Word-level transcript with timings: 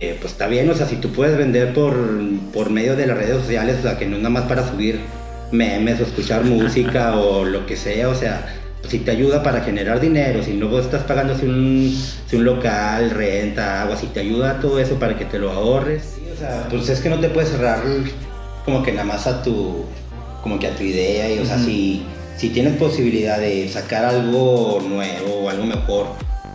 eh, 0.00 0.16
pues 0.20 0.34
está 0.34 0.46
bien, 0.46 0.70
o 0.70 0.74
sea, 0.74 0.86
si 0.86 0.94
tú 0.94 1.10
puedes 1.10 1.36
vender 1.36 1.74
por, 1.74 1.92
por 2.52 2.70
medio 2.70 2.94
de 2.94 3.08
las 3.08 3.18
redes 3.18 3.36
sociales, 3.36 3.78
o 3.80 3.82
sea, 3.82 3.98
que 3.98 4.06
no 4.06 4.14
es 4.14 4.22
nada 4.22 4.32
más 4.32 4.44
para 4.44 4.64
subir 4.64 5.00
memes 5.50 5.98
o 5.98 6.04
escuchar 6.04 6.44
música 6.44 7.16
o 7.16 7.44
lo 7.44 7.66
que 7.66 7.76
sea, 7.76 8.08
o 8.08 8.14
sea, 8.14 8.46
pues 8.78 8.92
si 8.92 9.00
te 9.00 9.10
ayuda 9.10 9.42
para 9.42 9.62
generar 9.62 9.98
dinero, 9.98 10.44
si 10.44 10.52
no 10.54 10.78
estás 10.78 11.02
pagando 11.02 11.36
si 11.36 11.46
un, 11.46 12.00
si 12.28 12.36
un 12.36 12.44
local, 12.44 13.10
renta, 13.10 13.82
agua, 13.82 13.96
si 13.96 14.06
te 14.06 14.20
ayuda 14.20 14.60
todo 14.60 14.78
eso 14.78 15.00
para 15.00 15.18
que 15.18 15.24
te 15.24 15.40
lo 15.40 15.50
ahorres, 15.50 16.14
sí, 16.14 16.22
o 16.32 16.38
sea, 16.38 16.68
pues 16.70 16.88
es 16.88 17.00
que 17.00 17.08
no 17.08 17.18
te 17.18 17.28
puedes 17.30 17.50
cerrar 17.50 17.82
como 18.64 18.84
que 18.84 18.92
nada 18.92 19.04
más 19.04 19.26
a 19.26 19.42
tu, 19.42 19.84
como 20.44 20.60
que 20.60 20.68
a 20.68 20.76
tu 20.76 20.84
idea, 20.84 21.28
y 21.28 21.40
o 21.40 21.44
sea, 21.44 21.58
si, 21.58 22.04
si 22.36 22.50
tienes 22.50 22.76
posibilidad 22.76 23.40
de 23.40 23.68
sacar 23.68 24.04
algo 24.04 24.80
nuevo 24.88 25.40
o 25.42 25.50
algo 25.50 25.64
mejor, 25.64 26.06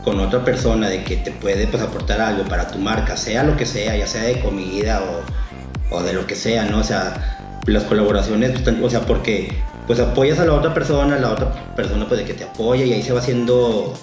con 0.04 0.20
otra 0.20 0.44
persona 0.44 0.90
de 0.90 1.04
que 1.04 1.18
te 1.18 1.32
puede 1.32 1.68
pues, 1.68 1.82
aportar 1.82 2.20
algo 2.22 2.44
para 2.44 2.68
tu 2.68 2.78
marca, 2.78 3.16
sea 3.18 3.44
lo 3.44 3.56
que 3.56 3.66
sea, 3.66 3.96
ya 3.96 4.08
sea 4.08 4.24
de 4.24 4.40
comida 4.42 5.02
o, 5.02 5.96
o 5.96 6.04
de 6.04 6.14
lo 6.14 6.28
que 6.28 6.36
sea, 6.36 6.66
¿no? 6.66 6.80
O 6.80 6.84
sea, 6.84 7.60
las 7.66 7.84
colaboraciones, 7.84 8.60
pues, 8.60 8.76
o 8.82 8.90
sea, 8.90 9.02
porque 9.02 9.54
pues 9.88 10.00
apoyas 10.00 10.40
a 10.40 10.46
la 10.46 10.54
otra 10.54 10.74
persona, 10.74 11.18
la 11.18 11.32
otra 11.32 11.52
persona 11.76 12.08
pues 12.08 12.22
de 12.22 12.26
que 12.26 12.34
te 12.34 12.44
apoya 12.44 12.86
y 12.86 12.94
ahí 12.94 13.04
se 13.04 13.14
va 13.14 13.20
haciendo 13.20 13.94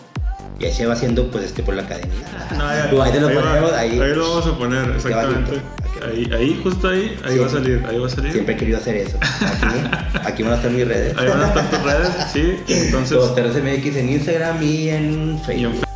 y 0.58 0.66
ahí 0.66 0.72
se 0.72 0.84
va 0.84 0.92
haciendo 0.92 1.30
pues 1.30 1.44
este 1.44 1.62
por 1.62 1.74
la 1.74 1.82
academia. 1.82 2.14
No, 2.56 2.68
ahí, 2.68 2.80
ahí, 3.02 3.12
te 3.12 3.20
lo 3.20 3.28
ahí 3.28 3.34
va, 3.34 3.78
ahí, 3.78 3.98
ahí 3.98 4.14
lo 4.14 4.28
vamos 4.28 4.46
a 4.46 4.58
poner, 4.58 4.90
exactamente. 4.90 5.60
Ahí, 6.06 6.30
ahí, 6.34 6.60
justo 6.62 6.88
ahí, 6.88 7.18
ahí 7.24 7.38
va 7.38 7.46
a 7.46 7.48
salir, 7.48 7.84
ahí 7.88 7.98
va 7.98 8.06
a 8.06 8.10
salir. 8.10 8.32
Siempre 8.32 8.54
he 8.54 8.56
querido 8.58 8.78
hacer 8.78 8.96
eso. 8.96 9.18
Aquí, 9.20 10.18
aquí 10.24 10.42
van 10.42 10.52
a 10.52 10.56
estar 10.56 10.70
mis 10.70 10.86
redes. 10.86 11.16
Ahí 11.16 11.28
van 11.28 11.42
a 11.42 11.48
estar 11.48 11.70
tus 11.70 11.82
redes, 11.82 12.10
sí. 12.32 12.56
Entonces. 12.68 13.18
Todo 13.18 13.34
TRCMX 13.34 13.96
en 13.96 14.08
Instagram 14.10 14.62
y 14.62 14.88
en 14.90 15.34
y 15.36 15.46
Facebook. 15.46 15.89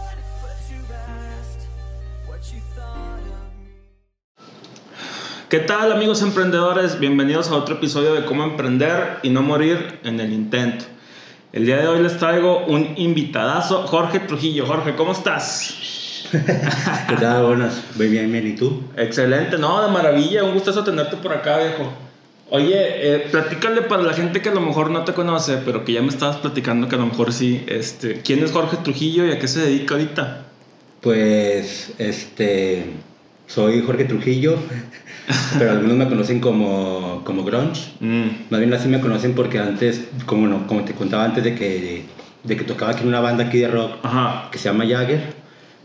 ¿Qué 5.49 5.59
tal 5.59 5.93
amigos 5.93 6.23
emprendedores? 6.23 6.99
Bienvenidos 6.99 7.51
a 7.51 7.57
otro 7.57 7.75
episodio 7.75 8.15
de 8.15 8.25
cómo 8.25 8.45
emprender 8.45 9.19
y 9.23 9.29
no 9.29 9.43
morir 9.43 9.99
en 10.03 10.19
el 10.19 10.33
intento. 10.33 10.87
El 11.53 11.67
día 11.67 11.77
de 11.77 11.87
hoy 11.87 12.03
les 12.03 12.17
traigo 12.17 12.65
un 12.65 12.95
invitadazo, 12.97 13.87
Jorge 13.87 14.21
Trujillo. 14.21 14.65
Jorge, 14.67 14.95
¿cómo 14.97 15.13
estás? 15.13 16.25
¿Qué 16.33 17.17
tal? 17.21 17.45
Buenas. 17.45 17.85
Muy 17.95 18.09
bien, 18.09 18.33
bien. 18.33 18.47
¿Y 18.47 18.57
tú? 18.57 18.85
Excelente, 18.97 19.59
no, 19.59 19.83
de 19.85 19.93
maravilla, 19.93 20.45
un 20.45 20.55
gustazo 20.55 20.83
tenerte 20.83 21.19
por 21.19 21.35
acá, 21.35 21.59
viejo. 21.59 21.93
Oye, 22.49 22.73
eh, 22.75 23.29
platícale 23.31 23.83
para 23.83 24.03
la 24.03 24.15
gente 24.15 24.41
que 24.41 24.49
a 24.49 24.55
lo 24.55 24.63
mejor 24.63 24.91
no 24.91 25.05
te 25.05 25.13
conoce, 25.13 25.59
pero 25.63 25.85
que 25.85 25.93
ya 25.93 26.01
me 26.01 26.09
estabas 26.09 26.39
platicando 26.39 26.89
que 26.89 26.97
a 26.97 26.99
lo 26.99 27.07
mejor 27.07 27.35
sí. 27.35 27.63
Este, 27.67 28.23
¿Quién 28.23 28.43
es 28.43 28.51
Jorge 28.51 28.79
Trujillo 28.79 29.27
y 29.27 29.33
a 29.33 29.39
qué 29.39 29.47
se 29.47 29.61
dedica 29.61 29.95
ahorita? 29.95 30.47
Pues, 31.03 31.93
este, 31.99 32.95
soy 33.47 33.83
Jorge 33.83 34.05
Trujillo, 34.05 34.57
pero 35.59 35.73
algunos 35.73 35.97
me 35.97 36.09
conocen 36.09 36.41
como, 36.41 37.23
como 37.25 37.45
Grunge. 37.45 37.93
Mm, 38.01 38.27
Más 38.51 38.61
bien 38.61 38.73
así 38.75 38.89
me 38.89 39.01
conocen 39.01 39.35
porque 39.35 39.59
antes, 39.59 40.05
como, 40.27 40.47
no, 40.47 40.67
como 40.67 40.85
te 40.85 40.93
contaba 40.93 41.25
antes 41.25 41.45
de 41.45 41.55
que, 41.55 42.05
de 42.43 42.57
que 42.57 42.65
tocaba 42.65 42.93
aquí 42.93 43.03
en 43.03 43.09
una 43.09 43.21
banda 43.21 43.45
aquí 43.45 43.59
de 43.59 43.69
rock 43.69 43.93
Ajá. 44.03 44.49
que 44.51 44.59
se 44.59 44.65
llama 44.69 44.87
Jagger. 44.87 45.21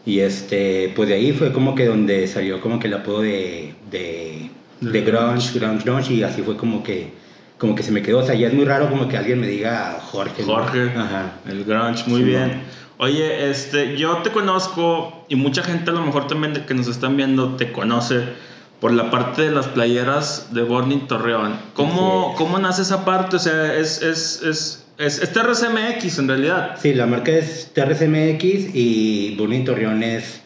Y 0.05 0.19
este, 0.21 0.91
pues 0.95 1.09
de 1.09 1.15
ahí 1.15 1.33
fue 1.33 1.51
como 1.51 1.75
que 1.75 1.85
donde 1.85 2.25
salió 2.27 2.61
como 2.61 2.79
que 2.79 2.87
el 2.87 2.93
apodo 2.95 3.21
de, 3.21 3.73
de, 3.91 4.49
grunge, 4.81 5.59
grunge, 5.59 5.83
grunge, 5.83 6.13
y 6.13 6.23
así 6.23 6.41
fue 6.41 6.55
como 6.57 6.81
que, 6.81 7.11
como 7.57 7.75
que 7.75 7.83
se 7.83 7.91
me 7.91 8.01
quedó. 8.01 8.19
O 8.19 8.23
sea, 8.25 8.33
ya 8.33 8.47
es 8.47 8.53
muy 8.53 8.65
raro 8.65 8.89
como 8.89 9.07
que 9.07 9.17
alguien 9.17 9.39
me 9.39 9.47
diga 9.47 9.99
Jorge. 10.01 10.41
¿no? 10.43 10.53
Jorge. 10.53 10.89
Ajá. 10.95 11.33
El 11.47 11.63
grunge, 11.65 12.05
muy 12.07 12.21
Sí, 12.21 12.27
bien. 12.27 12.61
Oye, 13.01 13.49
este, 13.49 13.95
yo 13.97 14.17
te 14.17 14.29
conozco 14.31 15.23
y 15.29 15.35
mucha 15.35 15.63
gente 15.63 15.89
a 15.89 15.93
lo 15.93 16.01
mejor 16.01 16.27
también 16.27 16.65
que 16.67 16.73
nos 16.73 16.87
están 16.89 17.15
viendo 17.15 17.55
te 17.55 17.71
conoce 17.71 18.23
por 18.81 18.91
la 18.91 19.09
parte 19.09 19.43
de 19.43 19.51
las 19.51 19.67
playeras 19.67 20.53
de 20.53 20.63
Burning 20.63 21.07
Torreón. 21.07 21.53
¿Cómo, 21.75 22.31
es. 22.31 22.37
¿cómo 22.37 22.59
nace 22.59 22.81
esa 22.81 23.05
parte? 23.05 23.37
O 23.37 23.39
sea, 23.39 23.73
es, 23.75 24.01
es, 24.01 24.41
es, 24.43 24.85
es, 24.97 25.21
es 25.21 25.31
TRCMX 25.31 26.19
en 26.19 26.27
realidad. 26.27 26.75
Sí, 26.81 26.93
la 26.93 27.05
marca 27.05 27.31
es 27.31 27.71
TRCMX 27.73 28.75
y 28.75 29.35
Burning 29.37 29.63
Torreón 29.63 30.03
es... 30.03 30.41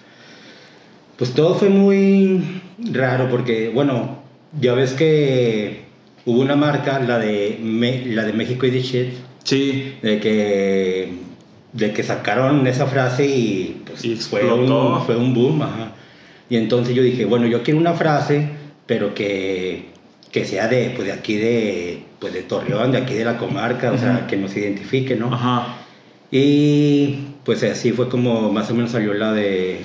Pues 1.17 1.33
todo 1.33 1.55
fue 1.55 1.69
muy 1.69 2.61
raro 2.91 3.29
porque, 3.31 3.69
bueno, 3.73 4.19
ya 4.59 4.73
ves 4.73 4.93
que 4.93 5.85
hubo 6.25 6.39
una 6.41 6.55
marca, 6.55 6.99
la 6.99 7.17
de, 7.17 7.59
Me- 7.63 8.05
la 8.05 8.23
de 8.25 8.33
México 8.33 8.65
y 8.67 8.71
the 8.71 8.81
Shit, 8.81 9.13
Sí. 9.43 9.95
de 10.03 10.19
que, 10.19 11.13
de 11.73 11.91
que 11.91 12.03
sacaron 12.03 12.65
esa 12.67 12.85
frase 12.87 13.25
y, 13.25 13.81
pues, 13.85 14.05
Y 14.05 14.15
fue, 14.15 14.43
un, 14.51 15.01
fue 15.05 15.15
un 15.17 15.33
boom. 15.33 15.61
ajá. 15.63 15.91
Y 16.49 16.57
entonces 16.57 16.93
yo 16.95 17.01
dije, 17.01 17.25
bueno, 17.25 17.47
yo 17.47 17.63
quiero 17.63 17.79
una 17.79 17.93
frase, 17.93 18.49
pero 18.85 19.13
que, 19.15 19.89
que 20.31 20.45
sea 20.45 20.67
de, 20.67 20.91
pues, 20.95 21.07
de 21.07 21.13
aquí 21.13 21.35
de, 21.35 22.03
pues, 22.19 22.33
de 22.33 22.43
Torreón, 22.43 22.91
de 22.91 22.99
aquí 22.99 23.15
de 23.15 23.25
la 23.25 23.37
comarca, 23.37 23.91
o 23.91 23.97
sea, 23.97 24.27
que 24.27 24.37
nos 24.37 24.55
identifique, 24.55 25.15
¿no? 25.15 25.33
Ajá. 25.33 25.77
Y 26.31 27.19
pues 27.43 27.61
así 27.63 27.91
fue 27.91 28.09
como 28.09 28.51
más 28.51 28.69
o 28.71 28.73
menos 28.73 28.91
salió 28.91 29.13
la 29.13 29.33
de, 29.33 29.81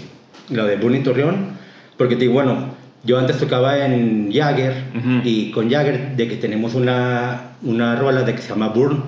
la 0.48 0.64
de 0.64 0.76
Burning 0.76 1.02
Torreón. 1.02 1.58
Porque 1.96 2.14
te 2.16 2.22
digo, 2.22 2.34
bueno, 2.34 2.70
yo 3.04 3.18
antes 3.18 3.38
tocaba 3.38 3.84
en 3.84 4.30
Jagger 4.32 4.84
Ujú. 4.96 5.20
y 5.24 5.50
con 5.50 5.70
Jagger 5.70 6.16
de 6.16 6.28
que 6.28 6.36
tenemos 6.36 6.74
una, 6.74 7.52
una 7.62 7.96
rola 7.96 8.22
de 8.22 8.34
que 8.34 8.40
se 8.42 8.48
llama 8.50 8.68
Burn. 8.68 9.02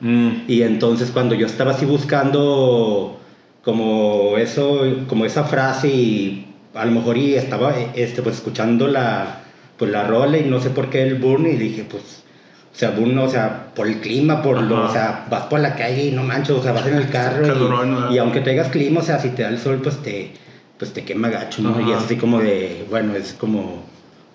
Mm, 0.00 0.30
Y 0.48 0.62
entonces 0.62 1.10
cuando 1.10 1.34
yo 1.34 1.46
estaba 1.46 1.72
así 1.72 1.84
buscando 1.84 3.18
como 3.62 4.38
eso, 4.38 4.80
como 5.08 5.24
esa 5.26 5.44
frase 5.44 5.88
y 5.88 6.46
a 6.74 6.84
lo 6.86 6.92
mejor 6.92 7.18
y 7.18 7.34
estaba 7.34 7.74
este, 7.94 8.22
pues 8.22 8.36
escuchando 8.36 8.86
la, 8.86 9.42
pues 9.76 9.90
la 9.90 10.04
rola 10.04 10.38
y 10.38 10.44
no 10.44 10.60
sé 10.60 10.70
por 10.70 10.88
qué 10.88 11.02
el 11.02 11.16
burn 11.16 11.46
y 11.46 11.56
dije 11.56 11.84
pues, 11.88 12.22
o 12.72 12.78
sea, 12.78 12.90
burn, 12.92 13.18
o 13.18 13.28
sea, 13.28 13.72
por 13.74 13.86
el 13.88 14.00
clima, 14.00 14.40
por 14.42 14.62
lo, 14.62 14.86
o 14.86 14.92
sea, 14.92 15.26
vas 15.28 15.42
por 15.44 15.60
la 15.60 15.74
calle 15.76 16.06
y 16.06 16.12
no 16.12 16.22
manches, 16.22 16.56
o 16.56 16.62
sea, 16.62 16.72
vas 16.72 16.86
en 16.86 16.94
el 16.94 17.10
carro 17.10 17.46
y, 18.10 18.14
y 18.14 18.18
aunque 18.18 18.40
traigas 18.40 18.68
clima, 18.68 19.00
o 19.00 19.02
sea, 19.02 19.18
si 19.18 19.30
te 19.30 19.42
da 19.42 19.48
el 19.50 19.58
sol 19.58 19.80
pues 19.82 19.98
te, 19.98 20.32
pues 20.78 20.92
te 20.94 21.04
quema 21.04 21.28
gacho, 21.28 21.60
¿no? 21.60 21.70
Ajá. 21.70 21.82
Y 21.82 21.90
es 21.92 21.98
así 21.98 22.16
como 22.16 22.38
de, 22.38 22.86
bueno, 22.88 23.14
es 23.14 23.34
como, 23.34 23.82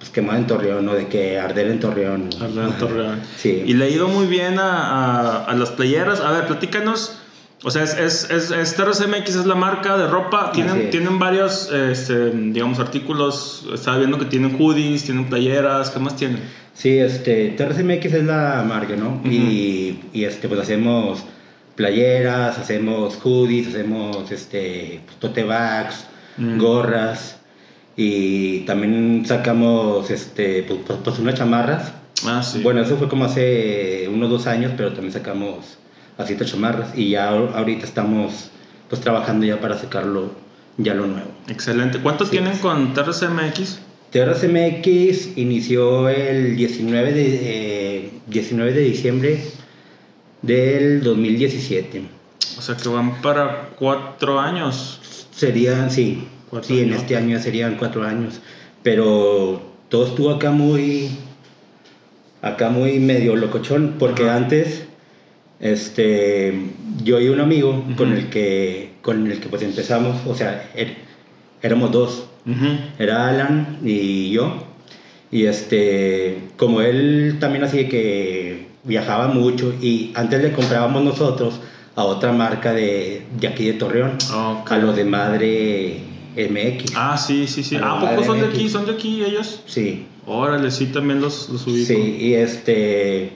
pues 0.05 0.13
quemado 0.13 0.37
en 0.39 0.47
Torreón, 0.47 0.85
¿no? 0.85 0.93
De 0.93 1.07
que 1.07 1.39
arder 1.39 1.67
en 1.67 1.79
Torreón. 1.79 2.29
Arder 2.39 2.65
en 2.65 2.77
Torreón. 2.77 3.19
Sí. 3.37 3.63
Y 3.65 3.73
le 3.73 3.85
ha 3.85 3.89
ido 3.89 4.07
muy 4.07 4.27
bien 4.27 4.59
a, 4.59 4.71
a, 4.71 5.45
a 5.45 5.53
las 5.55 5.69
playeras. 5.71 6.19
A 6.19 6.31
ver, 6.31 6.47
platícanos. 6.47 7.17
O 7.63 7.71
sea, 7.71 7.83
es, 7.83 7.95
es, 7.97 8.29
es, 8.29 8.51
es 8.51 8.75
TRCMX 8.75 9.29
es 9.35 9.45
la 9.45 9.55
marca 9.55 9.97
de 9.97 10.07
ropa. 10.07 10.51
Tienen, 10.51 10.91
tienen 10.91 11.17
varios, 11.17 11.71
este, 11.71 12.29
digamos, 12.31 12.79
artículos. 12.79 13.65
Estaba 13.73 13.97
viendo 13.97 14.19
que 14.19 14.25
tienen 14.25 14.55
hoodies, 14.59 15.05
tienen 15.05 15.25
playeras. 15.25 15.89
¿Qué 15.89 15.99
más 15.99 16.15
tienen? 16.15 16.41
Sí, 16.75 16.99
este, 16.99 17.49
TRCMX 17.57 18.05
es 18.13 18.23
la 18.25 18.63
marca, 18.67 18.95
¿no? 18.95 19.21
Y, 19.25 19.99
y, 20.13 20.25
este, 20.25 20.47
pues 20.47 20.59
hacemos 20.59 21.23
playeras, 21.75 22.57
hacemos 22.59 23.15
hoodies, 23.15 23.69
hacemos 23.69 24.31
este, 24.31 25.01
tote 25.19 25.43
bags, 25.43 26.05
Mm. 26.37 26.57
gorras 26.59 27.37
y 27.97 28.59
también 28.61 29.23
sacamos 29.25 30.09
este, 30.11 30.63
pues, 30.63 30.79
pues, 30.85 30.99
pues, 31.03 31.19
unas 31.19 31.35
chamarras. 31.35 31.93
Ah, 32.25 32.41
sí. 32.43 32.61
Bueno, 32.61 32.81
eso 32.81 32.97
fue 32.97 33.07
como 33.09 33.25
hace 33.25 34.07
unos 34.11 34.29
dos 34.29 34.47
años, 34.47 34.73
pero 34.75 34.91
también 34.93 35.13
sacamos 35.13 35.77
así 36.17 36.33
estas 36.33 36.49
chamarras 36.51 36.97
y 36.97 37.09
ya 37.11 37.29
ahor- 37.31 37.53
ahorita 37.55 37.85
estamos 37.85 38.49
pues 38.89 39.01
trabajando 39.01 39.45
ya 39.45 39.59
para 39.59 39.77
sacarlo 39.77 40.31
ya 40.77 40.93
lo 40.93 41.07
nuevo. 41.07 41.29
Excelente. 41.49 41.99
¿Cuánto 41.99 42.25
Sí. 42.25 42.31
tienen 42.31 42.57
con 42.59 42.93
TRCMX? 42.93 43.79
TRCMX 44.11 45.37
inició 45.37 46.07
el 46.09 46.55
19 46.55 47.11
de, 47.11 47.39
eh, 47.41 48.09
19 48.27 48.71
de 48.73 48.81
diciembre 48.81 49.43
del 50.41 51.01
2017. 51.03 52.03
O 52.57 52.61
sea, 52.61 52.77
que 52.77 52.87
van 52.89 53.21
para 53.21 53.69
cuatro 53.77 54.39
años. 54.39 54.99
Serían, 55.31 55.91
sí, 55.91 56.27
Cuatro 56.55 56.73
sí, 56.73 56.81
en 56.81 56.93
este 56.93 57.17
año 57.17 57.37
serían 57.39 57.75
cuatro 57.75 58.03
años. 58.05 58.39
Pero 58.81 59.61
todo 59.89 60.07
estuvo 60.07 60.29
acá 60.31 60.51
muy, 60.51 61.09
acá 62.41 62.69
muy 62.69 62.99
medio 62.99 63.35
locochón, 63.35 63.95
porque 63.99 64.29
antes, 64.29 64.85
este, 65.59 66.53
yo 67.03 67.19
y 67.19 67.27
un 67.29 67.39
amigo 67.41 67.83
con 67.97 68.13
el 68.13 68.29
que, 68.29 68.91
con 69.01 69.29
el 69.29 69.39
que 69.39 69.49
pues 69.49 69.63
empezamos, 69.63 70.15
o 70.27 70.35
sea, 70.35 70.69
er- 70.75 70.95
éramos 71.61 71.91
dos, 71.91 72.25
era 72.99 73.27
Alan 73.27 73.79
y 73.83 74.29
yo. 74.31 74.63
Y 75.31 75.45
este, 75.47 76.37
como 76.57 76.81
él 76.81 77.37
también 77.39 77.63
así 77.65 77.89
que 77.89 78.67
viajaba 78.83 79.27
mucho 79.27 79.73
y 79.81 80.11
antes 80.13 80.41
le 80.41 80.51
comprábamos 80.51 81.03
nosotros 81.03 81.59
a 81.95 82.03
otra 82.03 82.31
marca 82.31 82.71
de, 82.71 83.23
de 83.41 83.47
aquí 83.47 83.65
de 83.65 83.73
Torreón, 83.73 84.17
Ok. 84.33 84.71
a 84.71 84.77
los 84.77 84.95
de 84.95 85.03
Madre 85.05 85.97
MX. 86.35 86.93
Ah, 86.95 87.17
sí, 87.17 87.47
sí, 87.47 87.63
sí. 87.63 87.75
Ah, 87.75 87.79
la 87.79 87.91
¿a 87.93 87.99
poco 88.11 88.23
son 88.23 88.39
de 88.39 88.47
aquí? 88.47 88.69
¿Son 88.69 88.85
de 88.85 88.91
aquí 88.93 89.23
ellos? 89.23 89.61
Sí, 89.65 90.05
Órale, 90.27 90.71
sí, 90.71 90.87
también 90.87 91.21
los, 91.21 91.49
los 91.49 91.67
ubico. 91.67 91.85
sí, 91.85 92.17
y 92.19 92.33
este, 92.33 93.33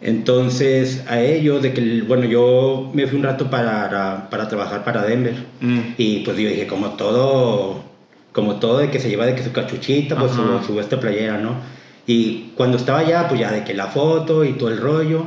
entonces 0.00 1.02
a 1.08 1.20
ellos, 1.20 1.62
de 1.62 1.72
que, 1.72 2.02
bueno, 2.02 2.26
yo 2.26 2.90
me 2.94 3.06
fui 3.06 3.18
un 3.18 3.24
rato 3.24 3.50
para, 3.50 4.30
para 4.30 4.48
trabajar 4.48 4.84
para 4.84 5.02
Denver. 5.02 5.34
Mm. 5.60 5.80
Y 5.96 6.20
pues 6.20 6.36
yo 6.38 6.48
dije, 6.48 6.66
como 6.66 6.90
todo, 6.90 7.82
como 8.32 8.56
todo 8.56 8.78
de 8.78 8.90
que 8.90 9.00
se 9.00 9.08
lleva 9.08 9.26
de 9.26 9.34
que 9.34 9.42
su 9.42 9.52
cachuchita, 9.52 10.16
pues 10.16 10.32
su, 10.32 10.42
su 10.64 10.78
esta 10.78 11.00
playera, 11.00 11.38
¿no? 11.38 11.56
Y 12.06 12.52
cuando 12.54 12.76
estaba 12.76 13.00
allá, 13.00 13.26
pues 13.28 13.40
ya 13.40 13.50
de 13.50 13.64
que 13.64 13.74
la 13.74 13.88
foto 13.88 14.44
y 14.44 14.52
todo 14.52 14.68
el 14.68 14.78
rollo. 14.78 15.26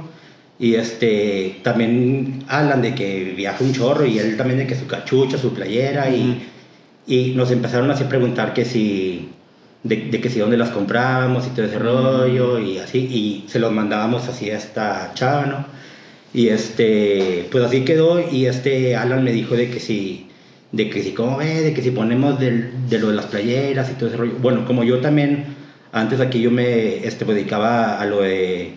Y 0.57 0.75
este, 0.75 1.59
también 1.63 2.45
hablan 2.47 2.81
de 2.81 2.95
que 2.95 3.33
viaja 3.35 3.63
un 3.63 3.73
chorro 3.73 4.05
y 4.05 4.19
él 4.19 4.37
también 4.37 4.59
de 4.59 4.67
que 4.67 4.75
su 4.75 4.87
cachucha, 4.87 5.37
su 5.37 5.53
playera 5.53 6.09
y, 6.09 6.47
y 7.07 7.31
nos 7.35 7.51
empezaron 7.51 7.89
así 7.91 8.03
a 8.03 8.09
preguntar 8.09 8.53
que 8.53 8.65
si, 8.65 9.29
de, 9.83 9.95
de 10.11 10.21
que 10.21 10.29
si 10.29 10.39
dónde 10.39 10.57
las 10.57 10.69
comprábamos 10.69 11.47
y 11.47 11.49
todo 11.51 11.65
ese 11.65 11.79
rollo 11.79 12.59
y 12.59 12.77
así, 12.77 12.99
y 12.99 13.45
se 13.49 13.59
los 13.59 13.71
mandábamos 13.71 14.27
así 14.27 14.49
a 14.51 14.57
esta 14.57 15.11
chava, 15.15 15.45
¿no? 15.45 15.65
Y 16.33 16.47
este, 16.49 17.47
pues 17.51 17.63
así 17.63 17.81
quedó 17.83 18.19
y 18.31 18.45
este 18.45 18.95
Alan 18.95 19.23
me 19.23 19.31
dijo 19.33 19.55
de 19.55 19.69
que 19.69 19.79
si, 19.79 20.27
de 20.71 20.89
que 20.89 21.03
si, 21.03 21.11
¿cómo 21.11 21.37
ve? 21.37 21.61
De 21.61 21.73
que 21.73 21.81
si 21.81 21.91
ponemos 21.91 22.39
del- 22.39 22.87
de 22.89 22.99
lo 22.99 23.09
de 23.09 23.15
las 23.15 23.25
playeras 23.25 23.89
y 23.91 23.93
todo 23.95 24.07
ese 24.09 24.17
rollo. 24.17 24.33
Bueno, 24.41 24.65
como 24.65 24.83
yo 24.85 24.99
también, 24.99 25.45
antes 25.91 26.19
aquí 26.21 26.39
yo 26.41 26.49
me 26.51 27.05
este, 27.05 27.25
pues, 27.25 27.35
dedicaba 27.35 27.99
a 27.99 28.05
lo 28.05 28.21
de, 28.21 28.75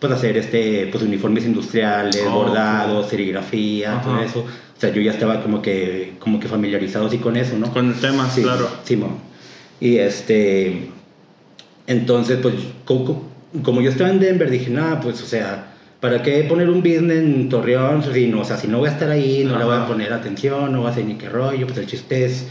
pues 0.00 0.12
hacer 0.12 0.36
este, 0.36 0.88
pues 0.90 1.02
uniformes 1.02 1.44
industriales, 1.44 2.22
Oh, 2.28 2.30
bordados, 2.32 3.08
serigrafía, 3.08 4.00
todo 4.02 4.14
Ajá. 4.14 4.24
eso. 4.24 4.40
O 4.40 4.80
sea, 4.80 4.92
yo 4.92 5.00
ya 5.00 5.12
estaba 5.12 5.42
como 5.42 5.62
que, 5.62 6.14
como 6.18 6.38
que 6.38 6.48
familiarizado 6.48 7.06
así 7.06 7.18
con 7.18 7.36
eso, 7.36 7.56
¿no? 7.56 7.72
Con 7.72 7.88
el 7.88 7.94
tema, 8.00 8.28
Sí, 8.30 8.42
claro. 8.42 8.68
Simón. 8.84 9.16
Y 9.80 9.96
este, 9.98 10.90
entonces, 11.86 12.38
pues, 12.42 12.54
como, 12.84 13.22
como 13.62 13.80
yo 13.80 13.90
estaba 13.90 14.10
en 14.10 14.20
Denver, 14.20 14.50
dije, 14.50 14.70
nada, 14.70 15.00
pues, 15.00 15.22
o 15.22 15.26
sea, 15.26 15.72
¿para 16.00 16.22
qué 16.22 16.42
poner 16.44 16.68
un 16.68 16.80
business 16.82 17.18
en 17.18 17.48
Torreón? 17.48 18.02
Si 18.12 18.26
no, 18.26 18.40
o 18.40 18.44
sea, 18.44 18.56
si 18.58 18.68
no 18.68 18.78
voy 18.78 18.88
a 18.88 18.92
estar 18.92 19.10
ahí, 19.10 19.44
no 19.44 19.58
le 19.58 19.64
voy 19.64 19.74
a 19.74 19.78
Ajá. 19.78 19.88
poner 19.88 20.12
atención, 20.12 20.72
no 20.72 20.80
voy 20.80 20.88
a 20.88 20.90
hacer 20.90 21.04
ni 21.04 21.14
qué 21.14 21.28
rollo, 21.28 21.66
pues 21.66 21.78
el 21.78 21.86
chiste 21.86 22.24
es, 22.26 22.46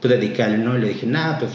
pues, 0.00 0.14
dedicarle, 0.18 0.58
¿no? 0.58 0.76
Y 0.78 0.80
le 0.80 0.88
dije, 0.88 1.06
nada, 1.06 1.38
pues, 1.40 1.50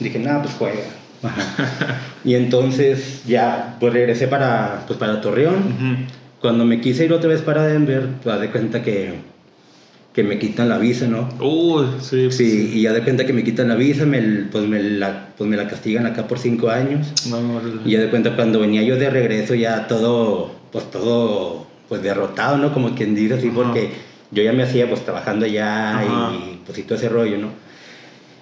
dije, 0.00 0.18
nada, 0.18 0.42
pues, 0.42 0.54
juega. 0.58 0.80
Ajá. 1.22 2.00
y 2.24 2.34
entonces, 2.34 3.22
ya, 3.26 3.76
pues, 3.80 3.92
regresé 3.92 4.28
para, 4.28 4.84
pues, 4.86 4.98
para 4.98 5.20
Torreón. 5.20 5.54
Ujú. 5.56 5.96
Cuando 6.40 6.64
me 6.64 6.80
quise 6.80 7.04
ir 7.04 7.12
otra 7.12 7.28
vez 7.28 7.42
para 7.42 7.66
Denver, 7.66 8.06
pues, 8.22 8.40
de 8.40 8.50
cuenta 8.50 8.82
que, 8.82 9.14
que 10.14 10.22
me 10.22 10.38
quitan 10.38 10.68
la 10.68 10.78
visa, 10.78 11.06
¿no? 11.06 11.28
Uy, 11.40 11.86
sí. 12.00 12.30
Sí, 12.30 12.70
y 12.74 12.82
ya 12.82 12.92
de 12.92 13.02
cuenta 13.02 13.26
que 13.26 13.32
me 13.32 13.42
quitan 13.42 13.68
la 13.68 13.74
visa, 13.74 14.06
me, 14.06 14.20
pues, 14.50 14.64
me 14.66 14.82
la, 14.82 15.28
pues 15.36 15.48
me 15.50 15.56
la 15.56 15.66
castigan 15.68 16.06
acá 16.06 16.28
por 16.28 16.38
cinco 16.38 16.70
años. 16.70 17.12
No, 17.28 17.56
órale. 17.56 17.80
Y 17.84 17.92
ya 17.92 18.00
de 18.00 18.08
cuenta 18.10 18.36
cuando 18.36 18.60
venía 18.60 18.82
yo 18.82 18.96
de 18.96 19.10
regreso 19.10 19.54
ya 19.54 19.86
todo, 19.88 20.52
pues 20.72 20.90
todo, 20.90 21.66
pues 21.88 22.02
derrotado, 22.02 22.56
¿no? 22.58 22.72
Como 22.72 22.94
quien 22.94 23.14
dice 23.14 23.34
así, 23.34 23.48
Ajá. 23.48 23.56
porque 23.56 23.90
yo 24.30 24.42
ya 24.42 24.52
me 24.52 24.62
hacía 24.62 24.88
pues 24.88 25.04
trabajando 25.04 25.46
allá 25.46 25.98
Ajá. 25.98 26.32
y 26.34 26.60
pues 26.64 26.78
y 26.78 26.82
todo 26.82 26.96
ese 26.96 27.08
rollo, 27.08 27.38
¿no? 27.38 27.48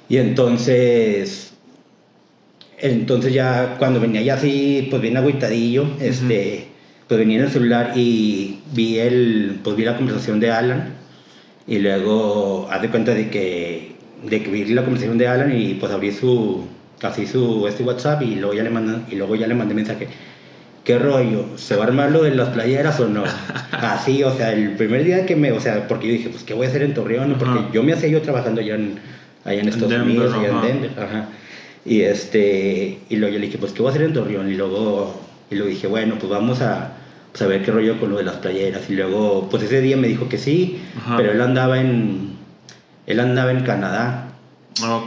Y 0.09 0.19
entonces, 0.19 1.46
entonces 2.79 3.33
ya 3.33 3.77
cuando 3.79 4.01
venía 4.01 4.23
ya 4.23 4.35
así, 4.35 4.89
pues 4.91 5.01
bien 5.03 5.17
agüitadillo, 5.17 5.87
este, 6.01 6.67
pues 7.09 7.19
venía 7.19 7.39
en 7.39 7.45
el 7.45 7.51
celular 7.51 7.93
y 7.97 8.61
vi 8.73 8.99
el, 8.99 9.61
pues 9.63 9.77
vi 9.77 9.85
la 9.85 9.97
conversación 9.97 10.41
de 10.41 10.51
Alan 10.51 10.95
y 11.67 11.79
luego 11.79 12.69
haz 12.71 12.83
de 12.83 12.91
cuenta 12.91 13.15
de 13.15 13.31
que, 13.31 13.97
de 14.29 14.43
que 14.43 14.51
vi 14.51 14.65
la 14.67 14.83
conversación 14.83 15.19
de 15.19 15.29
Alan 15.29 15.57
y 15.57 15.75
pues 15.75 15.93
abrí 15.93 16.13
su, 16.13 16.67
así 17.03 17.27
su, 17.27 17.67
este 17.67 17.83
WhatsApp 17.83 18.23
y 18.23 18.37
luego 18.37 18.55
ya 18.55 18.63
le 18.63 18.71
mandé, 18.71 18.99
y 19.11 19.17
luego 19.17 19.37
ya 19.37 19.47
le 19.47 19.55
mandé 19.55 19.75
mensaje. 19.75 20.09
¿Qué 20.85 21.01
rollo? 21.01 21.47
¿Se 21.57 21.75
va 21.75 21.85
a 21.85 21.87
armar 21.89 22.13
lo 22.13 22.23
de 22.23 22.33
las 22.33 22.51
playeras 22.51 23.01
o 23.01 23.09
no? 23.09 23.25
Así, 23.73 24.23
o 24.23 24.33
sea, 24.37 24.53
el 24.53 24.77
primer 24.77 25.03
día 25.03 25.27
que 25.27 25.35
me, 25.35 25.51
o 25.51 25.59
sea, 25.59 25.89
porque 25.89 26.07
yo 26.07 26.13
dije, 26.13 26.29
pues, 26.29 26.45
¿qué 26.45 26.55
voy 26.55 26.67
a 26.67 26.69
hacer 26.69 26.83
en 26.83 26.95
Torreón? 26.95 27.35
Porque 27.41 27.59
Ajá. 27.59 27.71
yo 27.73 27.83
me 27.83 27.93
hacía 27.93 28.09
yo 28.09 28.23
trabajando 28.23 28.61
allá 28.61 28.77
en, 28.77 29.01
allá 29.45 29.63
en 29.63 29.69
Estados 29.69 29.91
Denver, 29.91 30.07
Unidos, 30.07 30.35
allá 30.35 30.49
en 30.49 30.63
Denver, 30.63 30.91
ajá. 30.97 31.29
Y 31.87 32.03
este, 32.03 32.99
y 33.09 33.17
luego 33.17 33.35
yo 33.35 33.39
le 33.39 33.47
dije, 33.47 33.59
pues, 33.59 33.73
¿qué 33.73 33.81
voy 33.81 33.91
a 33.91 33.95
hacer 33.95 34.03
en 34.03 34.13
Torreón? 34.13 34.51
Y 34.51 34.55
luego, 34.55 35.15
y 35.51 35.55
luego 35.55 35.71
dije, 35.71 35.87
bueno, 35.87 36.17
pues 36.19 36.29
vamos 36.29 36.61
a, 36.61 36.95
pues, 37.31 37.41
a 37.43 37.47
ver 37.47 37.65
qué 37.65 37.71
rollo 37.71 38.01
con 38.01 38.11
lo 38.11 38.19
de 38.19 38.25
las 38.25 38.37
playeras. 38.37 38.91
Y 38.91 38.95
luego, 38.95 39.49
pues 39.49 39.63
ese 39.63 39.81
día 39.81 39.97
me 39.97 40.09
dijo 40.09 40.29
que 40.29 40.37
sí, 40.37 40.81
Ajá. 40.99 41.17
pero 41.17 41.31
él 41.31 41.41
andaba 41.41 41.81
en, 41.81 42.33
él 43.07 43.21
andaba 43.21 43.53
en 43.53 43.61
Canadá. 43.61 44.25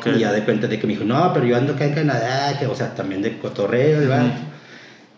Y 0.05 0.19
ya 0.19 0.31
de 0.31 0.43
cuenta 0.45 0.67
de 0.67 0.79
que 0.79 0.87
me 0.87 0.93
dijo, 0.93 1.05
no, 1.05 1.31
pero 1.33 1.45
yo 1.45 1.55
ando 1.55 1.73
acá 1.73 1.85
en 1.85 1.93
Canadá, 1.93 2.57
que, 2.57 2.65
o 2.65 2.73
sea, 2.73 2.95
también 2.95 3.21
de 3.21 3.37
cotorreo, 3.37 4.01
el 4.01 4.07
vato. 4.07 4.25
Ujú. 4.25 4.35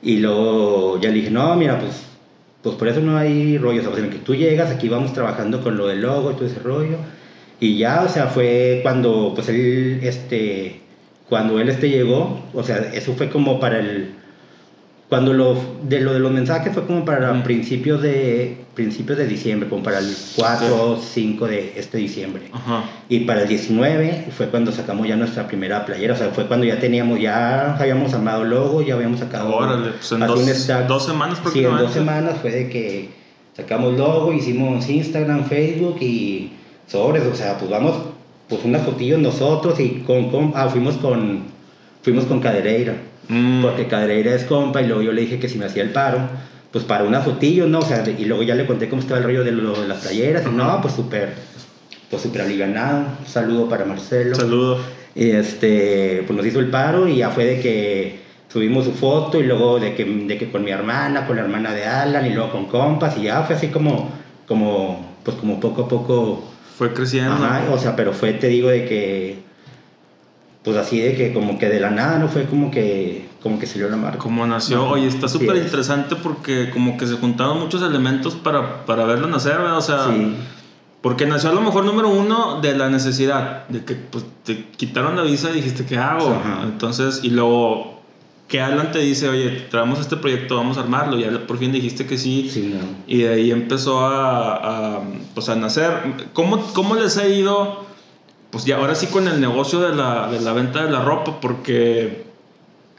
Y 0.02 0.18
luego 0.18 1.00
ya 1.00 1.10
le 1.10 1.16
dije, 1.16 1.32
no, 1.32 1.56
mira, 1.56 1.80
pues, 1.80 2.02
pues 2.64 2.76
por 2.76 2.88
eso 2.88 3.00
no 3.02 3.18
hay 3.18 3.58
rollo. 3.60 3.80
O 3.80 3.84
sea, 3.84 3.92
pues, 3.92 4.04
en 4.04 4.10
que 4.10 4.18
tú 4.18 4.36
llegas, 4.36 4.72
aquí 4.72 4.90
vamos 4.90 5.14
trabajando 5.14 5.62
con 5.62 5.78
lo 5.78 5.88
del 5.88 6.02
logo 6.02 6.32
y 6.32 6.34
todo 6.34 6.48
ese 6.48 6.60
rollo. 6.60 6.98
Y 7.60 7.78
ya, 7.78 8.02
o 8.02 8.10
sea, 8.10 8.28
fue 8.28 8.80
cuando, 8.82 9.32
pues 9.36 9.48
él, 9.48 10.00
este, 10.02 10.81
cuando 11.32 11.62
él 11.62 11.70
este 11.70 11.90
llegó, 11.90 12.42
o 12.54 12.62
sea, 12.62 12.76
eso 12.94 13.14
fue 13.14 13.30
como 13.30 13.58
para 13.62 13.80
el, 13.80 14.16
cuando 15.08 15.32
lo 15.32 15.56
de 15.84 16.02
lo 16.02 16.12
de 16.12 16.20
los 16.20 16.30
mensajes 16.30 16.74
fue 16.74 16.86
como 16.86 17.06
para 17.06 17.32
Ujú. 17.32 17.44
principios 17.44 18.02
de, 18.02 18.58
principios 18.76 19.18
de 19.18 19.28
diciembre, 19.28 19.70
como 19.70 19.82
para 19.82 20.00
el 20.00 20.14
4 20.36 20.92
o 20.92 20.98
5 20.98 21.48
de 21.48 21.72
este 21.78 22.00
diciembre. 22.00 22.50
Ajá. 22.52 22.84
Y 23.08 23.22
para 23.22 23.44
el 23.44 23.48
19 23.48 24.26
fue 24.36 24.48
cuando 24.48 24.74
sacamos 24.74 25.08
ya 25.08 25.16
nuestra 25.16 25.48
primera 25.48 25.86
playera, 25.86 26.16
o 26.16 26.18
sea, 26.18 26.32
fue 26.32 26.48
cuando 26.48 26.66
ya 26.66 26.82
teníamos, 26.82 27.18
ya 27.22 27.78
habíamos 27.78 28.14
armado 28.14 28.44
logo, 28.44 28.82
ya 28.82 28.96
habíamos 28.96 29.22
sacado 29.22 29.56
Órale, 29.56 29.92
pues 29.92 30.12
en 30.12 30.20
dos, 30.20 30.42
stack. 30.42 30.88
dos 30.88 31.06
semanas 31.06 31.40
Sí, 31.54 31.64
en 31.64 31.78
dos 31.78 31.94
semanas 31.94 32.40
fue 32.42 32.52
de 32.52 32.70
que 32.70 33.10
sacamos 33.56 33.98
logo, 33.98 34.34
hicimos 34.34 34.90
Instagram, 34.90 35.46
Facebook 35.46 35.96
y 36.02 36.52
sobres, 36.88 37.24
o 37.24 37.34
sea, 37.36 37.58
pues 37.58 37.72
vamos, 37.72 37.96
pues 38.52 38.64
unas 38.66 38.84
fotillos 38.84 39.18
nosotros 39.20 39.80
y 39.80 40.04
con, 40.06 40.30
con 40.30 40.52
ah, 40.56 40.68
fuimos 40.70 40.98
con, 40.98 41.46
fuimos 42.04 42.26
con 42.26 42.40
Cadereira, 42.40 42.94
Mm. 43.30 43.62
porque 43.62 43.88
Cadereira 43.88 44.36
es 44.36 44.44
compa 44.44 44.82
y 44.82 44.88
luego 44.88 45.02
yo 45.04 45.12
le 45.14 45.22
dije 45.22 45.40
que 45.40 45.48
si 45.48 45.58
me 45.58 45.66
hacía 45.66 45.84
el 45.84 45.92
paro, 45.92 46.20
pues 46.72 46.84
para 46.84 47.04
unas 47.06 47.24
fotillos, 47.24 47.70
¿no? 47.70 47.80
O 47.80 47.86
sea, 47.86 48.04
y 48.10 48.26
luego 48.26 48.44
ya 48.44 48.56
le 48.56 48.66
conté 48.66 48.90
cómo 48.90 49.02
estaba 49.02 49.20
el 49.20 49.24
rollo 49.26 49.44
de, 49.46 49.52
lo- 49.54 49.80
de 49.82 49.88
las 49.88 50.00
playeras 50.00 50.46
y 50.46 50.50
no, 50.50 50.80
pues 50.82 50.94
súper, 50.96 51.34
pues 52.10 52.22
súper 52.22 52.42
alivianado, 52.42 53.06
un 53.22 53.26
saludo 53.28 53.70
para 53.70 53.86
Marcelo. 53.86 54.36
Saludo. 54.36 54.80
Y 55.16 55.30
este, 55.30 56.24
pues 56.28 56.36
nos 56.36 56.46
hizo 56.46 56.60
el 56.60 56.68
paro 56.68 57.08
y 57.08 57.18
ya 57.18 57.30
fue 57.30 57.46
de 57.46 57.60
que 57.62 58.20
subimos 58.52 58.84
su 58.86 58.92
foto 58.92 59.40
y 59.40 59.44
luego 59.44 59.80
de 59.80 59.94
que, 59.96 60.04
de 60.04 60.38
que 60.38 60.52
con 60.52 60.64
mi 60.66 60.72
hermana, 60.72 61.26
con 61.26 61.36
la 61.38 61.44
hermana 61.44 61.74
de 61.74 61.86
Alan 61.86 62.26
y 62.26 62.32
luego 62.34 62.52
con 62.52 62.66
compas 62.66 63.18
y 63.18 63.24
ya 63.24 63.44
fue 63.44 63.56
así 63.56 63.68
como, 63.68 64.10
como, 64.48 65.16
pues 65.24 65.38
como 65.38 65.60
poco 65.60 65.84
a 65.84 65.88
poco, 65.88 66.51
Fue 66.82 66.94
creciendo. 66.94 67.34
ajá, 67.34 67.66
o 67.72 67.78
sea, 67.78 67.96
pero 67.96 68.12
fue, 68.12 68.34
te 68.34 68.48
digo, 68.48 68.68
de 68.68 68.86
que, 68.86 69.44
pues 70.64 70.76
así 70.78 71.00
de 71.00 71.14
que 71.14 71.32
como 71.32 71.60
que 71.60 71.70
de 71.70 71.80
la 71.80 71.92
nada, 71.92 72.18
no 72.18 72.28
fue 72.28 72.46
como 72.46 72.72
que, 72.72 73.30
como 73.44 73.60
que 73.60 73.68
salió 73.68 73.88
la 73.88 73.98
marca. 73.98 74.18
Como 74.18 74.48
nació. 74.48 74.90
Oye, 74.90 75.06
está 75.06 75.28
súper 75.28 75.58
es. 75.58 75.66
interesante 75.66 76.16
porque 76.16 76.72
como 76.72 76.98
que 76.98 77.06
se 77.06 77.18
juntaron 77.18 77.60
muchos 77.60 77.84
elementos 77.84 78.34
para, 78.34 78.84
para 78.88 79.06
verlo 79.06 79.28
nacer, 79.28 79.60
¿verdad? 79.60 79.78
O 79.78 79.82
sea, 79.84 80.08
Sí, 80.08 80.36
porque 81.04 81.28
nació 81.28 81.52
a 81.52 81.54
lo 81.54 81.62
mejor 81.62 81.86
número 81.86 82.10
uno 82.10 82.62
de 82.62 82.76
la 82.76 82.90
necesidad, 82.90 83.68
de 83.68 83.86
que 83.86 83.94
pues, 83.94 84.26
te 84.44 84.66
quitaron 84.70 85.16
la 85.16 85.22
visa 85.22 85.52
y 85.52 85.54
dijiste, 85.54 85.86
¿qué 85.86 86.00
hago? 86.00 86.32
Ajá. 86.32 86.62
Entonces, 86.64 87.20
y 87.22 87.30
luego 87.30 88.01
que 88.52 88.60
Alan 88.60 88.92
te 88.92 89.00
dice, 89.00 89.30
oye, 89.30 89.66
traemos 89.72 89.98
este 90.02 90.18
proyecto, 90.18 90.58
vamos 90.58 90.78
a 90.78 90.82
armarlo, 90.82 91.18
y 91.18 91.22
ya 91.22 91.48
por 91.48 91.58
fin 91.58 91.72
dijiste 91.72 92.06
que 92.06 92.18
sí. 92.18 92.50
sí, 92.52 92.76
no. 92.78 92.86
Y 93.08 93.20
de 93.20 93.30
ahí 93.34 93.50
empezó 93.50 94.06
a, 94.06 94.98
a, 94.98 95.02
pues 95.34 95.48
a 95.48 95.56
nacer. 95.56 95.90
¿Cómo, 96.34 96.62
¿Cómo 96.74 96.96
les 96.96 97.18
ha 97.18 97.30
ido? 97.30 97.86
Pues 98.50 98.66
ya 98.66 98.76
ahora 98.76 98.94
sí 98.96 99.08
con 99.08 99.30
el 99.30 99.40
negocio 99.40 99.80
de 99.80 99.96
la, 99.96 100.30
de 100.30 100.42
la 100.42 100.52
venta 100.52 100.84
de 100.84 100.92
la 100.92 101.02
ropa, 101.02 101.40
porque 101.40 102.26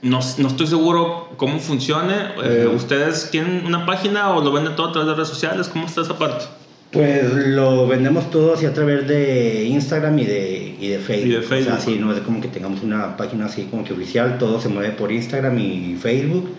no, 0.00 0.20
no 0.38 0.48
estoy 0.48 0.66
seguro 0.66 1.28
cómo 1.36 1.58
funcione. 1.58 2.14
Eh. 2.42 2.72
¿Ustedes 2.74 3.30
tienen 3.30 3.66
una 3.66 3.84
página 3.84 4.30
o 4.30 4.42
lo 4.42 4.52
venden 4.52 4.74
todo 4.74 4.88
a 4.88 4.92
través 4.92 5.06
de 5.06 5.14
redes 5.16 5.28
sociales? 5.28 5.68
¿Cómo 5.68 5.84
está 5.84 6.00
esa 6.00 6.18
parte? 6.18 6.46
Pues 6.92 7.32
lo 7.32 7.86
vendemos 7.86 8.30
todo 8.30 8.52
así 8.52 8.66
a 8.66 8.74
través 8.74 9.08
de 9.08 9.64
Instagram 9.64 10.18
y 10.18 10.26
de, 10.26 10.76
y 10.78 10.88
de 10.88 10.98
Facebook. 10.98 11.26
Y 11.26 11.30
de 11.30 11.40
Facebook. 11.40 11.72
O 11.72 11.76
sea, 11.76 11.80
sí, 11.80 11.98
no 11.98 12.12
es 12.12 12.20
como 12.20 12.42
que 12.42 12.48
tengamos 12.48 12.82
una 12.82 13.16
página 13.16 13.46
así 13.46 13.62
como 13.70 13.82
que 13.82 13.94
oficial, 13.94 14.36
todo 14.36 14.60
se 14.60 14.68
mueve 14.68 14.90
por 14.90 15.10
Instagram 15.10 15.58
y 15.58 15.96
Facebook. 15.98 16.50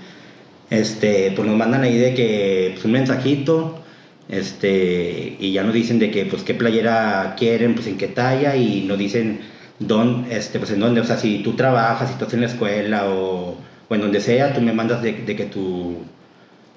Este, 0.71 1.31
pues 1.35 1.47
nos 1.47 1.55
mandan 1.55 1.83
ahí 1.83 1.99
de 1.99 2.15
que 2.15 2.71
pues, 2.73 2.83
un 2.83 2.93
mensajito, 2.93 3.83
este, 4.27 5.37
y 5.39 5.51
ya 5.51 5.61
nos 5.61 5.75
dicen 5.75 5.99
de 5.99 6.09
que 6.09 6.25
pues 6.25 6.41
qué 6.41 6.55
playera 6.55 7.35
quieren, 7.37 7.75
pues 7.75 7.85
en 7.85 7.97
qué 7.97 8.07
talla, 8.07 8.55
y 8.55 8.85
nos 8.87 8.97
dicen 8.97 9.41
dónde, 9.77 10.35
este, 10.35 10.57
pues 10.57 10.71
en 10.71 10.79
dónde, 10.79 11.01
o 11.01 11.05
sea, 11.05 11.17
si 11.17 11.43
tú 11.43 11.53
trabajas, 11.53 12.07
si 12.07 12.13
estás 12.13 12.33
en 12.33 12.41
la 12.41 12.47
escuela 12.47 13.07
o, 13.07 13.55
o 13.87 13.95
en 13.95 14.01
donde 14.01 14.19
sea, 14.19 14.51
tú 14.51 14.61
me 14.61 14.73
mandas 14.73 15.03
de, 15.03 15.13
de 15.13 15.35
que 15.35 15.45
tu 15.45 15.97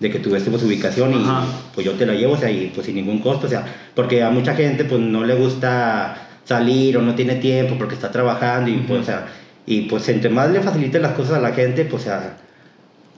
de 0.00 0.10
que 0.10 0.18
tú 0.18 0.30
pues, 0.30 0.46
ubicación 0.62 1.12
y 1.14 1.22
Ajá. 1.24 1.44
pues 1.74 1.86
yo 1.86 1.92
te 1.92 2.04
la 2.06 2.14
llevo, 2.14 2.34
o 2.34 2.36
sea, 2.36 2.50
y 2.50 2.70
pues 2.74 2.86
sin 2.86 2.96
ningún 2.96 3.18
costo, 3.20 3.46
o 3.46 3.50
sea, 3.50 3.64
porque 3.94 4.22
a 4.22 4.30
mucha 4.30 4.54
gente 4.54 4.84
pues 4.84 5.00
no 5.00 5.24
le 5.24 5.34
gusta 5.34 6.28
salir 6.44 6.96
o 6.98 7.02
no 7.02 7.14
tiene 7.14 7.36
tiempo 7.36 7.76
porque 7.78 7.94
está 7.94 8.10
trabajando 8.10 8.70
y 8.70 8.76
pues, 8.86 9.00
o 9.00 9.04
sea, 9.04 9.26
y 9.64 9.82
pues 9.82 10.08
entre 10.08 10.30
más 10.30 10.50
le 10.50 10.60
facilite 10.60 11.00
las 11.00 11.12
cosas 11.12 11.34
a 11.38 11.40
la 11.40 11.52
gente, 11.52 11.84
pues, 11.86 12.02
o 12.02 12.04
sea, 12.06 12.36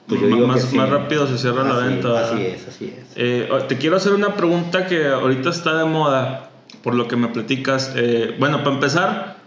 pues 0.06 0.20
yo 0.20 0.28
digo 0.28 0.46
más, 0.46 0.62
que 0.64 0.70
sí. 0.70 0.76
más 0.76 0.88
rápido 0.88 1.26
se 1.26 1.36
cierra 1.36 1.64
la 1.64 1.76
Así- 1.78 1.88
venta. 1.88 2.20
Así 2.20 2.42
es, 2.46 2.68
así 2.68 2.94
es. 2.98 3.06
Eh, 3.16 3.48
te 3.68 3.76
quiero 3.76 3.96
hacer 3.96 4.12
una 4.14 4.34
pregunta 4.36 4.86
que 4.86 5.06
ahorita 5.06 5.50
está 5.50 5.76
de 5.76 5.84
moda, 5.84 6.48
por 6.82 6.94
lo 6.94 7.08
que 7.08 7.16
me 7.16 7.28
platicas. 7.28 7.92
Eh, 7.96 8.34
bueno, 8.38 8.58
para 8.62 8.74
empezar, 8.76 9.37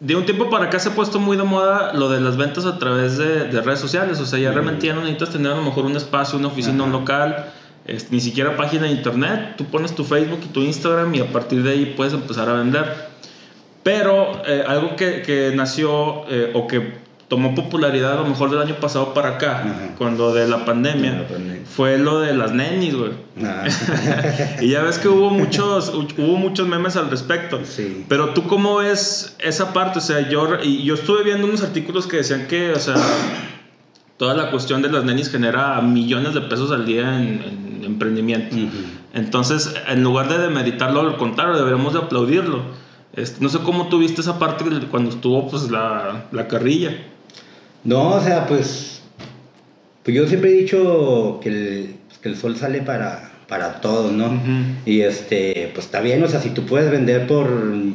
de 0.00 0.14
un 0.14 0.26
tiempo 0.26 0.50
para 0.50 0.66
acá 0.66 0.78
se 0.78 0.90
ha 0.90 0.94
puesto 0.94 1.18
muy 1.18 1.36
de 1.36 1.42
moda 1.42 1.92
lo 1.94 2.10
de 2.10 2.20
las 2.20 2.36
ventas 2.36 2.66
a 2.66 2.78
través 2.78 3.16
de, 3.16 3.44
de 3.44 3.60
redes 3.60 3.80
sociales. 3.80 4.20
O 4.20 4.26
sea, 4.26 4.38
ya 4.38 4.52
realmente 4.52 4.86
ya 4.86 4.94
no 4.94 5.00
necesitas 5.00 5.30
tener 5.30 5.52
a 5.52 5.56
lo 5.56 5.62
mejor 5.62 5.86
un 5.86 5.96
espacio, 5.96 6.38
una 6.38 6.48
oficina, 6.48 6.84
un 6.84 6.92
local, 6.92 7.52
ni 8.10 8.20
siquiera 8.20 8.56
página 8.56 8.84
de 8.84 8.90
internet. 8.90 9.54
Tú 9.56 9.64
pones 9.64 9.94
tu 9.94 10.04
Facebook 10.04 10.40
y 10.44 10.48
tu 10.48 10.60
Instagram 10.60 11.14
y 11.14 11.20
a 11.20 11.32
partir 11.32 11.62
de 11.62 11.70
ahí 11.70 11.94
puedes 11.96 12.12
empezar 12.12 12.48
a 12.48 12.54
vender. 12.54 13.16
Pero 13.82 14.42
eh, 14.46 14.64
algo 14.66 14.96
que, 14.96 15.22
que 15.22 15.52
nació 15.54 16.28
eh, 16.28 16.50
o 16.54 16.66
que 16.66 17.05
tomó 17.28 17.54
popularidad 17.54 18.12
a 18.12 18.16
lo 18.22 18.24
mejor 18.26 18.50
del 18.50 18.60
año 18.62 18.76
pasado 18.76 19.12
para 19.12 19.30
acá, 19.30 19.58
Ajá. 19.62 19.94
cuando 19.98 20.32
de 20.32 20.46
la 20.46 20.64
pandemia, 20.64 21.12
De 21.12 21.18
la 21.22 21.28
pandemia. 21.28 21.62
fue 21.66 21.98
lo 21.98 22.20
de 22.20 22.34
las 22.34 22.52
nenis, 22.52 22.94
güey. 22.94 23.10
Ah, 23.44 23.64
Y 24.60 24.68
ya 24.68 24.82
ves 24.82 24.98
que 24.98 25.08
hubo 25.08 25.30
muchos, 25.30 25.88
hubo 25.92 26.36
muchos 26.36 26.68
memes 26.68 26.96
al 26.96 27.10
respecto. 27.10 27.60
Sí. 27.64 28.04
Pero 28.08 28.30
tú 28.30 28.44
cómo 28.44 28.76
ves 28.76 29.36
esa 29.40 29.72
parte, 29.72 29.98
o 29.98 30.02
sea, 30.02 30.28
yo, 30.28 30.62
y 30.62 30.84
yo 30.84 30.94
estuve 30.94 31.24
viendo 31.24 31.46
unos 31.46 31.62
artículos 31.62 32.06
que 32.06 32.18
decían 32.18 32.46
que, 32.46 32.70
o 32.72 32.78
sea, 32.78 32.94
toda 34.16 34.34
la 34.34 34.50
cuestión 34.50 34.80
de 34.82 34.90
las 34.90 35.04
nenis 35.04 35.28
genera 35.30 35.80
millones 35.80 36.32
de 36.32 36.42
pesos 36.42 36.70
al 36.70 36.86
día 36.86 37.16
en, 37.20 37.42
en 37.78 37.84
emprendimiento. 37.84 38.56
Entonces, 39.14 39.74
en 39.88 40.02
lugar 40.02 40.28
de 40.28 40.38
demeritarlo, 40.38 41.00
al 41.00 41.16
contrario, 41.16 41.56
deberíamos 41.56 41.92
de 41.92 41.98
aplaudirlo. 42.00 42.60
Este, 43.14 43.42
no 43.42 43.48
sé 43.48 43.58
cómo 43.60 43.88
tú 43.88 43.98
viste 43.98 44.20
esa 44.20 44.38
parte 44.38 44.64
cuando 44.90 45.10
estuvo 45.10 45.48
pues 45.48 45.70
la, 45.70 46.26
la 46.32 46.48
carrilla. 46.48 46.96
No, 47.86 48.14
o 48.14 48.20
sea, 48.20 48.46
pues, 48.46 49.00
pues 50.02 50.16
yo 50.16 50.26
siempre 50.26 50.50
he 50.50 50.54
dicho 50.54 51.38
que 51.40 51.48
el, 51.48 51.94
que 52.20 52.28
el 52.28 52.36
sol 52.36 52.56
sale 52.56 52.82
para, 52.82 53.30
para 53.48 53.80
todos, 53.80 54.12
¿no? 54.12 54.40
Y 54.84 55.02
este, 55.02 55.70
pues 55.72 55.86
está 55.86 56.00
bien, 56.00 56.20
o 56.24 56.26
sea, 56.26 56.40
si 56.40 56.50
tú 56.50 56.66
puedes 56.66 56.90
vender 56.90 57.28
por, 57.28 57.48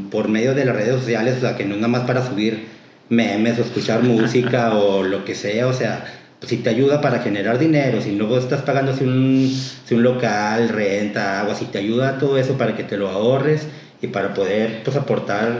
por 0.10 0.30
medio 0.30 0.54
de 0.56 0.64
las 0.64 0.78
redes 0.78 0.96
sociales, 0.96 1.36
o 1.38 1.42
sea, 1.42 1.58
que 1.58 1.66
no 1.66 1.76
es 1.76 1.82
nada 1.82 1.90
más 1.90 2.04
para 2.04 2.26
subir 2.26 2.68
memes 3.10 3.60
o 3.60 3.64
escuchar 3.64 4.02
música 4.04 4.74
o 4.76 5.04
lo 5.04 5.26
que 5.26 5.36
sea, 5.36 5.68
o 5.68 5.74
sea, 5.74 6.06
pues 6.40 6.50
si 6.50 6.58
te 6.58 6.70
ayuda 6.70 7.02
para 7.02 7.20
generar 7.20 7.60
dinero, 7.60 8.02
si 8.02 8.16
luego 8.16 8.38
estás 8.38 8.62
pagando 8.62 8.96
si 8.96 9.04
un, 9.04 9.54
si 9.86 9.94
un 9.94 10.04
local, 10.04 10.70
renta, 10.70 11.42
agua, 11.42 11.54
si 11.54 11.66
te 11.66 11.80
ayuda 11.80 12.18
todo 12.18 12.38
eso 12.38 12.58
para 12.58 12.78
que 12.78 12.86
te 12.86 12.96
lo 12.96 13.10
ahorres 13.10 13.68
y 14.02 14.08
para 14.08 14.34
poder, 14.34 14.84
pues, 14.86 14.96
aportar, 14.96 15.60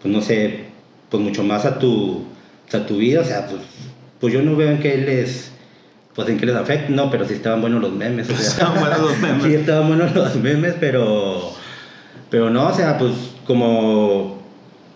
pues, 0.00 0.12
no 0.12 0.22
sé, 0.22 0.72
pues 1.10 1.22
mucho 1.22 1.44
más 1.44 1.66
a 1.66 1.78
tu, 1.78 2.24
a 2.74 2.86
tu 2.86 2.96
vida, 2.96 3.20
o 3.20 3.24
sea, 3.24 3.46
pues, 3.46 3.62
pues 4.20 4.32
yo 4.32 4.42
no 4.42 4.56
veo 4.56 4.70
en 4.70 4.78
qué 4.78 4.96
les, 4.96 5.52
pues 6.14 6.28
en 6.28 6.38
qué 6.38 6.46
les 6.46 6.56
afecta, 6.56 6.90
no, 6.90 7.10
pero 7.10 7.26
sí 7.26 7.34
estaban 7.34 7.60
buenos 7.60 7.80
los 7.80 7.92
memes, 7.92 8.30
o 8.30 8.36
sea. 8.36 8.48
Estaban 8.48 8.80
buenos 8.80 9.00
los 9.00 9.18
memes. 9.18 9.42
Sí, 9.44 9.54
estaban 9.54 9.88
buenos 9.88 10.14
los 10.14 10.36
memes, 10.36 10.74
pero, 10.78 11.52
pero 12.30 12.50
no, 12.50 12.68
o 12.68 12.74
sea, 12.74 12.98
pues 12.98 13.12
como, 13.46 14.42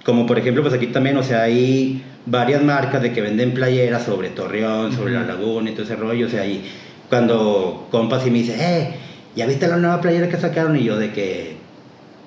como 0.04 0.26
por 0.26 0.38
ejemplo, 0.38 0.62
pues 0.62 0.74
aquí 0.74 0.88
también, 0.88 1.16
o 1.16 1.22
sea, 1.22 1.42
hay 1.42 2.02
varias 2.26 2.62
marcas 2.62 3.02
de 3.02 3.12
que 3.12 3.20
venden 3.20 3.54
playeras 3.54 4.04
sobre 4.04 4.30
Torreón, 4.30 4.92
sobre 4.92 5.14
la 5.14 5.22
laguna 5.22 5.70
y 5.70 5.72
todo 5.72 5.84
ese 5.84 5.96
rollo, 5.96 6.26
o 6.26 6.30
sea, 6.30 6.46
y 6.46 6.64
cuando 7.08 7.88
compas 7.90 8.26
y 8.26 8.30
me 8.30 8.38
dice, 8.38 8.56
eh, 8.58 8.94
¿ya 9.36 9.46
viste 9.46 9.68
la 9.68 9.76
nueva 9.76 10.00
playera 10.00 10.28
que 10.28 10.36
sacaron? 10.36 10.76
Y 10.76 10.84
yo 10.84 10.98
de 10.98 11.12
que, 11.12 11.56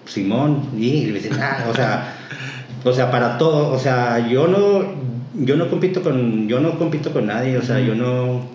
Simón, 0.06 0.70
y 0.78 1.06
me 1.08 1.20
dicen, 1.20 1.34
ah, 1.40 1.66
o 1.70 1.76
sea, 1.76 2.16
o 2.84 2.94
sea, 2.94 3.12
para 3.12 3.38
todo, 3.38 3.72
o 3.72 3.80
sea, 3.80 4.28
yo 4.28 4.48
no, 4.48 4.86
yo 5.40 5.56
no 5.56 5.70
compito 5.70 6.02
con, 6.02 6.48
yo 6.48 6.60
no 6.60 6.78
compito 6.78 7.12
con 7.12 7.28
nadie, 7.28 7.58
o 7.58 7.62
sea, 7.62 7.80
yo 7.80 7.96
no, 7.96 8.46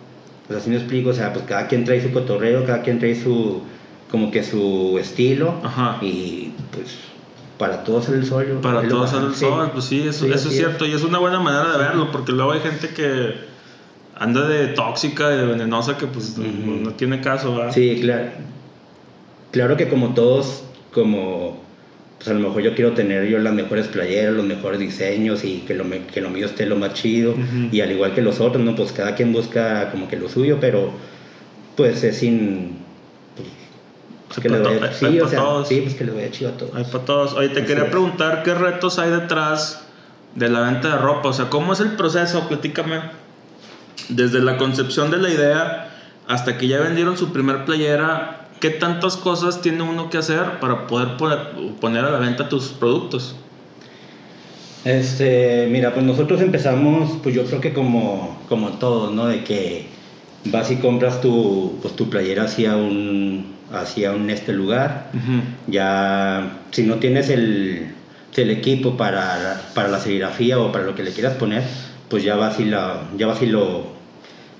pues 0.46 0.60
así 0.60 0.70
me 0.70 0.76
explico, 0.76 1.10
o 1.10 1.14
sea, 1.14 1.32
pues 1.32 1.44
cada 1.46 1.66
quien 1.66 1.84
trae 1.84 2.02
su 2.02 2.12
cotorreo, 2.12 2.64
cada 2.64 2.82
quien 2.82 2.98
trae 2.98 3.14
su, 3.20 3.62
como 4.10 4.30
que 4.30 4.42
su 4.42 4.96
estilo, 5.00 5.54
Ajá. 5.62 5.98
y 6.02 6.52
pues 6.72 6.96
para 7.58 7.84
todos 7.84 8.08
el 8.08 8.24
sol. 8.26 8.58
Para 8.62 8.78
es 8.82 8.84
lo 8.84 8.90
todos 8.96 9.12
baján, 9.12 9.28
el 9.28 9.34
sí. 9.34 9.40
sol, 9.44 9.70
pues 9.72 9.84
sí, 9.86 10.02
eso, 10.06 10.26
Sí, 10.26 10.32
eso 10.32 10.48
es 10.48 10.54
es. 10.54 10.56
cierto. 10.58 10.86
Y 10.86 10.92
es 10.92 11.02
una 11.04 11.18
buena 11.18 11.40
manera 11.40 11.72
de 11.72 11.78
verlo, 11.78 12.10
porque 12.12 12.32
luego 12.32 12.52
hay 12.52 12.60
gente 12.60 12.88
que 12.88 13.34
anda 14.18 14.46
de 14.46 14.68
tóxica 14.68 15.32
y 15.34 15.38
de 15.38 15.46
venenosa 15.46 15.96
que 15.96 16.06
pues 16.06 16.36
no- 16.38 16.76
no 16.76 16.90
tiene 16.92 17.20
caso, 17.20 17.54
¿verdad? 17.56 17.72
Sí, 17.72 17.98
claro. 18.00 18.26
Claro 19.52 19.76
que 19.76 19.88
como 19.88 20.14
todos, 20.14 20.64
como 20.92 21.62
pues 22.18 22.28
a 22.28 22.35
lo 22.35 22.40
mejor 22.40 22.62
yo 22.62 22.75
quiero 22.75 22.92
tener 22.92 23.26
yo 23.26 23.38
las 23.38 23.52
mejores 23.52 23.88
playeras, 23.88 24.35
los 24.35 24.44
mejores 24.47 24.80
diseños 24.80 25.44
y 25.44 25.59
que 25.66 25.75
lo, 25.75 25.85
me- 25.85 26.06
que 26.06 26.21
lo 26.21 26.30
mío 26.30 26.47
esté 26.47 26.64
lo 26.66 26.76
más 26.76 26.94
chido. 26.94 27.33
Ujú. 27.33 27.68
Y 27.73 27.80
al 27.80 27.92
igual 27.92 28.14
que 28.14 28.23
los 28.23 28.40
otros, 28.40 28.64
¿no? 28.64 28.75
Pues 28.75 28.92
cada 28.92 29.14
quien 29.14 29.33
busca 29.33 29.90
como 29.90 30.09
que 30.09 30.16
lo 30.16 30.28
suyo, 30.28 30.59
pero 30.61 30.90
pues 31.76 32.02
es 32.04 32.18
sin... 32.18 32.78
Pues, 34.28 34.40
que 34.40 34.49
le 34.49 34.59
pa' 34.59 34.68
vaya, 34.71 34.92
sí, 34.92 35.06
hay 35.06 35.21
o 35.21 35.25
pa' 35.25 35.30
sea, 35.30 35.38
todos. 35.40 35.68
sí, 35.68 35.80
pues 35.83 35.94
que 35.94 36.04
vaya 36.04 36.30
chido 36.30 36.50
a 36.50 36.56
todos. 36.56 36.75
Hay 36.75 36.85
para 36.85 37.04
todos. 37.04 37.33
Oye, 37.35 37.49
te 37.50 37.61
Así 37.61 37.68
quería 37.68 37.85
es. 37.85 37.90
preguntar 37.90 38.42
qué 38.42 38.54
retos 38.54 38.99
hay 38.99 39.11
detrás 39.11 39.85
de 40.35 40.49
la 40.49 40.61
venta 40.62 40.88
de 40.97 40.97
ropa. 41.02 41.28
O 41.28 41.33
sea, 41.33 41.50
¿cómo 41.50 41.73
es 41.73 41.80
el 41.80 41.90
proceso? 41.92 42.49
Platícame. 42.49 43.00
Desde 44.09 44.40
la 44.40 44.56
concepción 44.56 45.11
de 45.11 45.18
la 45.18 45.30
idea 45.30 45.90
hasta 46.26 46.59
que 46.59 46.66
ya 46.68 46.80
vendieron 46.80 47.16
su 47.16 47.33
primer 47.33 47.64
playera, 47.64 48.43
¿qué 48.61 48.70
tantas 48.70 49.16
cosas 49.16 49.61
tiene 49.61 49.82
uno 49.82 50.11
que 50.11 50.18
hacer 50.18 50.58
para 50.61 50.87
poder 50.87 51.16
poner, 51.16 52.04
a 52.04 52.11
la 52.11 52.18
venta 52.18 52.49
tus 52.49 52.68
productos? 52.68 53.37
Este, 54.84 55.66
mira, 55.70 55.94
pues 55.94 56.04
nosotros 56.04 56.40
empezamos, 56.40 57.18
pues 57.23 57.34
yo 57.34 57.44
creo 57.44 57.61
que 57.61 57.73
como, 57.73 58.38
como 58.49 58.70
todos, 58.73 59.12
¿no? 59.12 59.26
De 59.26 59.44
que 59.44 59.87
vas 60.46 60.70
y 60.70 60.76
compras 60.76 61.20
tu, 61.20 61.78
pues 61.80 61.96
tu 61.96 62.11
playera 62.11 62.44
hacia 62.44 62.76
un, 62.76 63.54
hacia 63.73 64.12
un 64.12 64.28
este 64.30 64.52
lugar. 64.52 65.11
Ya, 65.66 66.58
si 66.70 66.82
no 66.82 66.96
tienes 66.96 67.30
el, 67.30 67.94
el 68.37 68.50
equipo 68.50 68.96
para, 68.96 69.62
para 69.75 69.88
la 69.88 70.00
serigrafía 70.00 70.58
o 70.58 70.73
para 70.73 70.84
lo 70.84 70.94
que 70.94 71.02
le 71.02 71.12
quieras 71.12 71.34
poner, 71.34 71.62
pues 72.08 72.23
ya 72.25 72.37
vas 72.37 72.61
y, 72.61 72.64
la, 72.64 73.02
ya 73.16 73.26
vas 73.26 73.42
y, 73.42 73.46
lo, 73.46 73.87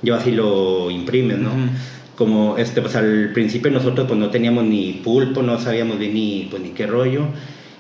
ya 0.02 0.16
vas 0.16 0.26
y 0.26 0.32
lo 0.32 0.90
imprimes, 0.90 1.38
¿no? 1.38 1.50
Como 2.16 2.56
este, 2.59 2.80
pues 2.80 2.94
al 2.97 3.33
principio 3.33 3.71
nosotros 3.71 4.06
pues 4.06 4.18
no 4.18 4.30
teníamos 4.30 4.64
ni 4.64 5.00
pulpo, 5.04 5.42
no 5.42 5.59
sabíamos 5.59 5.99
bien 5.99 6.14
ni, 6.14 6.49
pues, 6.50 6.62
ni 6.62 6.71
qué 6.71 6.87
rollo. 6.87 7.26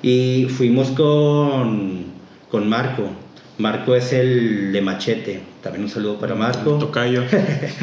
Y 0.02 0.46
fuimos 0.50 0.88
con, 0.90 2.04
con 2.50 2.68
Marco. 2.68 3.10
Marco 3.58 3.94
es 3.94 4.12
el 4.12 4.72
de 4.72 4.80
Machete. 4.80 5.40
También 5.62 5.84
un 5.84 5.90
saludo 5.90 6.18
para 6.18 6.34
Marco. 6.34 6.78
Tocayo. 6.78 7.22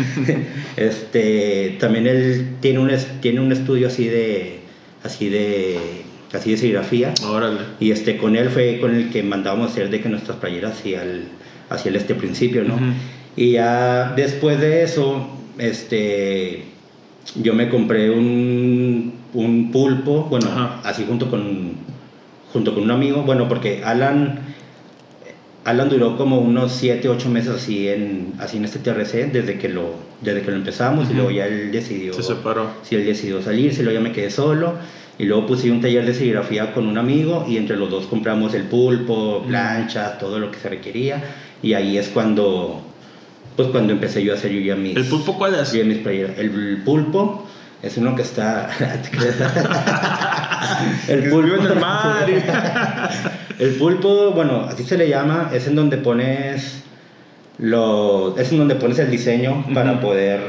este, 0.75 1.77
también 1.79 2.07
él 2.07 2.57
tiene 2.59 2.79
un, 2.79 2.91
tiene 3.21 3.39
un 3.39 3.51
estudio 3.51 3.87
así 3.87 4.07
de, 4.07 4.59
así 5.03 5.29
de, 5.29 5.79
así 6.33 6.51
de 6.51 6.57
serigrafía. 6.57 7.13
Órale. 7.25 7.61
Y 7.79 7.91
este, 7.91 8.17
con 8.17 8.35
él 8.35 8.49
fue 8.49 8.79
con 8.81 8.93
el 8.93 9.09
que 9.09 9.23
mandábamos 9.23 9.71
hacer 9.71 9.89
de 9.89 10.01
que 10.01 10.09
nuestras 10.09 10.37
playeras 10.37 10.73
hacia 10.73 11.03
el, 11.03 11.23
hacia 11.69 11.89
el 11.89 11.95
este 11.95 12.15
principio, 12.15 12.63
¿no? 12.63 12.77
Y 13.35 13.53
ya 13.53 14.13
después 14.15 14.59
de 14.59 14.83
eso, 14.83 15.29
este, 15.61 16.63
yo 17.41 17.53
me 17.53 17.69
compré 17.69 18.09
un, 18.09 19.13
un 19.33 19.71
pulpo, 19.71 20.23
bueno, 20.23 20.47
Ajá. 20.47 20.81
así 20.83 21.05
junto 21.07 21.29
con, 21.29 21.73
junto 22.51 22.73
con 22.73 22.83
un 22.83 22.91
amigo, 22.91 23.21
bueno, 23.21 23.47
porque 23.47 23.83
Alan, 23.83 24.39
Alan 25.63 25.87
duró 25.89 26.17
como 26.17 26.39
unos 26.39 26.71
7, 26.71 27.07
8 27.07 27.29
meses 27.29 27.51
así 27.51 27.87
en, 27.87 28.33
así 28.39 28.57
en 28.57 28.65
este 28.65 28.79
TRC, 28.79 29.31
desde 29.31 29.59
que 29.59 29.69
lo, 29.69 29.93
desde 30.21 30.41
que 30.41 30.49
lo 30.49 30.57
empezamos, 30.57 31.05
y 31.05 31.07
Ujú. 31.09 31.15
luego 31.15 31.31
ya 31.31 31.45
él 31.45 31.71
decidió... 31.71 32.13
Se 32.13 32.23
separó. 32.23 32.71
Sí, 32.81 32.95
él 32.95 33.05
decidió 33.05 33.39
salirse, 33.41 33.83
luego 33.83 33.99
ya 33.99 34.03
me 34.03 34.11
quedé 34.11 34.31
solo. 34.31 34.73
Y 35.19 35.25
luego 35.25 35.45
puse 35.45 35.69
un 35.69 35.81
taller 35.81 36.03
de 36.03 36.15
serigrafía 36.15 36.73
con 36.73 36.87
un 36.87 36.97
amigo 36.97 37.45
y 37.47 37.57
entre 37.57 37.77
los 37.77 37.91
dos 37.91 38.07
compramos 38.07 38.55
el 38.55 38.63
pulpo, 38.63 39.43
planchas, 39.47 40.17
todo 40.17 40.39
lo 40.39 40.49
que 40.49 40.57
se 40.57 40.67
requería. 40.67 41.23
Y 41.61 41.73
ahí 41.73 41.99
es 41.99 42.07
cuando, 42.07 42.81
pues 43.55 43.69
cuando 43.69 43.93
empecé 43.93 44.23
yo 44.23 44.33
a 44.33 44.35
hacer 44.35 44.51
yo 44.51 44.61
ya 44.61 44.75
mis... 44.75 44.95
¿El 44.95 45.05
pulpo 45.05 45.37
cuál 45.37 45.55
es? 45.55 45.71
yo 45.73 45.83
mis 45.85 45.99
playeras. 45.99 46.37
El 46.37 46.81
pulpo 46.83 47.47
es 47.81 47.97
uno 47.97 48.15
que 48.15 48.21
está... 48.21 48.69
Que 51.07 51.15
vive 51.15 51.57
en 51.57 51.65
el 51.65 51.79
mar. 51.79 52.27
el 53.59 53.69
pulpo, 53.75 54.31
bueno, 54.31 54.65
así 54.69 54.83
se 54.83 54.97
le 54.97 55.09
llama, 55.09 55.49
es 55.53 55.67
en 55.67 55.75
donde 55.75 55.97
pones 55.97 56.83
lo, 57.57 58.37
es 58.37 58.51
en 58.51 58.59
donde 58.59 58.75
pones 58.75 58.99
el 58.99 59.09
diseño 59.09 59.65
para 59.73 59.99
poder 59.99 60.39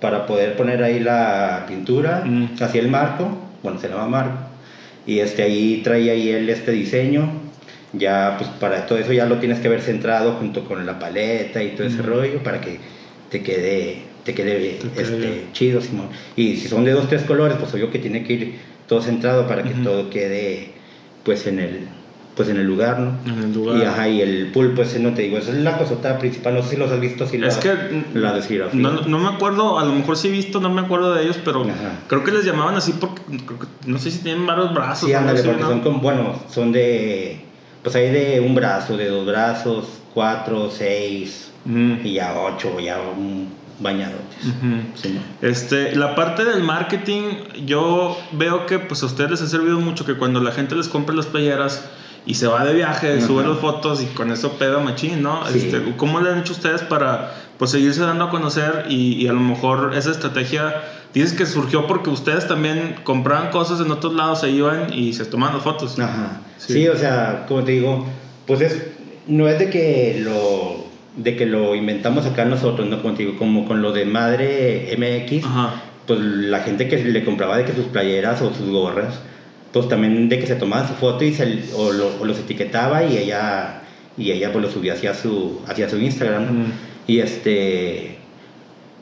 para 0.00 0.26
poder 0.26 0.56
poner 0.56 0.82
ahí 0.82 1.00
la 1.00 1.64
pintura 1.66 2.22
Mm. 2.24 2.46
hacia 2.60 2.80
el 2.80 2.88
marco, 2.88 3.28
bueno, 3.62 3.80
se 3.80 3.88
llama 3.88 4.06
marco. 4.06 4.38
Y 5.06 5.18
este 5.20 5.42
ahí 5.42 5.80
trae 5.82 6.10
ahí 6.10 6.30
él 6.30 6.48
este 6.50 6.70
diseño. 6.70 7.30
Ya 7.92 8.36
pues 8.38 8.50
para 8.50 8.86
todo 8.86 8.98
eso 8.98 9.12
ya 9.12 9.26
lo 9.26 9.38
tienes 9.38 9.60
que 9.60 9.68
ver 9.68 9.80
centrado 9.80 10.32
junto 10.34 10.64
con 10.64 10.84
la 10.84 10.98
paleta 10.98 11.62
y 11.62 11.70
todo 11.74 11.86
ese 11.86 12.02
rollo 12.02 12.42
para 12.42 12.60
que 12.60 12.80
te 13.30 13.42
quede 13.42 14.08
te 14.24 14.34
quede, 14.34 14.78
Te 14.80 14.90
quede 14.90 15.02
este, 15.02 15.48
chido, 15.52 15.80
Simón. 15.80 16.10
Y 16.36 16.56
si 16.56 16.68
son 16.68 16.84
de 16.84 16.92
dos, 16.92 17.08
tres 17.08 17.22
colores, 17.22 17.56
pues 17.58 17.72
obvio 17.72 17.90
que 17.90 17.98
tiene 17.98 18.24
que 18.24 18.32
ir 18.34 18.60
todo 18.86 19.00
centrado 19.00 19.46
para 19.46 19.62
que 19.62 19.74
todo 19.74 20.10
quede 20.10 20.74
pues 21.22 21.46
en 21.46 21.60
el 21.60 21.88
pues 22.34 22.48
en 22.50 22.58
el 22.58 22.66
lugar, 22.66 23.00
¿no? 23.00 23.18
En 23.26 23.42
el 23.42 23.52
lugar. 23.52 23.78
Y 23.78 23.84
ajá, 23.84 24.08
y 24.08 24.20
el 24.20 24.52
pulpo 24.52 24.82
ese 24.82 25.00
no 25.00 25.12
te 25.12 25.22
digo, 25.22 25.38
esa 25.38 25.50
es 25.50 25.58
la 25.58 25.76
cosota 25.76 26.18
principal, 26.18 26.54
no 26.54 26.62
sé 26.62 26.70
si 26.70 26.76
los 26.76 26.92
has 26.92 27.00
visto, 27.00 27.26
si 27.26 27.36
Es 27.38 27.56
la, 27.56 27.60
que 27.60 28.04
la 28.14 28.32
de 28.32 28.68
no, 28.74 29.00
no 29.00 29.18
me 29.18 29.28
acuerdo, 29.28 29.78
a 29.78 29.84
lo 29.84 29.92
mejor 29.92 30.16
sí 30.16 30.28
he 30.28 30.30
visto, 30.30 30.60
no 30.60 30.70
me 30.70 30.82
acuerdo 30.82 31.14
de 31.14 31.24
ellos, 31.24 31.40
pero 31.44 31.62
Ajá. 31.64 32.04
creo 32.06 32.22
que 32.22 32.30
les 32.30 32.44
llamaban 32.44 32.76
así 32.76 32.92
porque 32.92 33.22
creo 33.44 33.58
que- 33.58 33.66
no 33.86 33.98
sé 33.98 34.12
si 34.12 34.20
tienen 34.20 34.46
varios 34.46 34.72
brazos. 34.72 35.08
Sí, 35.08 35.14
ándale, 35.14 35.42
porque 35.42 35.62
¿no? 35.62 35.68
son 35.68 35.80
como, 35.80 36.00
bueno, 36.00 36.40
son 36.48 36.70
de, 36.70 37.47
pues 37.82 37.94
hay 37.96 38.10
de 38.10 38.40
un 38.40 38.54
brazo, 38.54 38.96
de 38.96 39.08
dos 39.08 39.26
brazos, 39.26 39.86
cuatro, 40.14 40.70
seis, 40.70 41.50
y 41.66 42.14
ya 42.14 42.34
ocho, 42.38 42.78
ya 42.80 42.98
un. 42.98 43.58
Sí, 44.96 45.12
¿no? 45.14 45.48
Este, 45.48 45.94
la 45.94 46.16
parte 46.16 46.44
del 46.44 46.64
marketing, 46.64 47.22
yo 47.64 48.18
veo 48.32 48.66
que 48.66 48.80
pues 48.80 49.04
a 49.04 49.06
ustedes 49.06 49.30
les 49.30 49.42
ha 49.42 49.46
servido 49.46 49.78
mucho 49.78 50.04
que 50.04 50.14
cuando 50.14 50.40
la 50.40 50.50
gente 50.50 50.74
les 50.74 50.88
compra 50.88 51.14
las 51.14 51.26
playeras 51.26 51.84
y 52.26 52.34
se 52.34 52.48
va 52.48 52.64
de 52.64 52.74
viaje, 52.74 53.20
sube 53.20 53.46
las 53.46 53.58
fotos 53.58 54.02
y 54.02 54.06
con 54.06 54.32
eso 54.32 54.54
pega 54.58 54.80
machín, 54.80 55.22
¿no? 55.22 55.46
Sí. 55.46 55.58
Este, 55.58 55.94
¿Cómo 55.96 56.20
le 56.20 56.30
han 56.30 56.40
hecho 56.40 56.54
ustedes 56.54 56.82
para 56.82 57.32
pues 57.56 57.70
seguirse 57.70 58.00
dando 58.00 58.24
a 58.24 58.30
conocer 58.30 58.86
y, 58.88 59.14
y 59.14 59.28
a 59.28 59.32
lo 59.32 59.40
mejor 59.40 59.92
esa 59.94 60.10
estrategia, 60.10 60.82
dices 61.14 61.32
que 61.32 61.46
surgió 61.46 61.86
porque 61.86 62.10
ustedes 62.10 62.46
también 62.48 62.96
compraban 63.04 63.50
cosas 63.50 63.80
en 63.80 63.90
otros 63.90 64.14
lados, 64.14 64.40
se 64.40 64.50
iban 64.50 64.92
y 64.92 65.12
se 65.12 65.24
tomaban 65.24 65.54
las 65.56 65.64
fotos? 65.64 65.98
Ajá. 65.98 66.40
Sí. 66.58 66.72
Sí. 66.74 66.88
o 66.88 66.96
sea, 66.96 67.44
como 67.48 67.62
te 67.64 67.72
digo, 67.72 68.04
pues 68.46 68.60
es, 68.60 68.82
no 69.26 69.48
es 69.48 69.58
de 69.58 69.70
que 69.70 70.20
lo 70.24 70.86
de 71.16 71.34
que 71.36 71.46
lo 71.46 71.74
inventamos 71.74 72.26
acá 72.26 72.44
nosotros, 72.44 72.86
¿no? 72.88 73.02
Como 73.02 73.14
te 73.14 73.24
digo, 73.24 73.36
como 73.38 73.66
con 73.66 73.82
lo 73.82 73.92
de 73.92 74.04
Madre 74.04 74.94
MX, 74.96 75.44
Ajá. 75.46 75.82
pues 76.06 76.20
la 76.20 76.60
gente 76.60 76.86
que 76.88 77.02
le 77.04 77.24
compraba 77.24 77.56
de 77.58 77.64
que 77.64 77.72
sus 77.72 77.86
playeras 77.86 78.40
o 78.40 78.54
sus 78.54 78.68
gorras, 78.70 79.18
pues 79.72 79.88
también 79.88 80.28
de 80.28 80.38
que 80.38 80.46
se 80.46 80.54
tomaban 80.54 80.86
su 80.86 80.94
foto 80.94 81.24
y 81.24 81.34
se, 81.34 81.64
o, 81.74 81.90
lo- 81.92 82.20
o 82.20 82.24
los 82.24 82.38
etiquetaba 82.38 83.02
y 83.04 83.16
ella 83.18 83.82
y 84.16 84.30
ella 84.30 84.52
pues 84.52 84.64
lo 84.64 84.70
subía 84.70 84.92
hacia 84.94 85.12
su 85.14 85.60
hacia 85.66 85.88
su 85.88 85.98
Instagram. 85.98 86.44
Mm. 86.66 86.72
y 87.08 87.18
este 87.20 88.17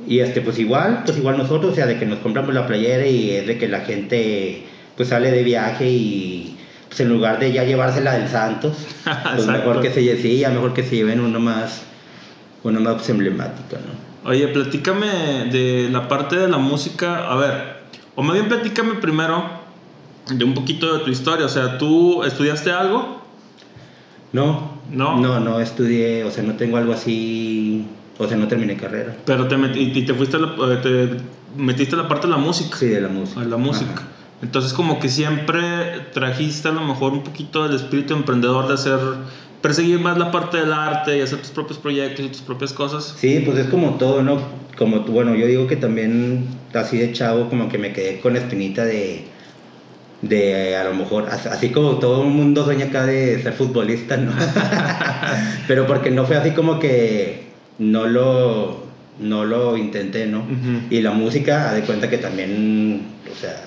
y 0.07 0.21
este 0.21 0.41
pues 0.41 0.59
igual 0.59 1.03
pues 1.05 1.19
igual 1.19 1.38
nosotros 1.38 1.73
o 1.73 1.75
sea 1.75 1.87
de 1.87 1.99
que 1.99 2.07
nos 2.07 2.19
compramos 2.19 2.55
la 2.55 2.67
playera 2.67 3.07
y 3.07 3.31
es 3.31 3.47
de 3.47 3.59
que 3.59 3.69
la 3.69 3.81
gente 3.81 4.65
pues 4.97 5.09
sale 5.09 5.31
de 5.31 5.43
viaje 5.43 5.88
y 5.88 6.59
pues 6.88 7.00
en 7.00 7.09
lugar 7.09 7.38
de 7.38 7.53
ya 7.53 7.65
llevársela 7.65 8.15
del 8.15 8.29
Santos 8.29 8.76
pues 9.35 9.47
mejor 9.47 9.81
que 9.81 9.91
se 9.91 10.17
sí 10.21 10.38
ya 10.38 10.50
mejor 10.50 10.75
que 10.75 10.83
se 10.83 10.97
lleven 10.97 11.21
uno 11.21 11.41
más 11.41 11.83
uno 12.62 12.81
más 12.81 12.95
pues, 12.95 13.11
emblemático 13.11 13.76
no 13.76 14.07
Oye, 14.29 14.49
platícame 14.49 15.07
de 15.53 15.88
la 15.88 16.09
parte 16.09 16.35
de 16.35 16.49
la 16.49 16.59
música. 16.59 17.31
A 17.31 17.37
ver, 17.37 17.76
o 18.17 18.25
más 18.25 18.35
bien 18.35 18.49
platícame 18.49 18.95
primero 18.95 19.45
de 20.29 20.45
un 20.45 20.53
poquito 20.53 20.99
de 20.99 21.05
tu 21.05 21.11
historia. 21.11 21.47
O 21.47 21.49
sea, 21.49 21.79
¿tú 21.79 22.25
estudiaste 22.25 22.73
algo? 22.73 23.23
no 24.33 24.81
¿No? 24.91 25.19
no 25.19 25.41
no 25.41 25.61
estudié 25.61 26.25
o 26.25 26.31
sea 26.31 26.45
no 26.45 26.55
tengo 26.55 26.76
algo 26.76 26.93
así 26.93 27.87
o 28.18 28.26
sea 28.26 28.37
no 28.37 28.49
terminé 28.49 28.76
carrera 28.76 29.14
Pero 29.25 29.46
te, 29.49 29.56
met- 29.56 29.76
y 29.76 30.02
te 30.02 30.14
fuiste 30.14 30.37
a 30.37 30.40
la, 30.40 30.49
eh, 30.75 30.78
te 30.82 31.61
metiste 31.62 31.94
a 31.94 31.99
la 31.99 32.08
parte 32.08 32.26
de 32.26 32.32
la 32.32 32.38
música. 32.38 32.76
sí 32.76 32.87
de 32.87 33.00
la 33.00 33.08
música 33.08 33.40
A 33.40 33.44
la 33.44 33.56
música. 33.56 33.92
Ajá. 33.94 34.02
Entonces 34.42 34.73
como 34.75 34.99
que 35.00 35.08
siempre 35.08 35.56
trajiste 36.12 36.68
a 36.68 36.73
lo 36.73 36.82
mejor 36.82 37.12
un 37.12 37.23
poquito 37.25 37.66
del 37.66 37.76
espíritu 37.76 38.12
emprendedor 38.14 38.68
de 38.68 38.75
hacer, 38.75 38.99
perseguir 39.62 39.99
más 39.99 40.18
la 40.18 40.30
parte 40.30 40.58
del 40.58 40.73
arte 40.73 41.16
y 41.16 41.20
hacer 41.23 41.38
tus 41.40 41.50
propios 41.50 41.78
proyectos 41.78 42.25
y 42.26 42.28
tus 42.28 42.42
propias 42.42 42.73
cosas. 42.75 43.14
Sí, 43.18 43.42
pues 43.44 43.56
es 43.58 43.66
como 43.68 43.94
todo, 43.94 44.23
¿no? 44.23 44.38
Como, 44.76 45.00
bueno, 45.00 45.35
yo 45.35 45.46
digo 45.46 45.66
que 45.66 45.76
también 45.76 46.49
así 46.75 46.99
de 46.99 47.12
chavo 47.14 47.49
como 47.49 47.70
que 47.70 47.78
me 47.78 47.94
quedé 47.94 48.20
con 48.20 48.35
la 48.35 48.40
espinita 48.40 48.85
de, 48.85 49.25
de 50.20 50.76
a 50.76 50.85
lo 50.85 50.92
mejor, 50.94 51.28
as- 51.30 51.46
así 51.46 51.70
como 51.70 51.92
todo 51.99 52.23
el 52.25 52.28
mundo 52.28 52.62
sueña 52.64 52.87
acá 52.87 53.06
de 53.06 53.42
ser 53.42 53.54
futbolista, 53.54 54.18
¿no? 54.18 54.32
Pero 55.68 55.87
porque 55.87 56.11
no 56.11 56.25
fue 56.26 56.37
así 56.37 56.50
como 56.50 56.78
que 56.78 57.46
no 57.78 58.06
lo, 58.06 58.85
no 59.18 59.45
lo 59.45 59.76
intenté, 59.76 60.26
¿no? 60.26 60.45
Y 60.90 61.00
la 61.00 61.12
música, 61.12 61.71
haz 61.71 61.76
de 61.76 61.83
cuenta 61.83 62.09
que 62.11 62.18
también, 62.18 63.02
o 63.30 63.38
sea, 63.38 63.64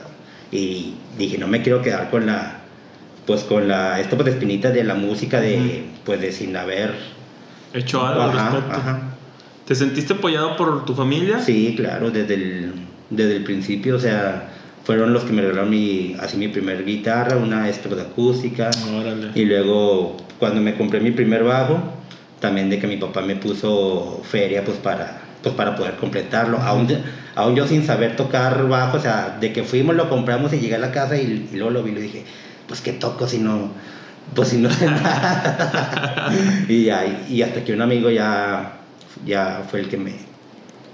y 0.51 0.93
dije, 1.17 1.37
no 1.37 1.47
me 1.47 1.61
quiero 1.61 1.81
quedar 1.81 2.09
con 2.09 2.25
la, 2.25 2.61
pues 3.25 3.43
con 3.43 3.67
la, 3.67 3.99
esto 3.99 4.15
pues 4.17 4.29
espinita 4.29 4.71
de 4.71 4.83
la 4.83 4.95
música, 4.95 5.39
de, 5.39 5.57
Ujú. 5.57 6.01
pues 6.05 6.21
de 6.21 6.31
sin 6.31 6.55
haber... 6.55 6.93
Hecho 7.73 8.05
algo 8.05 8.23
al 8.23 8.29
Ajá, 8.31 8.49
respecto. 8.51 8.75
ajá. 8.75 9.01
¿Te 9.67 9.75
sentiste 9.75 10.13
apoyado 10.13 10.57
por 10.57 10.85
tu 10.85 10.95
familia? 10.95 11.39
Sí, 11.39 11.75
claro, 11.77 12.09
desde 12.09 12.33
el, 12.33 12.71
desde 13.11 13.35
el 13.35 13.43
principio, 13.43 13.95
o 13.97 13.99
sea, 13.99 14.49
fueron 14.83 15.13
los 15.13 15.23
que 15.23 15.33
me 15.33 15.43
regalaron 15.43 15.69
mi, 15.69 16.15
así 16.19 16.37
mi 16.37 16.47
primer 16.47 16.83
guitarra, 16.83 17.37
una 17.37 17.65
acústica, 17.65 18.71
Órale. 18.99 19.29
y 19.35 19.45
luego 19.45 20.17
cuando 20.39 20.61
me 20.61 20.73
compré 20.73 20.99
mi 20.99 21.11
primer 21.11 21.43
bajo, 21.43 21.79
también 22.39 22.69
de 22.69 22.79
que 22.79 22.87
mi 22.87 22.97
papá 22.97 23.21
me 23.21 23.35
puso 23.35 24.21
feria 24.23 24.63
pues 24.63 24.77
para, 24.77 25.21
pues 25.43 25.55
para 25.55 25.75
poder 25.75 25.95
completarlo, 25.95 26.57
aún, 26.57 26.87
aún 27.35 27.55
yo 27.55 27.67
sin 27.67 27.85
saber 27.85 28.15
tocar 28.15 28.67
bajo, 28.67 28.97
o 28.97 29.01
sea, 29.01 29.37
de 29.39 29.51
que 29.53 29.63
fuimos, 29.63 29.95
lo 29.95 30.09
compramos 30.09 30.53
y 30.53 30.59
llegué 30.59 30.75
a 30.75 30.79
la 30.79 30.91
casa 30.91 31.17
y, 31.17 31.49
y 31.51 31.55
luego 31.55 31.71
lo 31.71 31.83
vi 31.83 31.91
y 31.91 31.95
le 31.95 32.01
dije, 32.01 32.25
pues 32.67 32.81
qué 32.81 32.93
toco 32.93 33.27
si 33.27 33.39
no, 33.39 33.71
pues 34.35 34.49
si 34.49 34.57
no 34.57 34.69
sé 34.71 34.85
nada. 34.85 36.29
y, 36.69 36.85
ya, 36.85 37.25
y 37.29 37.41
hasta 37.41 37.63
que 37.63 37.73
un 37.73 37.81
amigo 37.81 38.09
ya, 38.09 38.73
ya 39.25 39.63
fue 39.69 39.81
el 39.81 39.89
que 39.89 39.97
me, 39.97 40.13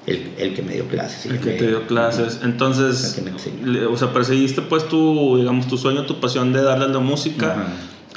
el, 0.08 0.34
el 0.38 0.53
que 0.55 0.62
me 0.62 0.73
dio 0.73 0.88
clases. 0.88 1.25
El 1.25 1.39
que 1.39 1.45
me- 1.51 1.58
te 1.58 1.67
dio 1.67 1.86
clases. 1.88 2.39
Entonces, 2.43 3.10
El 3.10 3.15
que 3.15 3.21
me 3.29 3.36
enseñó. 3.38 3.67
le- 3.67 3.86
o 3.86 3.97
sea, 3.97 4.12
perseguiste 4.13 4.62
pues 4.62 4.88
tu, 4.88 5.38
digamos, 5.38 5.67
tu 5.67 5.77
sueño, 5.77 6.05
tu 6.05 6.19
pasión 6.19 6.53
de 6.53 6.62
darle 6.63 6.86
a 6.86 6.89
la 6.89 6.99
música. 6.99 7.55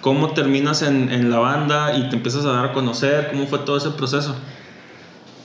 ¿Cómo 0.00 0.32
terminas 0.32 0.82
en, 0.82 1.10
en 1.10 1.30
la 1.30 1.38
banda 1.38 1.96
y 1.96 2.08
te 2.08 2.16
empiezas 2.16 2.44
a 2.44 2.52
dar 2.52 2.66
a 2.66 2.72
conocer? 2.72 3.28
¿Cómo 3.30 3.46
fue 3.46 3.58
todo 3.60 3.76
ese 3.76 3.90
proceso? 3.90 4.36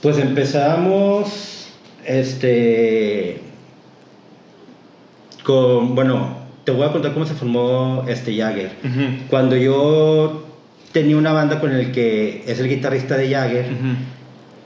Pues 0.00 0.18
empezamos, 0.18 1.68
este, 2.04 3.40
con, 5.42 5.94
bueno, 5.94 6.38
te 6.64 6.72
voy 6.72 6.86
a 6.86 6.92
contar 6.92 7.14
cómo 7.14 7.26
se 7.26 7.34
formó 7.34 8.04
este 8.06 8.36
Jagger. 8.36 8.72
Cuando 9.28 9.56
yo 9.56 10.44
tenía 10.92 11.16
una 11.16 11.32
banda 11.32 11.60
con 11.60 11.72
el 11.72 11.92
que 11.92 12.44
es 12.46 12.60
el 12.60 12.68
guitarrista 12.68 13.16
de 13.16 13.30
Jagger, 13.30 13.66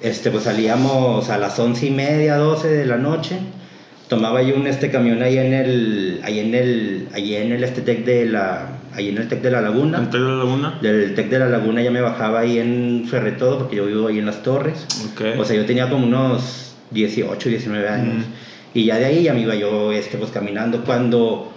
este, 0.01 0.31
pues 0.31 0.45
salíamos 0.45 1.29
a 1.31 1.39
las 1.39 1.59
once 1.59 1.87
y 1.87 1.91
media, 1.91 2.37
12 2.37 2.69
de 2.69 2.87
la 2.87 2.97
noche, 2.97 3.39
tomaba 4.09 4.43
yo 4.43 4.57
un 4.57 4.67
este 4.67 4.91
camión 4.91 5.23
ahí 5.23 5.39
en 5.39 5.53
el, 5.53 6.21
ahí 6.25 6.41
en 6.41 6.55
el, 6.55 7.09
ahí 7.15 7.37
en 7.37 7.53
el 7.53 7.65
este 7.65 7.81
tec 7.81 8.05
de 8.05 8.27
la, 8.27 8.78
ahí 8.95 9.09
en 9.11 9.19
el 9.19 9.29
tec 9.29 9.43
de 9.43 9.51
la 9.51 9.61
laguna. 9.61 9.99
¿Antes 9.99 10.21
de 10.21 10.27
la 10.27 10.35
laguna? 10.37 10.79
Del 10.83 11.15
Tec 11.15 11.29
de 11.31 11.39
la 11.39 11.49
Laguna 11.49 11.83
ya 11.83 11.91
me 11.91 12.01
bajaba 12.01 12.41
ahí 12.41 12.59
en 12.59 13.05
Ferretodo, 13.09 13.59
porque 13.59 13.77
yo 13.77 13.87
vivo 13.87 14.09
ahí 14.09 14.19
en 14.19 14.27
las 14.27 14.43
Torres. 14.43 14.87
Ok. 15.13 15.39
O 15.39 15.45
sea, 15.45 15.57
yo 15.57 15.67
tenía 15.67 15.89
como 15.89 16.07
unos 16.07 16.75
18, 16.91 17.49
19 17.49 17.89
años. 17.89 18.17
Mm. 18.27 18.31
Y 18.79 18.85
ya 18.85 18.97
de 18.99 19.05
ahí 19.07 19.23
ya 19.25 19.35
me 19.35 19.41
iba 19.43 19.55
yo 19.55 19.93
este, 19.93 20.19
pues, 20.19 20.31
caminando. 20.31 20.85
Cuando 20.85 21.53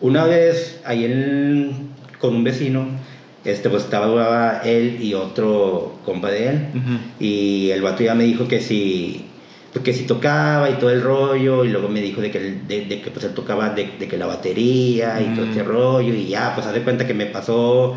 una 0.00 0.24
vez 0.24 0.80
ahí 0.84 1.04
en- 1.04 1.88
con 2.18 2.34
un 2.36 2.44
vecino, 2.44 2.86
este, 3.44 3.68
pues 3.68 3.84
estaba 3.84 4.62
él 4.64 4.98
y 5.00 5.14
otro 5.14 5.98
compa 6.04 6.30
de 6.30 6.48
él. 6.48 6.66
Ujú. 6.74 6.98
Y 7.20 7.70
el 7.70 7.82
vato 7.82 8.02
ya 8.02 8.14
me 8.14 8.24
dijo 8.24 8.48
que 8.48 8.60
si, 8.60 9.26
porque 9.74 9.92
si 9.92 10.04
tocaba 10.04 10.70
y 10.70 10.74
todo 10.74 10.88
el 10.90 11.02
rollo, 11.02 11.64
y 11.64 11.68
luego 11.68 11.88
me 11.88 12.00
dijo 12.00 12.20
de 12.22 12.30
que, 12.30 12.38
él- 12.38 12.66
de, 12.68 12.86
de 12.86 13.02
que 13.02 13.10
pues 13.10 13.24
él 13.26 13.32
tocaba 13.34 13.70
de, 13.70 13.90
de 13.98 14.08
que 14.08 14.16
la 14.16 14.26
batería 14.26 15.20
y 15.20 15.34
todo 15.34 15.44
Mm. 15.46 15.48
este 15.50 15.62
rollo, 15.64 16.14
y 16.14 16.28
ya, 16.28 16.54
pues 16.54 16.66
haz 16.66 16.72
de 16.74 16.82
cuenta 16.82 17.06
que 17.06 17.12
me 17.12 17.26
pasó 17.26 17.96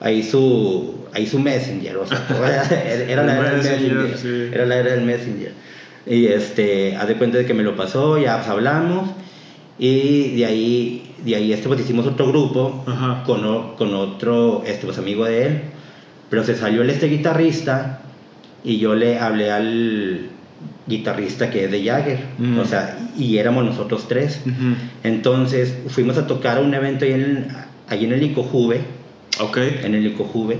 ahí 0.00 0.22
su, 0.22 0.94
ahí 1.12 1.26
su 1.26 1.40
messenger, 1.40 1.96
o 1.98 2.06
sea, 2.06 2.24
era, 3.08 3.24
la 3.24 3.34
era 3.36 3.50
del 3.50 3.56
Messenger, 3.58 3.94
messenger, 3.96 4.16
sí. 4.18 4.50
era 4.54 4.64
la 4.66 4.76
era 4.76 4.92
del 4.92 5.02
messenger. 5.04 5.52
Y 6.06 6.26
este, 6.28 6.96
haz 6.96 7.08
de 7.08 7.16
cuenta 7.16 7.36
de 7.38 7.44
que 7.46 7.52
me 7.52 7.62
lo 7.64 7.74
pasó, 7.76 8.16
ya 8.16 8.36
pues 8.36 8.48
hablamos, 8.48 9.10
y 9.78 10.36
de 10.36 10.46
ahí, 10.46 11.02
de 11.24 11.34
ahí 11.36 11.52
este, 11.52 11.66
pues 11.68 11.80
hicimos 11.80 12.06
otro 12.06 12.28
grupo 12.28 12.84
Ajá. 12.86 13.24
con, 13.24 13.44
o- 13.44 13.74
con 13.76 13.92
otro 13.94 14.62
este, 14.66 14.86
pues, 14.86 14.98
amigo 14.98 15.24
de 15.24 15.46
él, 15.46 15.60
pero 16.30 16.44
se 16.44 16.54
salió 16.54 16.82
el 16.82 16.90
este 16.90 17.08
guitarrista 17.08 18.02
y 18.64 18.78
yo 18.78 18.94
le 18.94 19.18
hablé 19.18 19.50
al 19.50 20.30
guitarrista 20.88 21.50
que 21.50 21.64
es 21.66 21.70
de 21.70 21.84
Jagger, 21.84 22.18
Mm. 22.38 22.58
o 22.58 22.64
sea, 22.64 22.98
y 23.16 23.36
éramos 23.38 23.64
nosotros 23.64 24.08
tres. 24.08 24.40
Entonces 25.04 25.74
fuimos 25.88 26.16
a 26.18 26.26
tocar 26.26 26.58
a 26.58 26.60
un 26.60 26.72
evento 26.74 27.04
ahí 27.04 27.12
en, 27.12 27.48
ahí 27.88 28.04
en 28.04 28.12
el 28.12 28.22
Icojuve, 28.22 28.80
Ok. 29.40 29.58
en 29.84 29.94
el 29.94 30.06
Icojuve, 30.06 30.58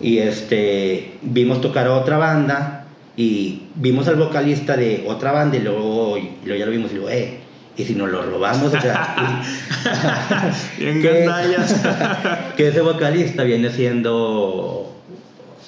y 0.00 0.18
este, 0.18 1.12
vimos 1.22 1.60
tocar 1.60 1.86
a 1.86 1.94
otra 1.94 2.18
banda 2.18 2.86
y 3.16 3.62
vimos 3.76 4.06
al 4.08 4.16
vocalista 4.16 4.76
de 4.76 5.04
otra 5.08 5.32
banda 5.32 5.56
y 5.56 5.60
luego, 5.60 6.18
y 6.18 6.30
luego 6.44 6.58
ya 6.60 6.66
lo 6.66 6.72
vimos 6.72 6.90
y 6.92 6.94
luego, 6.96 7.10
eh, 7.10 7.38
y 7.76 7.84
si 7.84 7.94
nos 7.94 8.10
lo 8.10 8.22
robamos, 8.22 8.72
o 8.74 8.80
sea, 8.80 9.42
Bien 10.78 11.00
¿Qué? 11.02 11.20
gandallas. 11.26 11.82
que 12.56 12.68
ese 12.68 12.80
vocalista 12.80 13.42
viene 13.44 13.70
siendo 13.70 14.94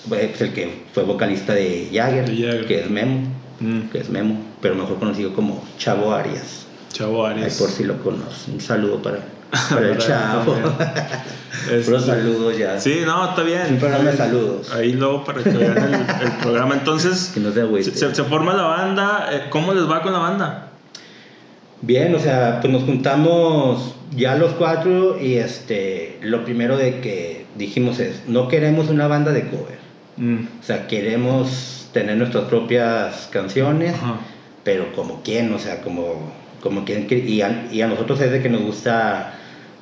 pues, 0.08 0.40
el 0.40 0.52
que 0.52 0.70
fue 0.92 1.02
vocalista 1.04 1.54
de 1.54 1.88
Jagger, 1.92 2.28
De 2.30 2.36
Jagger. 2.44 2.66
que 2.66 2.80
es 2.80 2.90
Memo, 2.90 3.20
Mm, 3.60 3.88
que 3.90 3.98
es 3.98 4.08
Memo, 4.10 4.38
pero 4.60 4.74
mejor 4.74 4.98
conocido 4.98 5.32
como 5.34 5.64
Chavo 5.78 6.12
Arias. 6.12 6.66
Chavo 6.92 7.26
Ahí 7.26 7.34
Arias. 7.38 7.58
por 7.58 7.70
si 7.70 7.84
lo 7.84 8.02
conoce. 8.02 8.50
Un 8.50 8.60
saludo 8.60 9.02
para, 9.02 9.18
para 9.70 9.80
el 9.88 9.96
Para 9.96 9.98
Chavo. 10.06 10.54
Este, 11.70 11.80
Puros 11.86 12.04
saludos 12.04 12.58
ya. 12.58 12.78
Sí, 12.78 13.00
no, 13.06 13.30
está 13.30 13.42
bien. 13.42 13.62
Un 13.70 13.78
programa 13.78 14.10
de 14.10 14.16
saludos. 14.16 14.70
Ahí 14.72 14.92
luego 14.92 15.24
para 15.24 15.42
que 15.42 15.50
vean 15.50 15.78
el, 15.78 15.94
el 15.94 16.32
programa. 16.42 16.74
Entonces, 16.74 17.30
Que 17.34 17.40
no 17.40 17.50
se 17.50 17.92
se, 17.92 18.14
se 18.14 18.24
forma 18.24 18.52
la 18.52 18.64
banda. 18.64 19.28
eh, 19.32 19.46
¿Cómo 19.48 19.72
les 19.72 19.88
va 19.90 20.02
con 20.02 20.12
la 20.12 20.18
banda? 20.18 20.68
Bien, 21.80 22.14
o 22.14 22.18
sea, 22.18 22.60
pues 22.60 22.72
nos 22.72 22.82
juntamos 22.82 23.94
ya 24.14 24.34
los 24.36 24.52
cuatro 24.52 25.18
y 25.20 25.34
este, 25.36 26.18
lo 26.22 26.44
primero 26.44 26.76
de 26.76 27.00
que 27.00 27.46
dijimos 27.56 27.98
es, 28.00 28.22
no 28.28 28.48
queremos 28.48 28.88
una 28.88 29.06
banda 29.08 29.32
de 29.32 29.48
cover. 29.48 29.78
Mm. 30.18 30.46
O 30.60 30.62
sea, 30.62 30.86
queremos 30.86 31.75
tener 31.96 32.18
nuestras 32.18 32.44
propias 32.44 33.28
canciones, 33.32 33.94
Ajá. 33.94 34.20
pero 34.64 34.92
como 34.92 35.22
quien, 35.22 35.52
o 35.54 35.58
sea, 35.58 35.80
como, 35.80 36.30
como 36.60 36.84
quien. 36.84 37.06
Y 37.10 37.40
a, 37.40 37.68
y 37.72 37.80
a 37.80 37.86
nosotros 37.86 38.20
es 38.20 38.30
de 38.30 38.42
que 38.42 38.50
nos 38.50 38.60
gusta, 38.60 39.32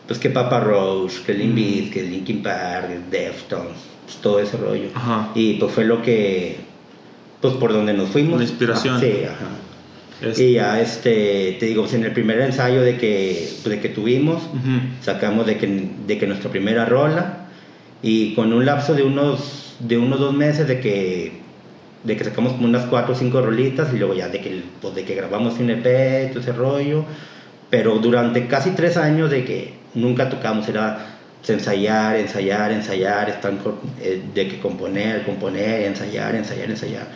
pues 0.06 0.20
que 0.20 0.30
Papa 0.30 0.60
Roach, 0.60 1.24
que 1.26 1.34
Limp 1.34 1.58
Mm. 1.58 1.90
Que 1.90 2.02
Linkin 2.02 2.40
Park, 2.42 2.88
Deftones, 3.10 3.78
pues, 4.04 4.16
todo 4.18 4.38
ese 4.38 4.56
rollo. 4.56 4.90
Ajá. 4.94 5.30
Y 5.34 5.54
pues 5.54 5.72
fue 5.72 5.84
lo 5.84 6.02
que, 6.02 6.56
pues 7.40 7.54
por 7.54 7.72
donde 7.72 7.92
nos 7.94 8.10
fuimos. 8.10 8.38
La 8.38 8.44
inspiración. 8.44 8.96
Ah, 8.96 9.00
sí, 9.00 9.24
ajá. 9.24 9.48
Y 10.36 10.52
ya, 10.52 10.80
este, 10.80 11.56
te 11.58 11.66
digo, 11.66 11.82
pues, 11.82 11.94
en 11.94 12.04
el 12.04 12.12
primer 12.12 12.40
ensayo 12.40 12.80
de 12.82 12.96
que, 12.96 13.48
pues, 13.62 13.74
de 13.74 13.80
que 13.80 13.88
tuvimos, 13.88 14.44
sacamos 15.02 15.46
de 15.46 15.58
que, 15.58 15.88
de 16.06 16.18
que 16.18 16.26
nuestra 16.28 16.50
primera 16.50 16.84
rola 16.84 17.48
y 18.02 18.34
con 18.34 18.52
un 18.52 18.64
lapso 18.64 18.94
de 18.94 19.02
unos, 19.02 19.74
de 19.80 19.98
unos 19.98 20.20
dos 20.20 20.32
meses 20.32 20.68
de 20.68 20.78
que, 20.78 21.43
de 22.04 22.16
que 22.16 22.24
sacamos 22.24 22.52
como 22.52 22.66
unas 22.66 22.84
cuatro 22.86 23.14
o 23.14 23.16
cinco 23.16 23.40
rolitas 23.40 23.92
y 23.92 23.98
luego 23.98 24.14
ya 24.14 24.28
de 24.28 24.40
que, 24.40 24.62
pues, 24.80 24.94
de 24.94 25.04
que 25.04 25.14
grabamos 25.14 25.58
un 25.58 25.70
EP, 25.70 26.28
todo 26.30 26.40
ese 26.40 26.52
rollo, 26.52 27.04
pero 27.70 27.98
durante 27.98 28.46
casi 28.46 28.70
tres 28.70 28.96
años 28.96 29.30
de 29.30 29.44
que 29.44 29.74
nunca 29.94 30.28
tocamos, 30.28 30.68
era 30.68 31.06
ensayar, 31.48 32.16
ensayar, 32.16 32.72
ensayar, 32.72 33.28
estar 33.30 33.56
con- 33.58 33.78
eh, 34.00 34.22
de 34.34 34.48
que 34.48 34.58
componer, 34.60 35.24
componer, 35.24 35.82
ensayar, 35.82 36.34
ensayar, 36.34 36.70
ensayar. 36.70 37.06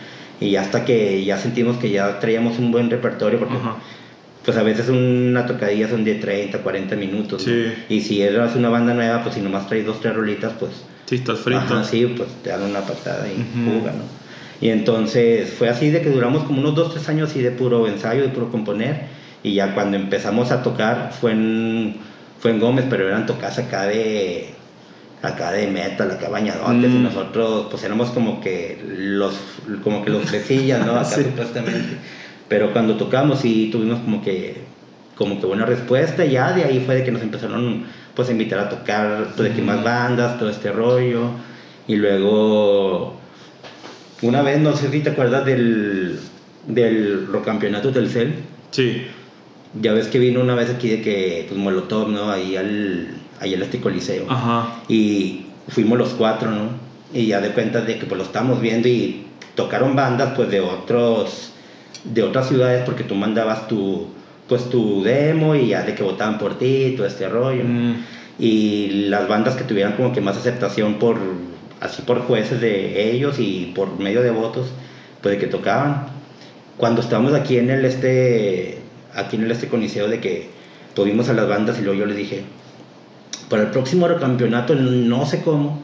Y 0.41 0.57
hasta 0.57 0.85
que 0.85 1.25
ya 1.25 1.37
sentimos 1.39 1.77
que 1.79 1.91
ya 1.91 2.19
traíamos 2.21 2.59
un 2.59 2.71
buen 2.71 2.91
repertorio, 2.91 3.39
porque 3.39 3.57
Ajá. 3.57 3.77
pues 4.45 4.57
a 4.57 4.63
veces 4.63 4.89
una 4.89 5.45
tocadilla 5.47 5.89
son 5.89 6.05
de 6.05 6.15
30, 6.15 6.59
40 6.59 6.95
minutos. 6.97 7.47
¿no? 7.47 7.53
Sí. 7.53 7.73
Y 7.89 8.01
si 8.03 8.23
eres 8.23 8.55
una 8.55 8.69
banda 8.69 8.95
nueva, 8.95 9.23
pues 9.23 9.35
si 9.35 9.41
nomás 9.41 9.67
traes 9.69 9.85
dos, 9.87 10.01
tres 10.01 10.15
rolitas, 10.15 10.53
pues 10.59 10.73
Sí, 11.07 11.17
estás 11.17 11.41
frito. 11.41 11.61
ajá, 11.61 11.85
sí, 11.85 12.07
pues 12.17 12.29
te 12.43 12.51
dan 12.51 12.63
una 12.63 12.81
patada 12.81 13.27
y 13.29 13.33
Ujú. 13.41 13.79
fuga, 13.81 13.93
¿no? 13.93 14.19
Y 14.61 14.71
entonces 14.71 15.51
fue 15.51 15.69
así 15.69 15.91
de 15.91 16.03
que 16.03 16.11
duramos 16.11 16.45
como 16.45 16.61
unos 16.61 16.75
dos, 16.75 16.93
tres 16.93 17.09
años 17.09 17.31
así 17.31 17.41
de 17.43 17.51
puro 17.53 17.87
ensayo, 17.87 18.23
de 18.23 18.29
puro 18.29 18.51
componer. 18.51 19.03
Y 19.43 19.55
ya 19.55 19.75
cuando 19.75 19.97
empezamos 19.97 20.51
a 20.51 20.63
tocar 20.63 21.13
fue 21.19 21.33
en, 21.33 21.97
fue 22.41 22.51
en 22.51 22.59
Gómez, 22.61 22.87
pero 22.91 23.07
eran 23.07 23.27
tocadas 23.27 23.59
acá 23.59 23.85
de 23.85 24.51
acá 25.23 25.51
de 25.53 25.67
metal, 25.67 26.11
acá 26.13 26.29
bañadotes, 26.29 26.91
y 26.93 26.95
Mm. 26.99 27.03
nosotros 27.03 27.67
pues 27.71 27.83
éramos 27.83 28.11
como 28.11 28.41
que 28.41 28.81
los 28.97 29.35
como 29.83 30.05
que 30.05 30.11
los 30.11 30.25
fresillas, 30.25 30.85
¿no? 30.87 30.93
Acá 30.97 31.05
Sí. 31.17 31.23
supuestamente. 31.25 31.97
Pero 32.49 32.73
cuando 32.73 32.97
tocamos 32.97 33.41
sí 33.41 33.69
tuvimos 33.71 33.99
como 34.01 34.23
que 34.23 34.63
como 35.17 35.41
que 35.41 35.47
buena 35.47 35.67
respuesta 35.67 36.25
y 36.25 36.33
ya 36.33 36.53
de 36.53 36.65
ahí 36.65 36.81
fue 36.87 36.95
de 36.97 37.05
que 37.05 37.11
nos 37.11 37.23
empezaron 37.23 37.85
pues 38.15 38.29
a 38.29 38.33
invitar 38.33 38.61
a 38.61 38.69
tocar 38.69 39.29
pues, 39.37 39.49
de 39.51 39.55
que 39.57 39.63
más 39.63 39.83
bandas, 39.83 40.39
todo 40.39 40.49
este 40.51 40.71
rollo. 40.73 41.31
Y 41.89 41.97
luego 41.97 43.18
una 44.23 44.43
vez 44.43 44.61
no 44.61 44.77
sé 44.77 44.91
si 44.91 45.01
te 45.01 45.11
acuerdas 45.11 45.45
del 45.45 46.19
del 46.67 47.27
Rocampeonato 47.27 47.91
del 47.91 48.09
CEL. 48.09 48.35
Sí. 48.71 49.07
Ya 49.81 49.93
ves 49.93 50.09
que 50.09 50.19
vino 50.19 50.41
una 50.41 50.55
vez 50.55 50.71
aquí 50.71 50.89
de 50.89 51.03
que 51.03 51.47
pues 51.49 51.59
Molotov, 51.59 52.09
¿no? 52.09 52.31
Ahí 52.31 52.57
al 52.57 53.09
ahí 53.41 53.55
al 53.55 53.63
este 53.63 53.81
coliseo. 53.81 54.27
Ajá. 54.29 54.81
Y 54.89 55.47
fuimos 55.69 55.99
los 55.99 56.11
cuatro, 56.11 56.51
¿no? 56.51 56.71
Y 57.13 57.27
ya 57.27 57.41
de 57.41 57.51
cuenta 57.51 57.81
de 57.81 57.99
que 57.99 58.07
pues 58.07 58.19
lo 58.19 58.25
estábamos 58.25 58.61
viendo 58.61 58.89
y 58.89 59.27
tocaron 59.55 59.97
bandas 59.97 60.35
pues 60.37 60.51
de 60.51 60.61
otros 60.61 61.53
de 62.05 62.23
otras 62.23 62.49
ciudades 62.49 62.85
porque 62.85 63.05
tú 63.05 63.15
mandabas 63.15 63.67
tu 63.67 64.09
pues 64.49 64.71
tu 64.71 65.03
demo 65.03 65.55
y 65.55 65.69
ya 65.69 65.83
de 65.83 65.95
que 65.95 66.03
votaban 66.03 66.39
por 66.39 66.59
ti 66.59 66.95
todo 66.97 67.07
este 67.07 67.29
rollo. 67.29 67.65
Mm. 67.65 68.05
Y 68.39 68.89
las 69.09 69.27
bandas 69.29 69.57
que 69.57 69.65
tuvieran 69.65 69.95
como 69.95 70.13
que 70.13 70.21
más 70.21 70.37
aceptación 70.37 70.95
por 70.95 71.19
así 71.81 72.03
por 72.03 72.21
jueces 72.23 72.61
de 72.61 73.11
ellos 73.11 73.39
y 73.39 73.73
por 73.75 73.99
medio 73.99 74.23
de 74.23 74.31
votos 74.31 74.69
pues 75.23 75.35
de 75.35 75.41
que 75.41 75.47
tocaban. 75.47 76.07
Cuando 76.77 77.01
estábamos 77.01 77.35
aquí 77.35 77.59
en 77.59 77.71
el 77.71 77.85
este 77.85 78.79
aquí 79.15 79.37
en 79.37 79.45
el 79.45 79.51
este 79.51 79.69
coliseo 79.69 80.09
de 80.09 80.21
que 80.21 80.51
tuvimos 80.95 81.29
a 81.29 81.33
las 81.33 81.49
bandas 81.49 81.79
y 81.79 81.83
luego 81.83 82.01
yo 82.01 82.07
les 82.07 82.17
dije 82.17 82.45
para 83.49 83.63
el 83.63 83.69
próximo 83.69 84.07
campeonato 84.19 84.75
no 84.75 85.27
sé 85.27 85.43
cómo, 85.43 85.81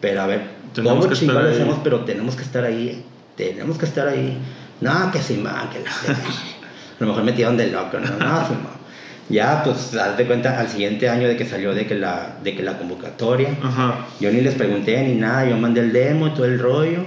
pero 0.00 0.22
a 0.22 0.26
ver, 0.26 0.42
¿cómo 0.74 1.08
que 1.08 1.14
chingado 1.14 1.40
estar 1.40 1.44
le 1.44 1.48
ahí. 1.50 1.54
hacemos? 1.56 1.78
Pero 1.82 2.00
tenemos 2.04 2.36
que 2.36 2.42
estar 2.42 2.64
ahí, 2.64 3.04
tenemos 3.36 3.78
que 3.78 3.86
estar 3.86 4.08
ahí. 4.08 4.38
No, 4.80 5.10
que 5.10 5.20
sí, 5.20 5.36
man, 5.36 5.70
que 5.70 5.80
la... 5.80 5.90
a 6.12 7.00
lo 7.00 7.06
mejor 7.06 7.24
me 7.24 7.32
tiraron 7.32 7.56
de 7.56 7.68
loco, 7.68 7.98
no, 7.98 8.10
no, 8.10 8.46
sí, 8.46 8.52
man. 8.52 8.83
Ya, 9.30 9.62
pues, 9.64 9.94
haz 9.94 10.16
de 10.18 10.26
cuenta, 10.26 10.58
al 10.60 10.68
siguiente 10.68 11.08
año 11.08 11.26
de 11.26 11.36
que 11.36 11.46
salió 11.46 11.72
de 11.74 11.86
que 11.86 11.94
la, 11.94 12.36
de 12.42 12.54
que 12.54 12.62
la 12.62 12.76
convocatoria, 12.76 13.48
Ajá. 13.62 14.06
yo 14.20 14.30
ni 14.30 14.42
les 14.42 14.54
pregunté 14.54 15.02
ni 15.02 15.14
nada, 15.14 15.48
yo 15.48 15.56
mandé 15.56 15.80
el 15.80 15.92
demo 15.92 16.26
y 16.28 16.30
todo 16.30 16.44
el 16.44 16.58
rollo. 16.58 17.04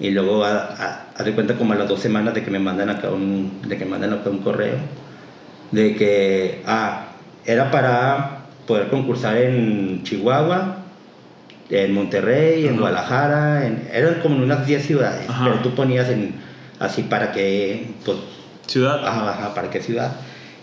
Y 0.00 0.10
luego, 0.10 0.42
haz 0.44 1.24
de 1.24 1.32
cuenta 1.32 1.54
como 1.54 1.72
a 1.74 1.76
las 1.76 1.88
dos 1.88 2.00
semanas 2.00 2.34
de 2.34 2.42
que 2.42 2.50
me 2.50 2.58
mandan 2.58 2.88
acá 2.88 3.10
un, 3.10 3.60
de 3.68 3.76
que 3.76 3.84
mandan 3.84 4.12
acá 4.14 4.30
un 4.30 4.38
correo, 4.38 4.76
de 5.70 5.94
que, 5.94 6.62
ah, 6.66 7.08
era 7.44 7.70
para 7.70 8.38
poder 8.66 8.88
concursar 8.88 9.36
en 9.36 10.02
Chihuahua, 10.02 10.78
en 11.70 11.92
Monterrey, 11.94 12.66
en. 12.66 12.78
Guadalajara, 12.78 13.66
en- 13.66 13.88
eran 13.92 14.14
como 14.22 14.36
en 14.36 14.42
unas 14.44 14.66
10 14.66 14.84
ciudades, 14.86 15.28
Ajá. 15.28 15.44
pero 15.44 15.58
tú 15.58 15.74
ponías 15.74 16.08
en, 16.08 16.34
así 16.80 17.02
para 17.02 17.32
que, 17.32 17.88
pues, 18.04 18.16
Ciudad. 18.66 19.06
Ajá, 19.06 19.30
ajá, 19.30 19.54
para 19.54 19.68
qué 19.68 19.80
ciudad. 19.80 20.12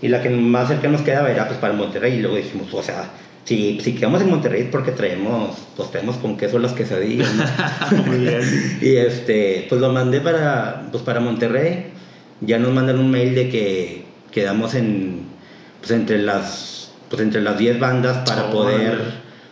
Y 0.01 0.07
la 0.07 0.21
que 0.21 0.29
más 0.29 0.67
cerca 0.67 0.87
nos 0.87 1.01
quedaba 1.01 1.29
era 1.29 1.47
pues 1.47 1.59
para 1.59 1.73
Monterrey. 1.73 2.15
Y 2.15 2.21
luego 2.21 2.37
dijimos, 2.37 2.73
o 2.73 2.81
sea, 2.81 3.09
si, 3.43 3.79
si 3.81 3.93
quedamos 3.93 4.21
en 4.21 4.29
Monterrey 4.29 4.63
es 4.63 4.69
porque 4.69 4.91
traemos, 4.91 5.57
pues 5.75 5.91
traemos 5.91 6.17
con 6.17 6.37
queso 6.37 6.59
las 6.59 6.73
quesadillas. 6.73 7.29
¿no? 7.91 7.97
Muy 8.05 8.17
bien. 8.17 8.77
y 8.81 8.95
este, 8.95 9.65
pues 9.69 9.79
lo 9.81 9.91
mandé 9.91 10.21
para, 10.21 10.83
pues 10.91 11.03
para 11.03 11.19
Monterrey. 11.19 11.91
Ya 12.41 12.57
nos 12.57 12.71
mandan 12.71 12.99
un 12.99 13.11
mail 13.11 13.35
de 13.35 13.49
que 13.49 14.05
quedamos 14.31 14.73
en, 14.73 15.25
pues 15.79 15.91
entre 15.91 16.17
las, 16.17 16.91
pues 17.09 17.21
entre 17.21 17.41
las 17.41 17.57
10 17.57 17.79
bandas 17.79 18.17
para 18.27 18.45
Órale. 18.45 18.53
poder 18.53 19.01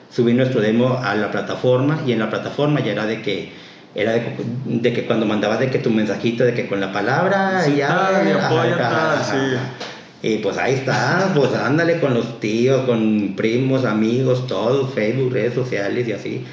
subir 0.10 0.34
nuestro 0.36 0.62
demo 0.62 1.00
a 1.04 1.14
la 1.16 1.30
plataforma. 1.30 2.02
Y 2.08 2.14
en 2.14 2.20
la 2.20 2.30
plataforma 2.30 2.80
ya 2.80 2.94
era 2.94 3.06
de 3.06 3.22
que 3.22 3.52
era 3.96 4.14
de, 4.14 4.36
de 4.66 4.94
que 4.94 5.06
cuando 5.06 5.26
mandabas 5.26 5.60
de 5.60 5.70
que 5.72 5.80
tu 5.80 5.90
mensajito 5.90 6.44
de 6.44 6.54
que 6.54 6.68
con 6.68 6.80
la 6.80 6.92
palabra 6.94 7.64
Sí, 7.64 7.78
ya 7.78 7.88
tal, 7.88 8.28
y 8.28 8.32
ajá, 8.32 8.46
apoya 8.48 8.76
ajá, 8.76 8.90
tal, 8.90 9.18
ajá, 9.18 9.24
sí. 9.24 9.58
Y 10.22 10.38
pues 10.38 10.58
ahí 10.58 10.74
está 10.76 11.32
pues 11.36 11.54
ándale 11.54 12.00
con 12.00 12.14
los 12.14 12.40
tíos 12.40 12.86
con 12.86 13.34
primos 13.36 13.86
amigos 13.86 14.48
todos 14.48 14.94
Facebook 14.94 15.34
redes 15.34 15.54
sociales 15.54 16.08
y 16.08 16.12
así 16.12 16.44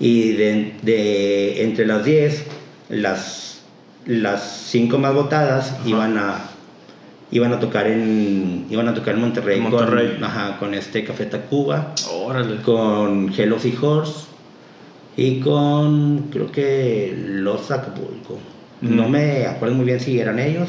y 0.00 0.32
de, 0.32 0.74
de 0.82 1.62
entre 1.64 1.86
las 1.86 2.04
10 2.04 2.44
las 2.88 3.62
las 4.06 4.42
cinco 4.66 4.98
más 4.98 5.14
votadas 5.14 5.72
Ajá. 5.72 5.88
iban 5.88 6.18
a 6.18 6.50
iban 7.30 7.52
a 7.52 7.60
tocar 7.60 7.86
en 7.86 8.66
iban 8.70 8.88
a 8.88 8.94
tocar 8.94 9.14
en 9.14 9.20
Monterrey, 9.20 9.60
con 9.60 10.24
ajá, 10.24 10.58
con 10.58 10.74
este 10.74 11.04
Café 11.04 11.26
Tacuba 11.26 11.94
Órale. 12.12 12.56
con 12.62 13.32
Hello 13.36 13.56
Horse 13.82 14.26
y 15.16 15.40
con 15.40 16.28
creo 16.30 16.50
que 16.50 17.14
Los 17.16 17.70
Acapulco. 17.70 18.38
Mm. 18.80 18.96
No 18.96 19.08
me 19.08 19.46
acuerdo 19.46 19.74
muy 19.76 19.86
bien 19.86 20.00
si 20.00 20.18
eran 20.18 20.38
ellos, 20.38 20.68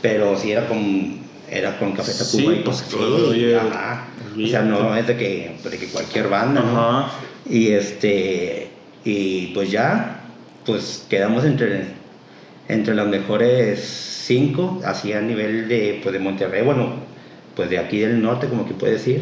pero 0.00 0.36
sí 0.38 0.52
era 0.52 0.66
con 0.66 1.18
era 1.50 1.78
con 1.78 1.92
Café 1.92 2.12
Sí, 2.12 2.36
Tacuba 2.38 2.54
y 2.54 2.62
pues, 2.62 2.84
sí, 2.88 2.96
oye, 2.96 3.56
ajá. 3.56 4.06
O 4.36 4.46
sea, 4.46 4.62
no 4.62 4.96
es 4.96 5.06
de 5.06 5.16
que, 5.16 5.56
de 5.62 5.78
que 5.78 5.86
cualquier 5.86 6.28
banda, 6.28 6.60
¿no? 6.60 6.80
Ajá. 6.80 7.12
Y 7.48 7.68
este 7.68 8.70
y 9.04 9.46
pues 9.48 9.70
ya 9.70 10.20
pues 10.66 11.06
quedamos 11.08 11.44
entre 11.44 11.86
entre 12.68 12.94
las 12.94 13.06
mejores 13.06 13.80
cinco, 14.26 14.80
así 14.84 15.12
a 15.12 15.20
nivel 15.20 15.68
de 15.68 16.00
pues 16.02 16.12
de 16.12 16.18
Monterrey, 16.18 16.62
bueno, 16.62 17.08
pues 17.58 17.70
de 17.70 17.78
aquí 17.78 17.98
del 17.98 18.22
norte 18.22 18.46
como 18.46 18.66
que 18.68 18.74
puede 18.74 18.92
decir. 18.92 19.20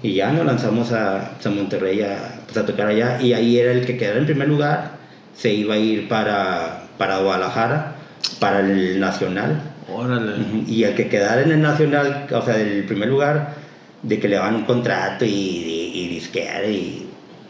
Y 0.00 0.14
ya 0.14 0.30
nos 0.30 0.46
lanzamos 0.46 0.92
a, 0.92 1.32
a 1.44 1.48
Monterrey 1.50 2.02
a, 2.02 2.42
pues, 2.44 2.56
a 2.56 2.64
tocar 2.64 2.86
allá. 2.86 3.20
Y 3.20 3.32
ahí 3.32 3.58
era 3.58 3.72
el 3.72 3.84
que 3.84 3.96
quedara 3.96 4.18
en 4.18 4.26
primer 4.26 4.46
lugar. 4.46 4.92
Se 5.34 5.52
iba 5.52 5.74
a 5.74 5.78
ir 5.78 6.06
para, 6.06 6.84
para 6.98 7.18
Guadalajara, 7.18 7.96
para 8.38 8.60
el 8.60 9.00
Nacional. 9.00 9.60
Órale. 9.92 10.32
Y 10.66 10.84
el 10.84 10.94
que 10.94 11.08
quedara 11.08 11.42
en 11.42 11.50
el 11.52 11.60
Nacional, 11.62 12.26
o 12.32 12.42
sea, 12.42 12.56
del 12.56 12.84
primer 12.84 13.08
lugar, 13.08 13.54
de 14.02 14.18
que 14.18 14.28
le 14.28 14.38
van 14.38 14.54
un 14.56 14.64
contrato 14.64 15.24
y, 15.24 15.28
y, 15.30 15.92
y 15.94 16.08
disquear 16.08 16.64
y 16.68 17.06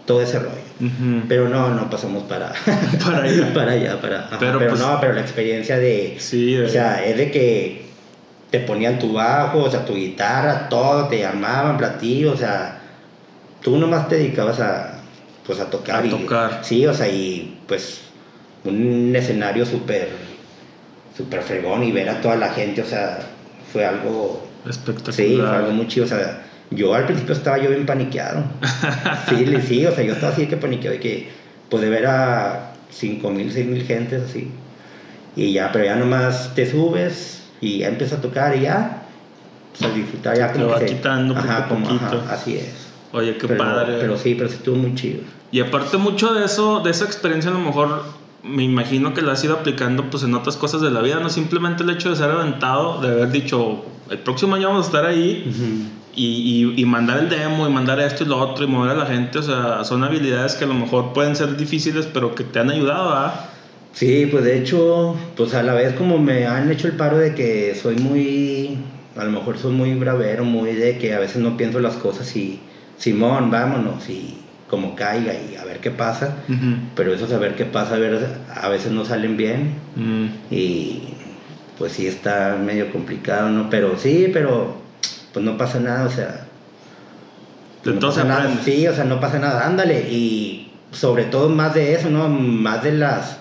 todo 0.06 0.20
ese 0.22 0.38
rollo. 0.38 0.52
Pero 1.28 1.48
no, 1.48 1.70
no 1.70 1.88
pasamos 1.88 2.24
para, 2.24 2.52
Para 3.04 3.22
allá. 3.22 3.50
para 3.54 3.72
allá, 3.72 4.00
para, 4.00 4.20
ajá. 4.26 4.36
Pero, 4.38 4.58
pero, 4.58 4.70
pues, 4.72 4.80
no, 4.82 4.98
pero 5.00 5.12
la 5.14 5.20
experiencia 5.20 5.78
de, 5.78 6.16
Sí, 6.18 6.54
de- 6.54 6.64
o 6.64 6.68
sea, 6.68 7.04
es 7.04 7.16
de 7.16 7.30
que 7.30 7.84
te 8.50 8.60
ponían 8.60 8.98
tu 8.98 9.12
bajo, 9.12 9.60
o 9.60 9.70
sea, 9.70 9.84
tu 9.84 9.94
guitarra, 9.94 10.68
todo, 10.68 11.08
te 11.08 11.20
llamaban, 11.20 11.76
platillos, 11.78 12.34
o 12.34 12.36
sea, 12.36 12.80
tú 13.62 13.76
nomás 13.78 14.08
te 14.08 14.16
dedicabas 14.16 14.60
a, 14.60 15.00
pues, 15.46 15.58
a 15.60 15.70
tocar. 15.70 16.02
A 16.02 16.06
y- 16.06 16.10
tocar. 16.10 16.60
Sí, 16.62 16.84
o 16.86 16.92
sea, 16.94 17.08
y 17.08 17.58
pues 17.66 18.02
un 18.64 19.12
escenario 19.14 19.64
súper, 19.66 20.08
súper 21.16 21.42
fregón 21.42 21.82
y 21.84 21.92
ver 21.92 22.08
a 22.08 22.20
toda 22.20 22.36
la 22.36 22.50
gente, 22.50 22.82
o 22.82 22.86
sea, 22.86 23.18
fue 23.72 23.84
algo, 23.86 24.46
espectacular. 24.68 25.14
sí, 25.14 25.36
fue 25.36 25.46
algo 25.56 25.72
muy 25.72 25.86
chido, 25.88 26.06
o 26.06 26.08
sea, 26.08 26.42
yo 26.70 26.94
al 26.94 27.06
principio 27.06 27.34
estaba 27.34 27.58
yo 27.58 27.70
bien 27.70 27.86
paniqueado. 27.86 28.42
Sí, 29.28 29.46
sí, 29.66 29.86
o 29.86 29.92
sea, 29.94 30.04
yo 30.04 30.12
estaba 30.14 30.32
así 30.32 30.46
que 30.46 30.56
paniqueado 30.56 30.94
de 30.94 31.00
que, 31.00 31.28
pues 31.68 31.82
de 31.82 31.88
ver 31.90 32.06
a 32.06 32.72
5 32.90 33.30
mil, 33.30 33.50
6 33.52 33.66
mil 33.66 33.82
gentes 33.84 34.22
así. 34.22 34.50
Y 35.36 35.52
ya, 35.52 35.70
pero 35.72 35.84
ya 35.84 35.96
nomás 35.96 36.54
te 36.54 36.70
subes 36.70 37.42
y 37.60 37.78
ya 37.78 37.88
empiezas 37.88 38.18
a 38.18 38.22
tocar 38.22 38.56
y 38.56 38.62
ya, 38.62 39.02
pues 39.78 39.90
a 39.90 39.94
disfrutar 39.94 40.36
ya 40.36 40.48
Te 40.52 40.58
como 40.58 40.68
va 40.68 40.78
que 40.78 40.88
se- 40.88 40.94
quitando 40.96 41.34
poco 41.34 41.46
ajá, 41.48 41.68
como, 41.68 41.86
ajá, 41.88 42.10
poquito. 42.10 42.24
así 42.30 42.56
es. 42.56 42.88
Oye, 43.12 43.36
qué 43.38 43.48
pero, 43.48 43.58
padre. 43.64 43.96
Pero 44.00 44.16
sí, 44.18 44.34
pero 44.34 44.48
sí 44.48 44.56
estuvo 44.56 44.76
muy 44.76 44.94
chido. 44.94 45.20
Y 45.50 45.60
aparte 45.60 45.96
mucho 45.96 46.34
de 46.34 46.44
eso, 46.44 46.80
de 46.80 46.90
esa 46.90 47.04
experiencia 47.04 47.50
a 47.50 47.54
lo 47.54 47.60
mejor 47.60 48.02
me 48.44 48.62
imagino 48.62 49.14
que 49.14 49.22
la 49.22 49.32
has 49.32 49.42
ido 49.44 49.54
aplicando 49.54 50.10
pues 50.10 50.22
en 50.22 50.34
otras 50.34 50.56
cosas 50.56 50.80
de 50.82 50.90
la 50.90 51.00
vida, 51.00 51.18
no 51.20 51.30
simplemente 51.30 51.82
el 51.82 51.90
hecho 51.90 52.10
de 52.10 52.16
ser 52.16 52.30
aventado, 52.30 53.00
de 53.00 53.08
haber 53.08 53.30
dicho, 53.32 53.84
el 54.10 54.18
próximo 54.18 54.54
año 54.54 54.68
vamos 54.68 54.84
a 54.84 54.86
estar 54.88 55.06
ahí 55.06 55.50
y, 56.14 56.24
y- 56.76 56.80
y 56.80 56.84
mandar 56.84 57.18
el 57.20 57.28
demo 57.30 57.66
y 57.66 57.70
mandar 57.72 57.98
esto 58.00 58.22
y 58.24 58.26
lo 58.26 58.38
otro 58.38 58.64
y 58.64 58.66
mover 58.68 58.90
a 58.90 58.94
la 58.94 59.06
gente, 59.06 59.38
o 59.38 59.42
sea, 59.42 59.82
son 59.84 60.04
habilidades 60.04 60.54
que 60.54 60.64
a 60.64 60.68
lo 60.68 60.74
mejor 60.74 61.12
pueden 61.14 61.34
ser 61.36 61.56
difíciles 61.56 62.06
pero 62.12 62.34
que 62.34 62.44
te 62.44 62.58
han 62.60 62.70
ayudado, 62.70 63.10
¿ah? 63.14 63.50
Sí, 63.94 64.26
pues 64.30 64.44
de 64.44 64.58
hecho, 64.58 65.16
pues 65.36 65.54
a 65.54 65.62
la 65.62 65.72
vez 65.72 65.94
como 65.94 66.18
me 66.18 66.46
han 66.46 66.70
hecho 66.70 66.88
el 66.88 66.94
paro 66.94 67.16
de 67.16 67.34
que 67.34 67.74
soy 67.80 67.96
muy, 67.96 68.76
a 69.16 69.24
lo 69.24 69.30
mejor 69.30 69.56
soy 69.56 69.72
muy 69.72 69.94
bravero, 69.94 70.44
muy 70.44 70.72
de 70.74 70.98
que 70.98 71.14
a 71.14 71.20
veces 71.20 71.36
no 71.40 71.56
pienso 71.56 71.78
las 71.80 71.94
cosas 71.94 72.34
y, 72.36 72.60
Simón, 72.98 73.50
vámonos 73.50 74.08
y 74.10 74.38
como 74.68 74.96
caiga 74.96 75.32
y 75.34 75.56
a 75.56 75.64
ver 75.64 75.80
qué 75.80 75.90
pasa. 75.90 76.36
Pero 76.96 77.14
eso 77.14 77.28
saber 77.28 77.54
qué 77.54 77.64
pasa, 77.64 77.94
a, 77.96 77.98
ver, 77.98 78.26
a 78.54 78.68
veces 78.68 78.92
no 78.92 79.04
salen 79.04 79.36
bien 79.36 79.74
Mm. 79.96 80.26
y 80.50 81.02
pues 81.78 81.92
sí 81.92 82.06
está 82.06 82.56
medio 82.56 82.92
complicado, 82.92 83.50
¿no? 83.50 83.68
Pero 83.70 83.98
sí, 83.98 84.30
pero 84.32 84.76
pues 85.32 85.44
no 85.44 85.56
pasa 85.56 85.80
nada, 85.80 86.04
o 86.06 86.10
sea... 86.10 86.46
De 87.84 87.92
no 87.92 88.00
pasa 88.00 88.24
nada. 88.24 88.48
Sí, 88.64 88.86
o 88.86 88.94
sea, 88.94 89.04
no 89.04 89.20
pasa 89.20 89.38
nada, 89.38 89.66
ándale. 89.66 90.08
Y 90.10 90.72
sobre 90.92 91.24
todo 91.24 91.48
más 91.48 91.74
de 91.74 91.94
eso, 91.94 92.08
¿no? 92.10 92.28
Más 92.28 92.82
de 92.82 92.92
las, 92.92 93.38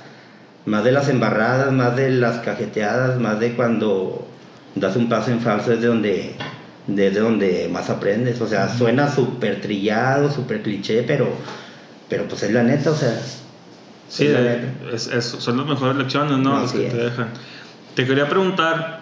más 0.66 0.84
de 0.84 0.92
las 0.92 1.08
embarradas, 1.10 1.72
más 1.72 1.96
de 1.96 2.10
las 2.10 2.40
cajeteadas, 2.40 3.20
más 3.20 3.40
de 3.40 3.54
cuando 3.54 4.28
das 4.76 4.96
un 4.96 5.08
paso 5.08 5.32
en 5.32 5.40
falso 5.40 5.72
es 5.72 5.82
de 5.82 5.88
donde, 5.88 6.36
desde 6.88 7.20
donde 7.20 7.70
más 7.72 7.90
aprendes. 7.90 8.42
O 8.42 8.48
sea, 8.48 8.70
suena 8.76 9.10
súper 9.14 9.62
trillado, 9.62 10.32
súper 10.32 10.62
cliché, 10.62 11.04
pero, 11.04 11.28
pero 12.10 12.28
pues 12.28 12.44
es 12.44 12.52
la 12.52 12.64
neta, 12.64 12.92
o 12.92 12.96
sea... 12.96 13.22
Sí, 14.10 14.26
es 14.28 14.34
la 14.34 14.40
eh, 14.42 14.44
neta. 14.84 14.96
es- 14.96 15.08
es- 15.08 15.26
son 15.26 15.58
las 15.58 15.66
mejores 15.66 15.96
lecciones, 15.98 16.38
¿no? 16.38 16.60
Las 16.62 16.72
que 16.74 16.90
te 16.90 16.98
dejan. 16.98 17.30
Te 17.96 18.06
quería 18.06 18.28
preguntar, 18.28 19.02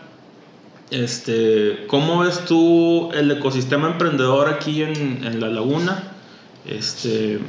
este, 0.89 1.85
¿cómo 1.87 2.19
ves 2.19 2.45
tú 2.45 3.11
el 3.13 3.31
ecosistema 3.31 3.87
emprendedor 3.87 4.49
aquí 4.49 4.83
en, 4.83 5.23
en 5.23 5.39
La 5.39 5.47
Laguna? 5.47 6.03
Este, 6.67 7.39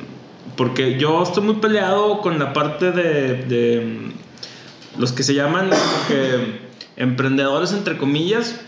porque 0.56 0.98
yo 0.98 1.22
estoy 1.22 1.42
muy 1.44 1.56
peleado 1.56 2.20
con 2.20 2.38
la 2.38 2.52
parte 2.52 2.92
de, 2.92 3.44
de, 3.44 4.12
los 4.98 5.12
que 5.12 5.22
se 5.22 5.34
llaman 5.34 5.70
que 6.08 6.60
emprendedores 6.96 7.72
entre 7.72 7.96
comillas, 7.96 8.60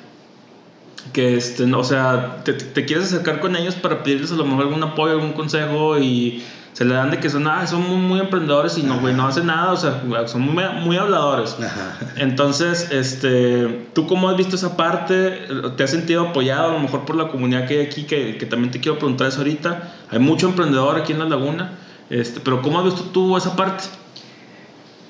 que 1.12 1.36
este, 1.36 1.64
o 1.72 1.84
sea, 1.84 2.42
te, 2.44 2.54
te 2.54 2.84
quieres 2.84 3.06
acercar 3.06 3.40
con 3.40 3.56
ellos 3.56 3.74
para 3.74 4.02
pedirles 4.02 4.32
a 4.32 4.34
lo 4.34 4.44
mejor 4.44 4.64
algún 4.64 4.82
apoyo, 4.82 5.12
algún 5.12 5.32
consejo 5.32 5.98
y 5.98 6.42
se 6.74 6.84
le 6.84 6.94
dan 6.94 7.12
de 7.12 7.20
que 7.20 7.30
son, 7.30 7.46
ah, 7.46 7.64
son 7.68 7.82
muy, 7.82 7.98
muy 7.98 8.18
emprendedores 8.18 8.76
y 8.78 8.82
no, 8.82 8.98
güey, 8.98 9.14
no 9.14 9.28
hacen 9.28 9.46
nada, 9.46 9.70
o 9.70 9.76
sea, 9.76 10.02
son 10.26 10.42
muy, 10.42 10.64
muy 10.82 10.96
habladores. 10.96 11.56
Ajá. 11.60 11.98
Entonces, 12.16 12.90
este, 12.90 13.86
¿tú 13.92 14.08
cómo 14.08 14.28
has 14.28 14.36
visto 14.36 14.56
esa 14.56 14.76
parte? 14.76 15.46
¿Te 15.76 15.84
has 15.84 15.90
sentido 15.90 16.30
apoyado 16.30 16.70
a 16.70 16.72
lo 16.72 16.80
mejor 16.80 17.04
por 17.04 17.14
la 17.14 17.28
comunidad 17.28 17.68
que 17.68 17.78
hay 17.78 17.86
aquí? 17.86 18.02
Que, 18.02 18.38
que 18.38 18.46
también 18.46 18.72
te 18.72 18.80
quiero 18.80 18.98
preguntar 18.98 19.28
eso 19.28 19.38
ahorita. 19.38 19.94
Hay 20.10 20.18
mucho 20.18 20.48
emprendedor 20.48 20.96
aquí 20.96 21.12
en 21.12 21.20
La 21.20 21.26
Laguna, 21.26 21.78
este, 22.10 22.40
pero 22.40 22.60
¿cómo 22.60 22.80
has 22.80 22.86
visto 22.86 23.04
tú 23.04 23.36
esa 23.36 23.54
parte? 23.54 23.84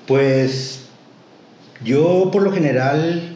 Pues 0.06 0.86
yo 1.82 2.28
por 2.30 2.42
lo 2.42 2.52
general, 2.52 3.33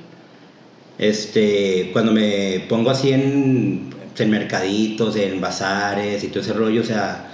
este, 0.98 1.90
cuando 1.92 2.12
me 2.12 2.64
pongo 2.68 2.90
así 2.90 3.12
en, 3.12 3.90
en 4.18 4.30
mercaditos, 4.30 5.16
en 5.16 5.40
bazares 5.40 6.24
y 6.24 6.28
todo 6.28 6.40
ese 6.40 6.52
rollo, 6.52 6.80
o 6.80 6.84
sea, 6.84 7.28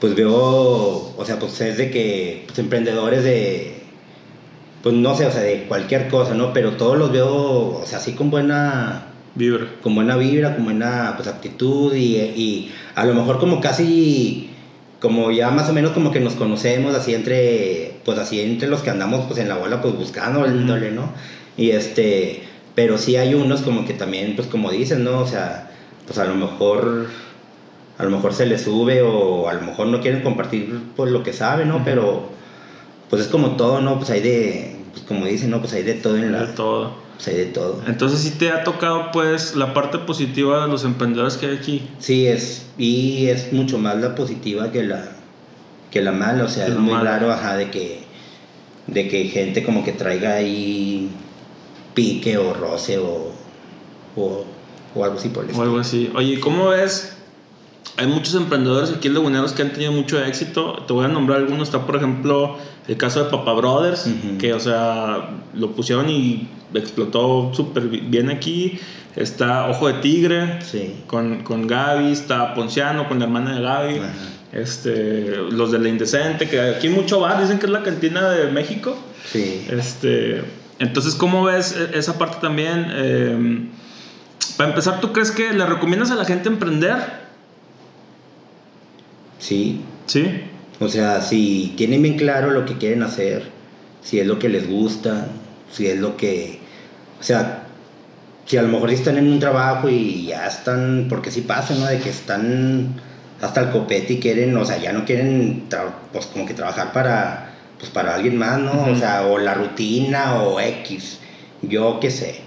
pues 0.00 0.14
veo, 0.14 0.32
o 1.16 1.24
sea, 1.24 1.38
pues 1.38 1.60
es 1.60 1.76
de 1.76 1.90
que 1.90 2.44
pues, 2.46 2.58
emprendedores 2.58 3.24
de, 3.24 3.82
pues 4.82 4.94
no 4.94 5.14
sé, 5.14 5.26
o 5.26 5.32
sea, 5.32 5.42
de 5.42 5.64
cualquier 5.64 6.08
cosa, 6.08 6.34
¿no? 6.34 6.52
Pero 6.52 6.76
todos 6.76 6.96
los 6.96 7.12
veo, 7.12 7.80
o 7.80 7.84
sea, 7.86 7.98
así 7.98 8.12
con 8.12 8.30
buena, 8.30 9.04
Vibra. 9.34 9.66
con 9.82 9.94
buena 9.94 10.16
vibra, 10.16 10.54
con 10.56 10.64
buena 10.64 11.14
pues, 11.16 11.28
actitud 11.28 11.94
y, 11.94 12.16
y 12.16 12.72
a 12.94 13.04
lo 13.04 13.14
mejor 13.14 13.38
como 13.38 13.60
casi, 13.60 14.50
como 15.00 15.30
ya 15.30 15.50
más 15.50 15.68
o 15.68 15.72
menos 15.72 15.92
como 15.92 16.10
que 16.10 16.20
nos 16.20 16.34
conocemos 16.34 16.94
así 16.94 17.14
entre, 17.14 18.00
pues 18.04 18.18
así 18.18 18.40
entre 18.40 18.68
los 18.68 18.80
que 18.80 18.90
andamos 18.90 19.26
pues 19.26 19.38
en 19.38 19.48
la 19.48 19.56
bola 19.56 19.80
pues 19.80 19.94
buscando 19.94 20.46
¿no? 20.46 21.12
Y 21.56 21.70
este, 21.70 22.47
pero 22.78 22.96
sí 22.96 23.16
hay 23.16 23.34
unos 23.34 23.62
como 23.62 23.84
que 23.84 23.92
también 23.92 24.36
pues 24.36 24.46
como 24.46 24.70
dicen, 24.70 25.02
¿no? 25.02 25.18
O 25.18 25.26
sea, 25.26 25.68
pues 26.06 26.16
a 26.20 26.24
lo 26.26 26.36
mejor, 26.36 27.08
a 27.98 28.04
lo 28.04 28.10
mejor 28.10 28.32
se 28.32 28.46
les 28.46 28.62
sube 28.62 29.02
o 29.02 29.48
a 29.48 29.54
lo 29.54 29.62
mejor 29.62 29.88
no 29.88 30.00
quieren 30.00 30.22
compartir 30.22 30.80
pues 30.94 31.10
lo 31.10 31.24
que 31.24 31.32
saben, 31.32 31.70
¿no? 31.70 31.82
Pero 31.84 32.28
pues 33.10 33.22
es 33.22 33.26
como 33.26 33.56
todo, 33.56 33.80
¿no? 33.80 33.96
Pues 33.98 34.10
hay 34.10 34.20
de, 34.20 34.76
pues 34.92 35.04
como 35.06 35.26
dicen, 35.26 35.50
¿no? 35.50 35.58
Pues 35.58 35.72
hay 35.72 35.82
de 35.82 35.94
todo 35.94 36.18
en 36.18 36.30
la, 36.30 36.42
De 36.46 36.52
todo. 36.52 36.92
pues 37.16 37.26
hay 37.26 37.34
de 37.38 37.46
todo. 37.46 37.82
Entonces 37.88 38.20
sí 38.20 38.30
te 38.38 38.52
ha 38.52 38.62
tocado 38.62 39.10
pues 39.12 39.56
la 39.56 39.74
parte 39.74 39.98
positiva 39.98 40.62
de 40.66 40.68
los 40.68 40.84
emprendedores 40.84 41.36
que 41.36 41.46
hay 41.46 41.56
aquí. 41.56 41.82
Sí, 41.98 42.28
es, 42.28 42.64
y 42.78 43.26
es 43.26 43.52
mucho 43.52 43.78
más 43.78 43.96
la 43.96 44.14
positiva 44.14 44.70
que 44.70 44.84
la, 44.84 45.16
que 45.90 46.00
la 46.00 46.12
mala, 46.12 46.44
o 46.44 46.48
sea, 46.48 46.68
es 46.68 46.76
muy 46.76 46.94
mala. 46.94 47.18
raro, 47.18 47.32
ajá, 47.32 47.56
de 47.56 47.72
que, 47.72 48.02
de 48.86 49.08
que 49.08 49.24
gente 49.24 49.64
como 49.64 49.82
que 49.82 49.90
traiga 49.90 50.34
ahí 50.34 51.10
pique 51.98 52.38
o 52.38 52.54
roce 52.54 52.96
o, 52.98 53.32
o, 54.16 54.44
o 54.94 55.04
algo 55.04 55.18
así 55.18 55.28
por 55.30 55.42
el 55.42 55.48
O 55.48 55.52
estilo. 55.52 55.62
algo 55.64 55.78
así. 55.80 56.10
Oye, 56.14 56.38
¿cómo 56.38 56.68
ves? 56.68 57.16
Hay 57.96 58.06
muchos 58.06 58.36
emprendedores 58.36 58.90
aquí 58.92 59.08
en 59.08 59.14
Laguneros 59.14 59.52
que 59.52 59.62
han 59.62 59.72
tenido 59.72 59.90
mucho 59.90 60.22
éxito. 60.22 60.84
Te 60.86 60.92
voy 60.92 61.06
a 61.06 61.08
nombrar 61.08 61.38
algunos. 61.40 61.66
Está, 61.66 61.84
por 61.84 61.96
ejemplo, 61.96 62.56
el 62.86 62.96
caso 62.96 63.24
de 63.24 63.30
Papa 63.30 63.52
Brothers, 63.54 64.06
Ujú. 64.06 64.38
que, 64.38 64.52
o 64.54 64.60
sea, 64.60 65.30
lo 65.54 65.72
pusieron 65.72 66.08
y 66.08 66.46
explotó 66.74 67.50
súper 67.52 67.88
bien 67.88 68.30
aquí. 68.30 68.78
Está 69.16 69.68
Ojo 69.68 69.88
de 69.88 69.94
Tigre 69.94 70.62
Sí. 70.62 70.94
con, 71.08 71.42
con 71.42 71.66
Gaby. 71.66 72.12
Está 72.12 72.54
Ponciano 72.54 73.08
con 73.08 73.18
la 73.18 73.24
hermana 73.24 73.56
de 73.56 73.62
Gaby. 73.62 73.98
Ajá. 73.98 74.12
Este, 74.52 75.36
los 75.50 75.72
de 75.72 75.78
La 75.80 75.88
Indecente, 75.88 76.48
que 76.48 76.60
aquí 76.60 76.88
mucho 76.88 77.18
bar. 77.20 77.40
Dicen 77.42 77.58
que 77.58 77.66
es 77.66 77.72
la 77.72 77.82
cantina 77.82 78.30
de 78.30 78.50
México. 78.52 78.96
Sí. 79.30 79.66
Este, 79.70 80.42
entonces, 80.78 81.14
¿cómo 81.14 81.44
ves 81.44 81.74
e- 81.76 81.98
esa 81.98 82.18
parte 82.18 82.38
también? 82.40 82.86
Eh, 82.90 83.68
para 84.56 84.70
empezar, 84.70 85.00
¿tú 85.00 85.12
crees 85.12 85.30
que 85.30 85.52
le 85.52 85.66
recomiendas 85.66 86.10
a 86.10 86.14
la 86.16 86.24
gente 86.24 86.48
emprender? 86.48 86.96
Sí. 89.38 89.80
Sí. 90.06 90.42
O 90.80 90.88
sea, 90.88 91.22
si 91.22 91.74
tienen 91.76 92.02
bien 92.02 92.16
claro 92.16 92.50
lo 92.50 92.64
que 92.64 92.78
quieren 92.78 93.02
hacer, 93.02 93.50
si 94.02 94.20
es 94.20 94.26
lo 94.26 94.38
que 94.38 94.48
les 94.48 94.68
gusta, 94.68 95.28
si 95.72 95.86
es 95.86 95.98
lo 95.98 96.16
que... 96.16 96.60
O 97.20 97.22
sea, 97.22 97.64
si 98.46 98.56
a 98.56 98.62
lo 98.62 98.68
mejor 98.68 98.90
están 98.90 99.18
en 99.18 99.30
un 99.30 99.40
trabajo 99.40 99.88
y 99.88 100.26
ya 100.26 100.46
están, 100.46 101.06
porque 101.08 101.30
sí 101.30 101.42
pasa, 101.42 101.74
¿no? 101.74 101.84
De 101.86 101.98
que 101.98 102.08
están 102.10 102.94
hasta 103.42 103.60
el 103.60 103.70
copete 103.70 104.14
y 104.14 104.20
quieren, 104.20 104.56
o 104.56 104.64
sea, 104.64 104.78
ya 104.78 104.92
no 104.92 105.04
quieren, 105.04 105.64
pues 106.12 106.26
como 106.26 106.46
que 106.46 106.54
trabajar 106.54 106.92
para, 106.92 107.47
pues 107.78 107.90
para 107.90 108.14
alguien 108.14 108.36
más, 108.36 108.58
¿no? 108.58 108.86
O 108.90 108.96
sea, 108.96 109.26
o 109.26 109.38
la 109.38 109.54
rutina 109.54 110.42
o 110.42 110.60
X, 110.60 111.18
yo 111.62 111.98
qué 112.00 112.10
sé. 112.10 112.40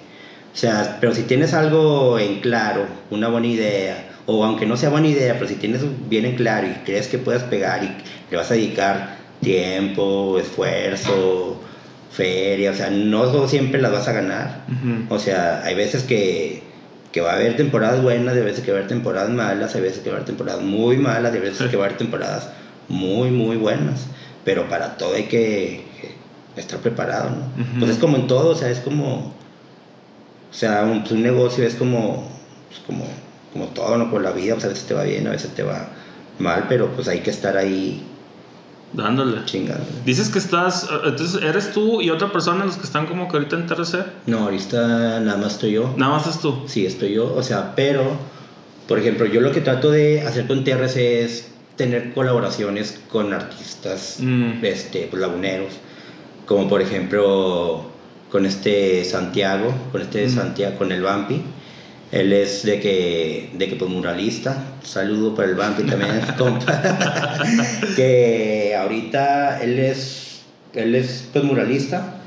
O 0.53 0.57
sea, 0.57 0.97
pero 0.99 1.15
si 1.15 1.23
tienes 1.23 1.53
algo 1.53 2.19
en 2.19 2.41
claro, 2.41 2.85
una 3.09 3.29
buena 3.29 3.47
idea, 3.47 4.09
o 4.25 4.43
aunque 4.43 4.65
no 4.65 4.75
sea 4.77 4.89
buena 4.89 5.07
idea, 5.07 5.35
pero 5.35 5.47
si 5.47 5.55
tienes 5.55 5.81
bien 6.09 6.25
en 6.25 6.35
claro 6.35 6.67
y 6.67 6.73
crees 6.85 7.07
que 7.07 7.17
puedes 7.17 7.43
pegar 7.43 7.83
y 7.83 7.91
le 8.29 8.37
vas 8.37 8.51
a 8.51 8.55
dedicar 8.55 9.17
tiempo, 9.41 10.37
esfuerzo, 10.39 11.59
feria, 12.11 12.71
o 12.71 12.73
sea, 12.73 12.89
no 12.89 13.47
siempre 13.47 13.81
las 13.81 13.91
vas 13.91 14.07
a 14.07 14.11
ganar. 14.13 14.65
O 15.09 15.17
sea, 15.19 15.63
hay 15.63 15.75
veces 15.75 16.03
que, 16.03 16.61
que 17.11 17.21
va 17.21 17.31
a 17.31 17.35
haber 17.35 17.55
temporadas 17.55 18.01
buenas, 18.01 18.35
hay 18.35 18.43
veces 18.43 18.63
que 18.63 18.71
va 18.71 18.77
a 18.77 18.79
haber 18.81 18.89
temporadas 18.89 19.29
malas, 19.29 19.73
hay 19.75 19.81
veces 19.81 19.99
que 19.99 20.09
va 20.09 20.15
a 20.15 20.17
haber 20.17 20.27
temporadas 20.27 20.61
muy 20.61 20.97
malas, 20.97 21.33
hay 21.33 21.39
veces 21.39 21.57
Sí. 21.59 21.69
que 21.69 21.77
va 21.77 21.83
a 21.83 21.87
haber 21.87 21.97
temporadas 21.97 22.49
muy, 22.89 23.31
muy 23.31 23.55
buenas. 23.55 24.07
Pero 24.45 24.67
para 24.69 24.97
todo 24.97 25.13
hay 25.15 25.23
que 25.25 25.85
estar 26.55 26.79
preparado, 26.79 27.29
¿no? 27.29 27.61
Ujú. 27.63 27.79
Pues 27.79 27.91
es 27.91 27.97
como 27.97 28.17
en 28.17 28.27
todo, 28.27 28.49
o 28.49 28.55
sea, 28.55 28.69
es 28.69 28.79
como... 28.79 29.33
O 30.49 30.53
sea, 30.53 30.83
un, 30.83 31.01
pues 31.01 31.11
un 31.13 31.23
negocio 31.23 31.63
es 31.65 31.75
como, 31.75 32.27
pues 32.67 32.81
como, 32.85 33.05
como 33.53 33.65
todo, 33.67 33.97
¿no? 33.97 34.11
Con 34.11 34.23
la 34.23 34.31
vida, 34.31 34.55
pues 34.55 34.65
a 34.65 34.69
veces 34.69 34.85
te 34.85 34.93
va 34.93 35.03
bien, 35.03 35.25
a 35.27 35.31
veces 35.31 35.51
te 35.55 35.63
va 35.63 35.87
mal, 36.39 36.65
pero 36.67 36.87
pues 36.89 37.07
hay 37.07 37.19
que 37.19 37.29
estar 37.29 37.55
ahí 37.55 38.03
Dándole. 38.93 39.45
chingando. 39.45 39.85
Dices 40.05 40.27
que 40.27 40.39
estás, 40.39 40.83
eh, 40.83 40.87
entonces, 41.05 41.41
¿eres 41.41 41.71
tú 41.71 42.01
y 42.01 42.09
otra 42.09 42.29
persona 42.33 42.65
los 42.65 42.75
que 42.75 42.83
están 42.83 43.05
como 43.05 43.29
que 43.29 43.37
ahorita 43.37 43.55
en 43.55 43.65
TRC? 43.67 44.03
No, 44.27 44.39
ahorita 44.39 45.21
nada 45.21 45.37
más 45.37 45.53
estoy 45.53 45.71
yo. 45.71 45.93
Nada 45.95 46.11
más 46.13 46.27
estás 46.27 46.41
tú. 46.41 46.63
Sí, 46.67 46.85
estoy 46.85 47.13
yo, 47.13 47.33
o 47.33 47.43
sea, 47.43 47.73
pero 47.75 48.03
por 48.89 48.99
ejemplo, 48.99 49.25
yo 49.27 49.39
lo 49.39 49.53
que 49.53 49.61
trato 49.61 49.89
de 49.89 50.21
hacer 50.27 50.47
con 50.47 50.65
TRC 50.65 51.23
es 51.23 51.50
tener 51.81 52.13
colaboraciones 52.13 52.99
con 53.09 53.33
artistas 53.33 54.17
Mm. 54.19 54.63
este, 54.63 55.07
pues, 55.09 55.19
laguneros, 55.19 55.73
como 56.45 56.69
por 56.69 56.79
ejemplo 56.81 57.85
con 58.29 58.45
este 58.45 59.03
Santiago, 59.03 59.73
con 59.91 60.01
este 60.01 60.27
Mm. 60.27 60.29
Santiago, 60.29 60.77
con 60.77 60.91
el 60.91 61.01
Vampi. 61.01 61.41
Él 62.11 62.33
es 62.33 62.63
de 62.63 62.79
que, 62.79 63.49
de 63.57 63.67
que 63.69 63.75
pues 63.77 63.89
muralista. 63.89 64.51
Saludo 64.83 65.33
para 65.33 65.47
el 65.49 65.55
Vampi 65.55 65.83
también, 65.83 66.21
compa. 66.37 66.81
que 67.95 68.75
ahorita 68.77 69.61
él 69.63 69.79
es, 69.79 70.41
él 70.73 70.93
es 70.93 71.29
pues 71.33 71.43
muralista. 71.43 72.17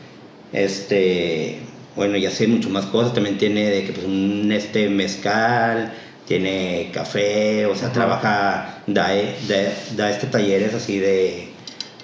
Este, 0.53 1.59
bueno, 1.97 2.17
ya 2.17 2.31
sé 2.31 2.47
mucho 2.49 2.71
más 2.71 2.87
cosas. 2.87 3.15
También 3.15 3.39
tiene 3.39 3.69
de 3.71 3.85
que 3.85 3.93
pues 3.93 4.07
un 4.07 4.51
este 4.53 4.89
mezcal, 4.89 5.93
tiene 6.27 6.91
café, 6.93 7.67
o 7.67 7.75
sea, 7.75 7.87
Ajá. 7.89 7.95
trabaja, 7.95 8.83
da, 8.87 9.15
e- 9.15 9.37
da, 9.49 9.57
da 9.97 10.11
este 10.11 10.27
talleres 10.27 10.75
así 10.75 10.99
de, 10.99 11.49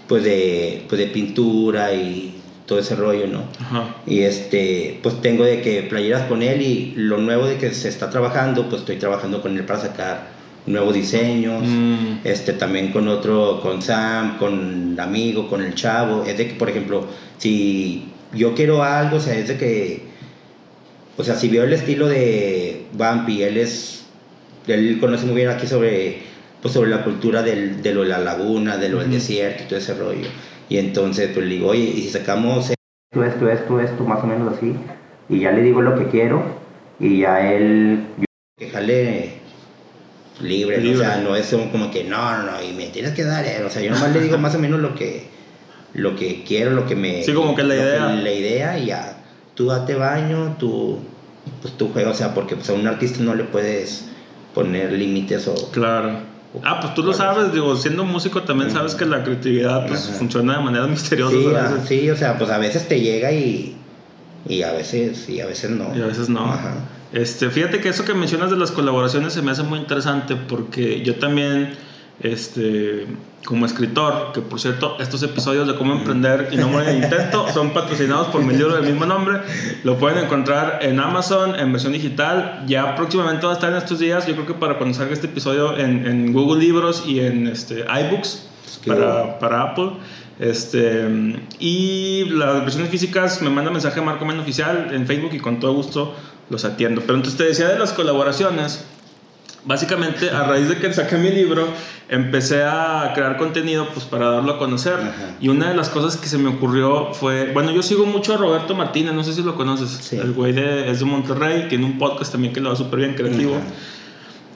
pues 0.07 0.25
de, 0.25 0.85
pues 0.89 0.99
de 0.99 1.07
pintura 1.07 1.93
y 1.95 2.35
todo 2.67 2.79
ese 2.79 2.95
rollo, 2.95 3.27
¿no? 3.27 3.45
Ajá. 3.61 3.97
Y 4.07 4.21
este, 4.21 5.01
pues 5.03 5.21
tengo 5.21 5.45
de 5.45 5.61
que 5.63 5.83
playeras 5.83 6.29
con 6.29 6.43
él 6.43 6.63
y 6.63 6.93
lo 6.97 7.19
nuevo 7.19 7.47
de 7.47 7.57
que 7.57 7.73
se 7.73 7.89
está 7.89 8.11
trabajando, 8.11 8.69
pues 8.69 8.83
estoy 8.83 8.97
trabajando 8.97 9.43
con 9.43 9.57
él 9.57 9.65
para 9.65 9.81
sacar 9.81 10.41
nuevos 10.67 10.95
diseños. 10.95 11.63
Mm. 11.67 12.19
Este, 12.25 12.53
también 12.53 12.93
con 12.93 13.09
otro, 13.09 13.61
con 13.63 13.83
Sam, 13.83 14.39
con 14.39 14.93
el 14.93 15.01
amigo, 15.01 15.49
con 15.49 15.63
el 15.63 15.75
chavo. 15.75 16.25
Es 16.25 16.39
de 16.39 16.49
que, 16.49 16.55
por 16.55 16.69
ejemplo, 16.69 17.07
si 17.39 18.05
yo 18.35 18.55
quiero 18.55 18.83
algo, 18.83 19.17
o 19.17 19.21
sea, 19.21 19.35
es 19.35 19.49
de 19.49 19.57
que, 19.57 20.03
o 21.17 21.25
sea, 21.25 21.35
si 21.35 21.49
veo 21.49 21.65
el 21.65 21.73
estilo 21.73 22.09
de 22.09 22.83
Bumpy, 22.93 23.43
él 23.43 23.57
es, 23.57 24.00
él 24.67 24.99
conoce 25.01 25.27
muy 25.27 25.37
bien 25.37 25.49
aquí 25.49 25.67
sobre, 25.67 26.19
pues 26.61 26.75
sobre 26.75 26.91
la 26.91 27.05
cultura 27.05 27.43
del, 27.43 27.83
de 27.83 27.95
lo 27.95 28.03
de 28.03 28.09
la 28.09 28.19
laguna, 28.19 28.77
de 28.77 28.89
lo 28.89 28.99
del 28.99 29.09
Ujú. 29.09 29.17
desierto 29.17 29.65
y 29.65 29.67
todo 29.67 29.79
ese 29.79 29.95
rollo. 29.95 30.29
Y 30.69 30.79
entonces, 30.79 31.31
pues 31.35 31.47
le 31.47 31.55
digo, 31.55 31.69
oye, 31.69 31.83
y 31.83 32.03
si 32.03 32.11
sacamos 32.11 32.71
esto, 32.71 33.25
esto, 33.25 33.51
esto, 33.51 33.81
esto, 33.81 34.05
más 34.05 34.23
o 34.23 34.27
menos 34.27 34.57
así, 34.57 34.75
y 35.29 35.41
ya 35.41 35.53
le 35.53 35.63
digo 35.63 35.83
lo 35.83 35.99
que 35.99 36.07
quiero, 36.07 36.43
y 37.01 37.21
ya 37.21 37.53
él, 37.53 38.05
que 38.57 38.71
jale 38.71 39.41
libre, 40.41 40.79
¿no? 40.79 40.85
Libre. 40.85 40.97
o 40.97 41.11
sea, 41.11 41.17
no 41.19 41.35
es 41.35 41.55
como 41.73 41.91
que 41.91 42.05
no, 42.05 42.37
no, 42.39 42.53
no, 42.53 42.63
y 42.63 42.73
me 42.73 42.87
tienes 42.89 43.13
que 43.13 43.25
dar, 43.25 43.45
eh, 43.45 43.65
o 43.65 43.71
sea, 43.71 43.83
yo 43.83 43.91
nomás 43.91 44.13
le 44.13 44.21
digo 44.21 44.39
más 44.39 44.55
o 44.55 44.59
menos 44.59 44.81
lo 44.81 44.95
que, 44.95 45.25
lo 45.95 46.15
que 46.15 46.45
quiero, 46.45 46.71
lo 46.71 46.87
que 46.87 46.95
me... 46.95 47.25
Sí, 47.25 47.33
como 47.33 47.55
que 47.57 47.65
la 47.65 47.75
idea. 47.75 48.09
la 48.15 48.33
idea 48.33 48.79
y 48.79 48.87
ya, 48.87 49.17
tú 49.55 49.67
date 49.67 49.95
baño, 49.97 50.57
tú, 50.59 51.01
pues 51.63 51.77
tú 51.77 51.89
juegas, 51.93 52.15
o 52.15 52.19
sea, 52.19 52.35
porque 52.35 52.55
pues, 52.55 52.71
a 52.71 52.75
un 52.75 52.87
artista 52.87 53.21
no 53.23 53.35
le 53.35 53.45
puedes 53.45 54.10
poner 54.55 54.93
límites 54.93 55.49
o... 55.49 55.71
Claro. 55.71 56.31
Ah, 56.65 56.81
pues 56.81 56.95
tú 56.95 57.03
lo 57.05 57.13
sabes, 57.13 57.53
digo, 57.53 57.77
siendo 57.77 58.05
músico 58.05 58.43
también 58.43 58.73
sabes 58.73 58.97
que 58.97 59.07
la 59.07 59.23
creatividad 59.23 59.87
pues 59.87 60.09
Ajá. 60.09 60.19
funciona 60.19 60.59
de 60.59 60.65
manera 60.65 60.87
misteriosa. 60.89 61.37
Sí, 61.37 61.47
a 61.47 61.59
ah, 61.59 61.73
veces. 61.73 61.89
sí, 61.89 62.11
o 62.11 62.17
sea, 62.17 62.39
pues 62.39 62.51
a 62.51 62.59
veces 62.59 62.89
te 62.89 63.01
llega 63.01 63.31
y, 63.31 63.77
y 64.49 64.63
a 64.63 64.73
veces, 64.73 65.29
y 65.29 65.41
a 65.41 65.47
veces 65.47 65.71
no. 65.71 65.97
Y 65.97 66.03
a 66.03 66.07
veces 66.07 66.29
no. 66.29 66.45
Ajá. 66.45 66.75
Este, 67.13 67.51
fíjate 67.51 67.81
que 67.81 67.89
eso 67.89 68.05
que 68.05 68.15
mencionas 68.15 68.51
de 68.51 68.57
las 68.57 68.71
colaboraciones 68.71 69.33
se 69.33 69.43
me 69.43 69.51
hace 69.51 69.63
muy 69.63 69.79
interesante 69.79 70.37
porque 70.37 71.03
yo 71.03 71.17
también, 71.17 71.75
este, 72.21 73.07
como 73.45 73.65
escritor, 73.67 74.33
que 74.33 74.41
por 74.41 74.61
cierto, 74.61 74.97
estos 75.01 75.23
episodios 75.23 75.67
de 75.67 75.75
cómo 75.75 75.95
emprender 75.95 76.49
y 76.53 76.57
no 76.57 76.69
morir 76.69 76.91
en 76.91 77.05
intento 77.05 77.47
son 77.53 77.71
patrocinados 77.71 78.29
por 78.29 78.43
mi 78.43 78.55
libro 78.55 78.75
del 78.77 78.85
mismo 78.85 79.07
nombre. 79.07 79.41
Lo 79.85 79.97
pueden 79.99 80.25
encontrar 80.25 80.81
en 80.83 81.01
Amazon 81.01 81.59
en 81.59 81.73
versión 81.73 81.93
digital. 81.93 82.65
Ya 82.67 82.95
próximamente 82.95 83.47
va 83.47 83.53
a 83.53 83.55
estar 83.55 83.71
en 83.71 83.79
estos 83.79 83.99
días. 83.99 84.27
Yo 84.27 84.35
creo 84.35 84.47
que 84.47 84.55
para 84.55 84.77
cuando 84.77 84.95
salga 84.95 85.15
este 85.15 85.27
episodio 85.27 85.77
en, 85.79 86.07
en 86.07 86.33
Google 86.33 86.61
Libros 86.61 87.05
y 87.07 87.21
en 87.21 87.47
este, 87.47 87.81
iBooks 87.81 88.47
para, 88.87 89.39
para 89.39 89.63
Apple. 89.63 89.93
Este, 90.39 91.07
y 91.59 92.25
las 92.31 92.63
versiones 92.63 92.91
físicas 92.91 93.43
me 93.43 93.51
manda 93.51 93.71
mensaje 93.71 94.01
Marco 94.01 94.25
Men 94.25 94.41
Oficial 94.41 94.89
en 94.93 95.07
Facebook 95.07 95.35
y 95.35 95.39
con 95.39 95.61
todo 95.61 95.75
gusto 95.75 96.15
los 96.49 96.65
atiendo. 96.65 97.01
Pero 97.03 97.15
entonces 97.15 97.39
te 97.39 97.45
decía 97.45 97.69
de 97.69 97.79
las 97.79 97.93
colaboraciones. 97.93 98.85
Básicamente, 99.65 100.31
a 100.31 100.45
raíz 100.45 100.69
de 100.71 100.79
que 100.79 100.93
saqué 100.93 101.19
mi 101.19 101.31
libro, 101.31 101.69
empecé 102.09 102.63
a 102.63 103.13
crear 103.15 103.37
contenido 103.37 103.89
pues, 103.93 104.07
para 104.07 104.31
darlo 104.31 104.53
a 104.53 104.59
conocer. 104.59 104.95
Ajá. 104.95 105.37
Y 105.41 105.49
una 105.49 105.69
de 105.69 105.77
las 105.77 105.91
cosas 105.91 106.17
que 106.17 106.29
se 106.29 106.39
me 106.39 106.49
ocurrió 106.49 107.13
fue. 107.13 107.53
Bueno, 107.53 107.71
yo 107.71 107.83
sigo 107.83 108.07
mucho 108.07 108.33
a 108.35 108.37
Roberto 108.39 108.75
Martínez, 108.75 109.13
no 109.13 109.23
sé 109.23 109.35
si 109.35 109.43
lo 109.43 109.55
conoces. 109.57 109.91
Sí. 109.91 110.17
El 110.17 110.33
güey 110.33 110.53
de, 110.53 110.91
es 110.91 111.01
de 111.01 111.05
Monterrey, 111.05 111.69
tiene 111.69 111.85
un 111.85 111.99
podcast 111.99 112.33
también 112.33 112.55
que 112.55 112.61
lo 112.61 112.71
va 112.71 112.77
súper 112.77 113.01
bien 113.01 113.15
creativo. 113.15 113.57
Ajá. 113.57 113.65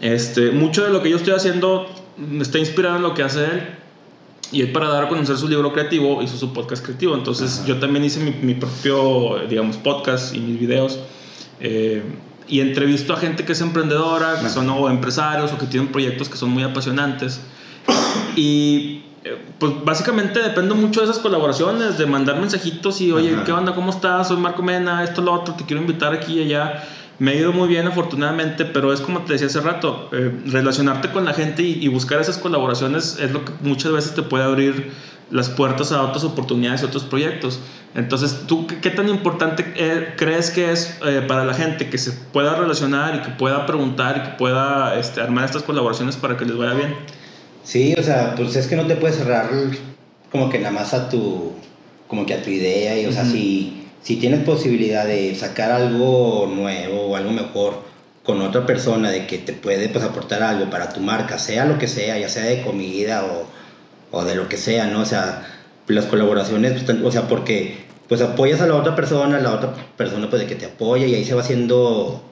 Este, 0.00 0.50
mucho 0.50 0.84
de 0.84 0.90
lo 0.90 1.02
que 1.02 1.10
yo 1.10 1.16
estoy 1.16 1.34
haciendo 1.34 1.86
está 2.40 2.58
inspirado 2.58 2.96
en 2.96 3.02
lo 3.02 3.12
que 3.14 3.22
hace 3.22 3.44
él. 3.44 3.62
Y 4.52 4.62
él 4.62 4.72
para 4.72 4.88
dar 4.88 5.04
a 5.04 5.08
conocer 5.08 5.36
su 5.36 5.48
libro 5.48 5.72
creativo 5.72 6.22
hizo 6.22 6.36
su 6.36 6.52
podcast 6.52 6.82
creativo. 6.84 7.14
Entonces 7.14 7.58
Ajá. 7.58 7.66
yo 7.68 7.78
también 7.78 8.04
hice 8.04 8.20
mi, 8.20 8.30
mi 8.42 8.54
propio, 8.54 9.40
digamos, 9.48 9.76
podcast 9.76 10.34
y 10.34 10.40
mis 10.40 10.58
videos. 10.58 10.98
eh, 11.60 12.02
y 12.48 12.60
entrevisto 12.60 13.14
a 13.14 13.16
gente 13.16 13.44
que 13.44 13.52
es 13.52 13.60
emprendedora, 13.60 14.40
que 14.40 14.48
son 14.48 14.68
o 14.70 14.90
empresarios 14.90 15.52
o 15.52 15.58
que 15.58 15.66
tienen 15.66 15.90
proyectos 15.90 16.28
que 16.28 16.36
son 16.36 16.50
muy 16.50 16.62
apasionantes. 16.62 17.40
Y 18.36 19.02
eh, 19.24 19.38
pues 19.58 19.72
básicamente 19.84 20.40
dependo 20.40 20.74
mucho 20.74 21.00
de 21.00 21.06
esas 21.06 21.18
colaboraciones, 21.18 21.96
de 21.96 22.06
mandar 22.06 22.38
mensajitos 22.38 23.00
y, 23.00 23.12
oye, 23.12 23.34
Ajá. 23.34 23.44
¿qué 23.44 23.52
onda? 23.52 23.74
¿Cómo 23.74 23.90
estás? 23.90 24.28
Soy 24.28 24.36
Marco 24.36 24.62
Mena, 24.62 25.02
esto, 25.02 25.22
lo 25.22 25.32
otro, 25.32 25.54
te 25.54 25.64
quiero 25.64 25.80
invitar 25.80 26.12
aquí 26.12 26.40
y 26.40 26.42
allá. 26.44 26.84
Me 27.18 27.30
ha 27.30 27.34
ido 27.34 27.52
muy 27.52 27.68
bien, 27.68 27.86
afortunadamente, 27.86 28.64
pero 28.64 28.92
es 28.92 29.00
como 29.00 29.20
te 29.20 29.34
decía 29.34 29.46
hace 29.46 29.60
rato, 29.60 30.10
eh, 30.12 30.32
relacionarte 30.46 31.10
con 31.10 31.24
la 31.24 31.32
gente 31.32 31.62
y, 31.62 31.78
y 31.80 31.88
buscar 31.88 32.20
esas 32.20 32.38
colaboraciones 32.38 33.18
es 33.20 33.30
lo 33.30 33.44
que 33.44 33.52
muchas 33.62 33.92
veces 33.92 34.14
te 34.14 34.22
puede 34.22 34.44
abrir 34.44 34.92
las 35.30 35.48
puertas 35.48 35.92
a 35.92 36.02
otras 36.02 36.24
oportunidades 36.24 36.82
y 36.82 36.86
otros 36.86 37.04
proyectos. 37.04 37.60
Entonces, 37.94 38.46
¿tú 38.46 38.66
qué, 38.66 38.80
qué 38.80 38.90
tan 38.90 39.08
importante 39.08 39.64
eh, 39.76 40.14
crees 40.16 40.50
que 40.50 40.72
es 40.72 40.98
eh, 41.06 41.22
para 41.28 41.44
la 41.44 41.54
gente 41.54 41.88
que 41.88 41.98
se 41.98 42.10
pueda 42.10 42.56
relacionar 42.56 43.14
y 43.14 43.22
que 43.22 43.30
pueda 43.30 43.66
preguntar 43.66 44.16
y 44.16 44.30
que 44.30 44.36
pueda 44.36 44.98
este, 44.98 45.20
armar 45.20 45.44
estas 45.44 45.62
colaboraciones 45.62 46.16
para 46.16 46.36
que 46.36 46.44
les 46.44 46.56
vaya 46.56 46.74
bien? 46.74 46.94
Sí, 47.62 47.94
o 47.96 48.02
sea, 48.02 48.34
pues 48.34 48.56
es 48.56 48.66
que 48.66 48.74
no 48.74 48.86
te 48.86 48.96
puedes 48.96 49.16
cerrar 49.16 49.48
como 50.32 50.50
que 50.50 50.58
nada 50.58 50.72
más 50.72 50.92
a 50.92 51.08
tu, 51.08 51.52
como 52.08 52.26
que 52.26 52.34
a 52.34 52.42
tu 52.42 52.50
idea 52.50 52.98
y, 52.98 53.06
o 53.06 53.12
sea, 53.12 53.24
si, 53.24 53.86
si 54.02 54.16
tienes 54.16 54.40
posibilidad 54.44 55.06
de 55.06 55.32
sacar 55.36 55.70
algo 55.70 56.50
nuevo 56.52 57.02
o 57.02 57.16
algo 57.16 57.30
mejor 57.30 57.84
con 58.24 58.42
otra 58.42 58.66
persona 58.66 59.10
de 59.10 59.26
que 59.26 59.38
te 59.38 59.52
puede 59.52 59.88
pues 59.88 60.04
aportar 60.04 60.42
algo 60.42 60.68
para 60.68 60.88
tu 60.88 60.98
marca, 60.98 61.38
sea 61.38 61.64
lo 61.64 61.78
que 61.78 61.86
sea, 61.86 62.18
ya 62.18 62.28
sea 62.28 62.42
de 62.42 62.62
comida 62.62 63.24
o, 63.24 63.46
o 64.10 64.24
de 64.24 64.34
lo 64.34 64.48
que 64.48 64.56
sea, 64.56 64.88
¿no? 64.88 65.02
O 65.02 65.06
sea, 65.06 65.46
las 65.86 66.06
colaboraciones, 66.06 66.82
pues, 66.82 66.98
o 67.02 67.12
sea, 67.12 67.28
porque 67.28 67.83
pues 68.08 68.20
apoyas 68.20 68.60
a 68.60 68.66
la 68.66 68.76
otra 68.76 68.94
persona, 68.94 69.40
la 69.40 69.52
otra 69.52 69.74
persona 69.96 70.28
pues 70.28 70.42
de 70.42 70.48
que 70.48 70.54
te 70.54 70.66
apoya 70.66 71.06
y 71.06 71.14
ahí 71.14 71.24
se 71.24 71.34
va 71.34 71.40
haciendo 71.40 72.22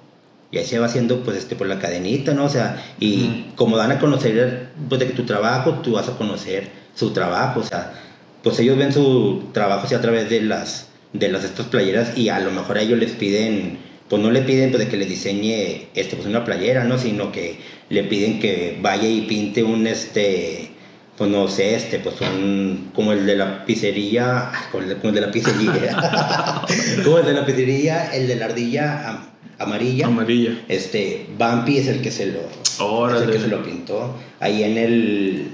y 0.51 0.59
ahí 0.59 0.67
se 0.67 0.79
va 0.79 0.87
haciendo 0.87 1.21
pues 1.25 1.39
este 1.39 1.57
por 1.57 1.67
la 1.67 1.79
cadenita, 1.79 2.35
¿no? 2.35 2.45
O 2.45 2.49
sea, 2.49 2.85
y 3.01 3.47
como 3.57 3.77
dan 3.77 3.93
a 3.93 3.99
conocer 3.99 4.69
pues 4.89 5.01
de 5.01 5.07
que 5.07 5.15
tu 5.15 5.25
trabajo, 5.25 5.81
tú 5.83 5.93
vas 5.93 6.09
a 6.09 6.17
conocer 6.17 6.69
su 6.95 7.13
trabajo, 7.13 7.61
o 7.61 7.65
sea, 7.65 7.95
pues 8.43 8.59
ellos 8.59 8.77
ven 8.77 8.93
su 8.93 9.45
trabajo 9.53 9.87
así 9.87 9.95
a 9.95 10.01
través 10.01 10.29
de 10.29 10.43
las 10.43 10.89
de 11.13 11.29
las 11.31 11.45
estas 11.45 11.67
playeras 11.67 12.17
y 12.17 12.29
a 12.29 12.41
lo 12.41 12.51
mejor 12.51 12.79
a 12.79 12.83
ellos 12.83 12.99
les 12.99 13.13
piden 13.13 13.79
pues 14.09 14.21
no 14.21 14.31
le 14.31 14.43
piden 14.43 14.71
pues 14.71 14.85
de 14.85 14.91
que 14.91 14.99
les 14.99 15.09
diseñe 15.09 15.89
este 15.95 16.17
pues 16.17 16.29
una 16.29 16.45
playera, 16.45 16.85
¿no? 16.85 16.99
Sino 16.99 17.33
que 17.33 17.59
le 17.89 18.05
piden 18.05 18.41
que 18.41 18.79
vaya 18.83 19.09
y 19.09 19.23
pinte 19.23 19.63
un 19.63 19.87
este 19.87 20.72
pues 21.19 21.31
no 21.31 21.47
sé, 21.49 21.75
este, 21.75 21.99
pues 21.99 22.17
un, 22.23 22.91
como 22.95 23.13
el 23.13 23.27
de 23.27 23.37
la 23.37 23.65
pizzería, 23.65 24.51
ah, 24.53 24.69
como 24.71 24.83
el 24.85 24.89
de, 24.91 24.97
como 24.97 25.09
el 25.11 25.15
de 25.15 25.21
la 25.21 25.31
pizzería, 25.31 26.63
como 27.05 27.19
el 27.19 27.27
de 27.27 27.33
la 27.35 27.45
pizzería, 27.47 28.15
el 28.15 28.27
de 28.29 28.37
la 28.37 28.47
ardilla 28.47 29.09
am- 29.11 29.27
amarilla, 29.59 30.07
Amarilla. 30.07 30.59
este, 30.69 31.27
Bumpy 31.39 31.79
es 31.79 31.87
el 31.89 32.01
que 32.03 32.11
se 32.11 32.27
lo, 32.27 32.41
es 32.41 33.23
el 33.23 33.31
que 33.31 33.39
se 33.39 33.49
lo 33.49 33.63
pintó, 33.63 34.17
ahí 34.41 34.65
en 34.65 34.79
el, 34.79 35.49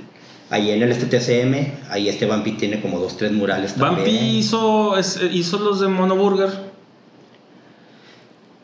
ahí 0.51 0.71
en 0.71 0.83
el 0.83 0.93
este 0.93 1.07
TCM, 1.07 1.91
ahí 1.91 2.09
este 2.09 2.25
Bumpy 2.27 2.53
tiene 2.53 2.81
como 2.81 3.01
dos, 3.01 3.17
tres 3.17 3.33
murales 3.33 3.75
también. 3.75 4.07
Bumpy 4.07 4.39
hizo, 4.39 4.97
es- 4.97 5.21
hizo 5.33 5.59
los 5.59 5.81
de 5.81 5.89
Mono 5.89 6.15
Burger. 6.17 6.51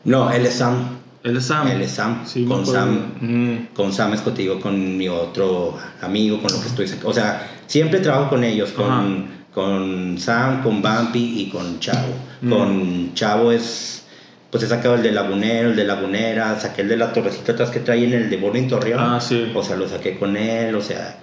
No, 0.05 0.31
él 0.31 0.45
es 0.45 0.55
Sam, 0.55 0.99
Él 1.25 1.37
es 1.37 1.45
Sam. 1.45 1.67
él 1.67 1.81
es 1.81 1.91
Sam, 1.91 2.21
Sí, 2.25 2.45
con. 2.45 2.65
Sam, 2.65 3.13
Mm. 3.19 3.67
con 3.73 3.91
Sam 3.91 4.13
es 4.13 4.21
contigo, 4.21 4.59
con 4.59 4.95
mi 4.97 5.09
otro 5.09 5.75
amigo, 6.01 6.39
con 6.41 6.51
lo 6.53 6.61
que 6.61 6.67
estoy 6.67 6.87
sacando. 6.87 7.09
O 7.09 7.13
sea, 7.13 7.49
siempre 7.67 7.99
trabajo 7.99 8.29
con 8.29 8.43
ellos, 8.43 8.69
con, 8.71 8.91
Ajá. 8.91 9.05
con 9.53 10.17
Sam, 10.19 10.61
con 10.61 10.81
Bumpy 10.81 11.41
y 11.41 11.49
con 11.49 11.79
Chavo. 11.79 12.13
Mm. 12.41 12.49
Con 12.49 13.13
Chavo 13.15 13.51
es, 13.51 14.03
pues 14.51 14.63
he 14.63 14.67
sacado 14.67 14.95
el 14.95 15.01
de 15.03 15.11
Lagunero, 15.11 15.71
el 15.71 15.75
de 15.75 15.83
Lagunera, 15.83 16.59
saqué 16.59 16.83
el 16.83 16.89
de 16.89 16.97
la 16.97 17.11
torrecita 17.11 17.53
atrás 17.53 17.71
que 17.71 17.79
trae 17.79 18.03
en 18.05 18.13
el 18.13 18.29
de 18.29 18.37
Borning 18.37 18.67
Torreón. 18.67 18.99
Ah, 19.01 19.19
sí. 19.19 19.51
O 19.55 19.63
sea, 19.63 19.75
lo 19.75 19.89
saqué 19.89 20.17
con 20.17 20.37
él, 20.37 20.75
o 20.75 20.81
sea. 20.81 21.17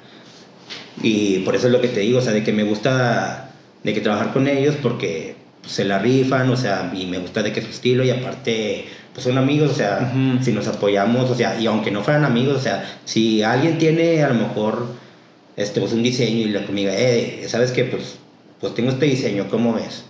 Y 1.02 1.38
por 1.40 1.54
eso 1.54 1.68
es 1.68 1.72
lo 1.72 1.80
que 1.80 1.88
te 1.88 2.00
digo, 2.00 2.18
o 2.18 2.22
sea, 2.22 2.32
de 2.32 2.42
que 2.42 2.52
me 2.52 2.64
gusta 2.64 3.50
de 3.82 3.94
que 3.94 4.00
trabajar 4.00 4.32
con 4.32 4.46
ellos 4.46 4.74
porque 4.82 5.36
pues, 5.60 5.72
se 5.74 5.84
la 5.84 5.98
rifan, 5.98 6.50
o 6.50 6.56
sea, 6.56 6.92
y 6.94 7.06
me 7.06 7.18
gusta 7.18 7.42
de 7.42 7.52
que 7.52 7.62
su 7.62 7.68
estilo 7.70 8.04
y 8.04 8.10
aparte 8.10 8.86
pues 9.14 9.24
son 9.24 9.36
amigos, 9.38 9.70
o 9.70 9.74
sea, 9.74 10.12
si 10.40 10.52
nos 10.52 10.66
apoyamos, 10.68 11.28
o 11.30 11.34
sea, 11.34 11.58
y 11.60 11.66
aunque 11.66 11.90
no 11.90 12.02
fueran 12.02 12.24
amigos, 12.24 12.56
o 12.56 12.60
sea, 12.60 12.98
si 13.04 13.42
alguien 13.42 13.76
tiene 13.78 14.22
a 14.24 14.28
lo 14.28 14.34
mejor 14.34 14.86
este, 15.56 15.80
pues 15.80 15.92
un 15.92 16.02
diseño 16.02 16.38
y 16.46 16.50
la 16.50 16.64
conmigo, 16.64 16.90
eh, 16.94 17.44
¿sabes 17.48 17.72
qué? 17.72 17.84
Pues, 17.84 18.16
pues 18.60 18.74
tengo 18.74 18.90
este 18.90 19.04
diseño, 19.06 19.48
¿cómo 19.50 19.74
ves? 19.74 20.04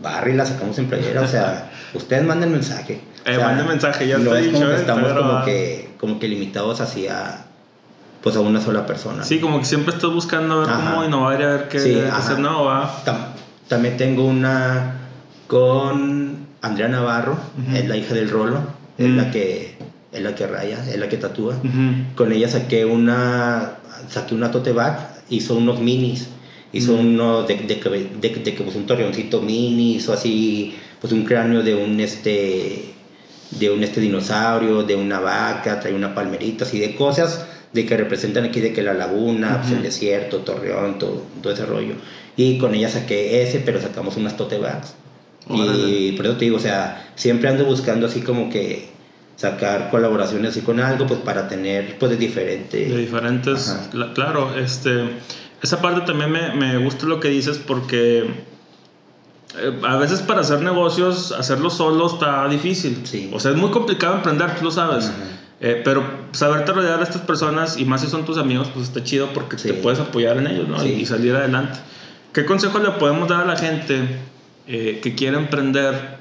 Barry 0.00 0.34
la 0.34 0.44
sacamos 0.46 0.78
en 0.78 0.86
playera, 0.86 1.22
o 1.22 1.26
sea, 1.26 1.70
ustedes 1.94 2.22
manden 2.24 2.52
mensaje. 2.52 3.00
O 3.24 3.28
Eh, 3.30 3.34
sea, 3.36 3.46
manden 3.48 3.66
mensaje, 3.66 4.06
ya 4.06 4.18
no 4.18 4.24
está 4.36 4.38
es 4.40 4.46
como 4.46 4.58
dicho, 4.58 4.68
que 4.70 4.76
está 4.76 4.92
estamos 4.94 5.12
como 5.12 5.44
que, 5.44 5.88
como 5.98 6.18
que 6.20 6.28
limitados 6.28 6.80
así 6.80 7.08
a, 7.08 7.46
pues 8.22 8.36
a 8.36 8.40
una 8.40 8.60
sola 8.60 8.86
persona. 8.86 9.24
Sí, 9.24 9.40
como 9.40 9.58
que 9.58 9.64
siempre 9.64 9.92
estás 9.94 10.10
buscando 10.12 10.54
a 10.54 10.60
ver 10.60 10.70
Ajá. 10.70 10.90
cómo 10.92 11.04
innovar 11.04 11.40
y 11.40 11.42
a 11.44 11.46
ver 11.48 11.68
qué 11.68 11.80
Sí, 11.80 12.00
hacer 12.12 12.38
nuevo, 12.38 12.66
¿va? 12.66 13.02
Tam- 13.04 13.30
también 13.68 13.96
tengo 13.96 14.26
una 14.26 14.98
con 15.48 16.45
Andrea 16.66 16.88
Navarro, 16.88 17.38
es 17.74 17.86
la 17.88 17.96
hija 17.96 18.14
del 18.14 18.28
Rolo, 18.30 18.60
es 18.98 19.08
Mm. 19.08 19.16
la 19.16 19.30
que 19.30 19.74
es 20.12 20.22
la 20.22 20.34
que 20.34 20.46
raya, 20.46 20.78
es 20.88 20.98
la 20.98 21.08
que 21.08 21.16
tatúa. 21.18 21.56
Con 22.14 22.32
ella 22.32 22.48
saqué 22.48 22.84
una 22.84 23.72
saqué 24.10 24.34
una 24.34 24.50
tote 24.50 24.72
bag, 24.72 25.22
hizo 25.30 25.54
unos 25.56 25.80
minis, 25.80 26.28
hizo 26.72 26.92
Mm. 26.94 27.00
uno 27.00 27.42
de, 27.42 27.54
de, 27.56 27.80
que- 27.80 27.88
de, 28.20 28.30
que- 28.32 28.40
de 28.40 28.54
que, 28.54 28.62
pues, 28.62 28.76
un 28.76 28.86
torreoncito 28.86 29.40
mini, 29.42 29.96
hizo 29.96 30.12
así 30.12 30.74
pues 31.00 31.12
un 31.12 31.24
cráneo 31.24 31.62
de 31.62 31.74
un 31.74 32.00
este 32.00 32.92
de 33.50 33.70
un 33.70 33.82
este 33.84 34.00
dinosaurio, 34.00 34.82
de 34.82 34.96
una 34.96 35.20
vaca, 35.20 35.78
trae 35.80 35.94
una 35.94 36.14
palmerita, 36.14 36.64
así 36.64 36.78
de 36.80 36.94
cosas 36.96 37.44
de 37.72 37.84
que 37.86 37.96
representan 37.96 38.44
aquí 38.44 38.60
de 38.60 38.72
que 38.72 38.82
la 38.82 38.92
laguna, 38.94 39.60
pues, 39.60 39.72
el 39.72 39.82
desierto, 39.82 40.38
Torreón, 40.38 40.98
todo, 40.98 41.22
todo 41.42 41.52
ese 41.52 41.64
rollo. 41.66 41.94
Y 42.36 42.58
con 42.58 42.74
ella 42.74 42.88
saqué 42.88 43.42
ese, 43.42 43.60
pero 43.60 43.80
sacamos 43.80 44.16
unas 44.16 44.36
tote 44.36 44.58
bags. 44.58 44.94
Y 45.48 46.12
por 46.12 46.26
eso 46.26 46.36
te 46.36 46.44
digo, 46.46 46.56
o 46.56 46.60
sea, 46.60 47.10
siempre 47.14 47.48
ando 47.48 47.64
buscando 47.64 48.06
así 48.06 48.20
como 48.22 48.50
que 48.50 48.88
sacar 49.36 49.90
colaboraciones 49.90 50.50
así 50.52 50.62
con 50.62 50.80
algo, 50.80 51.06
pues 51.06 51.20
para 51.20 51.46
tener 51.48 51.98
pues 51.98 52.10
de 52.10 52.16
diferente. 52.16 52.86
de 52.86 52.96
diferentes 52.96 53.76
cla- 53.92 54.12
claro 54.14 54.56
este 54.58 55.10
esa 55.62 55.80
parte 55.82 56.00
también 56.06 56.30
me, 56.32 56.54
me 56.54 56.78
gusta 56.78 57.06
lo 57.06 57.20
que 57.20 57.28
dices 57.28 57.58
porque 57.58 58.30
eh, 59.58 59.80
a 59.86 59.96
veces 59.96 60.20
para 60.20 60.40
hacer 60.40 60.60
negocios 60.62 61.32
hacerlo 61.32 61.70
solo 61.70 62.06
está 62.06 62.48
difícil 62.48 63.02
Sí. 63.04 63.30
o 63.32 63.38
sea 63.40 63.50
es 63.52 63.56
muy 63.56 63.70
complicado 63.70 64.16
emprender 64.16 64.54
tú 64.56 64.64
lo 64.64 64.70
sabes. 64.70 65.10
Eh, 65.60 65.80
pero 65.84 66.02
saberte 66.32 66.72
rodear 66.72 67.00
a 67.00 67.02
estas 67.02 67.22
personas 67.22 67.78
y 67.78 67.86
más 67.86 68.02
si 68.02 68.08
son 68.08 68.26
tus 68.26 68.36
amigos 68.36 68.68
pues 68.74 68.88
está 68.88 69.02
chido 69.02 69.28
porque 69.32 69.56
Sí. 69.58 69.68
te 69.68 69.74
puedes 69.74 69.98
apoyar 70.00 70.36
en 70.38 70.46
ellos 70.48 70.68
¿no? 70.68 70.78
Sí. 70.80 70.88
y 70.92 71.06
salir 71.06 71.34
adelante 71.34 71.78
¿qué 72.34 72.44
consejo 72.44 72.78
le 72.78 72.90
podemos 72.92 73.28
dar 73.28 73.40
a 73.42 73.44
la 73.46 73.56
gente 73.56 74.02
eh, 74.66 75.00
que 75.02 75.14
quiere 75.14 75.36
emprender 75.36 76.18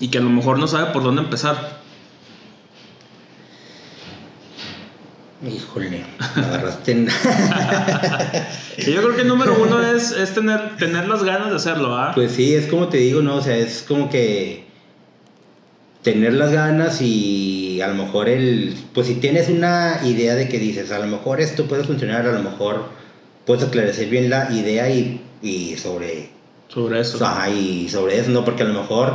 y 0.00 0.08
que 0.08 0.18
a 0.18 0.20
lo 0.20 0.30
mejor 0.30 0.58
no 0.58 0.66
sabe 0.66 0.92
por 0.92 1.02
dónde 1.02 1.22
empezar 1.22 1.84
Híjole, 5.46 5.90
me 5.90 6.04
agarraste 6.42 6.94
yo 8.78 9.02
creo 9.02 9.14
que 9.14 9.22
el 9.22 9.28
número 9.28 9.54
uno 9.62 9.82
es, 9.82 10.12
es 10.12 10.32
tener, 10.32 10.76
tener 10.78 11.06
las 11.06 11.22
ganas 11.24 11.50
de 11.50 11.56
hacerlo, 11.56 11.94
¿ah? 11.94 12.12
Pues 12.14 12.32
sí, 12.32 12.54
es 12.54 12.66
como 12.66 12.88
te 12.88 12.96
digo, 12.96 13.20
¿no? 13.20 13.36
O 13.36 13.42
sea, 13.42 13.54
es 13.56 13.84
como 13.86 14.08
que 14.08 14.64
tener 16.02 16.32
las 16.34 16.52
ganas 16.52 17.02
y 17.02 17.80
a 17.82 17.88
lo 17.88 17.94
mejor 17.94 18.28
el... 18.28 18.74
Pues 18.94 19.08
si 19.08 19.16
tienes 19.16 19.48
una 19.48 20.00
idea 20.04 20.34
de 20.36 20.48
que 20.48 20.58
dices, 20.58 20.90
a 20.90 21.00
lo 21.00 21.06
mejor 21.06 21.40
esto 21.40 21.66
puede 21.66 21.84
funcionar, 21.84 22.26
a 22.26 22.32
lo 22.32 22.42
mejor 22.42 22.86
puedes 23.44 23.64
aclarecer 23.64 24.08
bien 24.08 24.30
la 24.30 24.50
idea 24.52 24.88
y, 24.88 25.20
y 25.42 25.76
sobre... 25.76 26.35
Sobre 26.68 27.00
eso. 27.00 27.24
Ajá, 27.24 27.48
y 27.50 27.88
sobre 27.88 28.18
eso, 28.18 28.30
¿no? 28.30 28.44
Porque 28.44 28.62
a 28.62 28.66
lo 28.66 28.80
mejor 28.80 29.14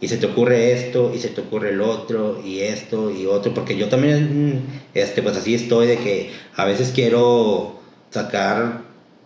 y 0.00 0.08
se 0.08 0.16
te 0.16 0.26
ocurre 0.26 0.72
esto 0.72 1.12
y 1.14 1.18
se 1.18 1.28
te 1.28 1.40
ocurre 1.42 1.70
el 1.70 1.80
otro 1.80 2.40
y 2.44 2.60
esto 2.60 3.10
y 3.10 3.26
otro, 3.26 3.54
porque 3.54 3.76
yo 3.76 3.88
también, 3.88 4.54
mm, 4.56 4.58
este, 4.94 5.22
pues 5.22 5.36
así 5.36 5.54
estoy 5.54 5.86
de 5.86 5.96
que 5.98 6.32
a 6.56 6.64
veces 6.64 6.90
quiero 6.94 7.76
sacar 8.10 8.80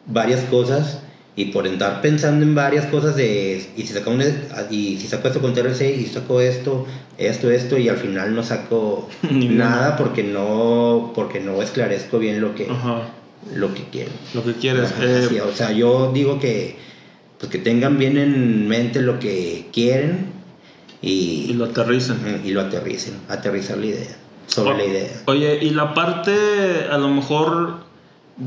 varias 0.06 0.40
cosas 0.44 1.00
y 1.34 1.46
por 1.46 1.66
andar 1.66 2.00
pensando 2.00 2.44
en 2.44 2.54
varias 2.54 2.86
cosas 2.86 3.16
de 3.16 3.62
y 3.76 3.82
si 3.82 3.92
saco 3.92 4.10
un- 4.10 4.22
y 4.70 4.96
si 4.98 5.06
saco 5.06 5.28
esto 5.28 5.40
con 5.40 5.52
TRC 5.54 5.94
y 5.96 6.06
saco 6.06 6.40
esto 6.40 6.86
esto 7.18 7.50
esto 7.50 7.76
y 7.78 7.88
al 7.88 7.96
final 7.98 8.34
no 8.34 8.42
saco 8.42 9.08
nada 9.30 9.96
porque 9.96 10.22
no 10.22 11.12
porque 11.14 11.40
no 11.40 11.60
esclarezco 11.62 12.18
bien 12.18 12.40
lo 12.40 12.54
que 12.54 12.68
Ajá. 12.70 13.02
lo 13.54 13.72
que 13.74 13.82
quiero 13.90 14.10
Lo 14.34 14.44
que 14.44 14.52
quieres. 14.54 14.90
Ajá, 14.92 15.04
Eh, 15.04 15.26
sí, 15.28 15.40
o 15.40 15.52
sea, 15.52 15.72
yo 15.72 16.10
digo 16.12 16.38
que 16.38 16.76
pues 17.38 17.50
que 17.52 17.58
tengan 17.58 17.98
bien 17.98 18.16
en 18.18 18.66
mente 18.68 19.00
lo 19.02 19.18
que 19.18 19.68
quieren 19.72 20.26
y, 21.02 21.46
y 21.48 21.52
lo 21.54 21.66
aterrizan. 21.66 22.18
y 22.44 22.50
lo 22.50 22.60
aterricen, 22.62 23.14
aterrizar 23.28 23.78
la 23.78 23.86
idea, 23.86 24.16
sobre 24.46 24.70
O- 24.70 24.76
la 24.76 24.84
idea. 24.84 25.08
Oye, 25.26 25.58
y 25.62 25.70
la 25.70 25.94
parte 25.94 26.32
a 26.90 26.98
lo 26.98 27.08
mejor 27.08 27.84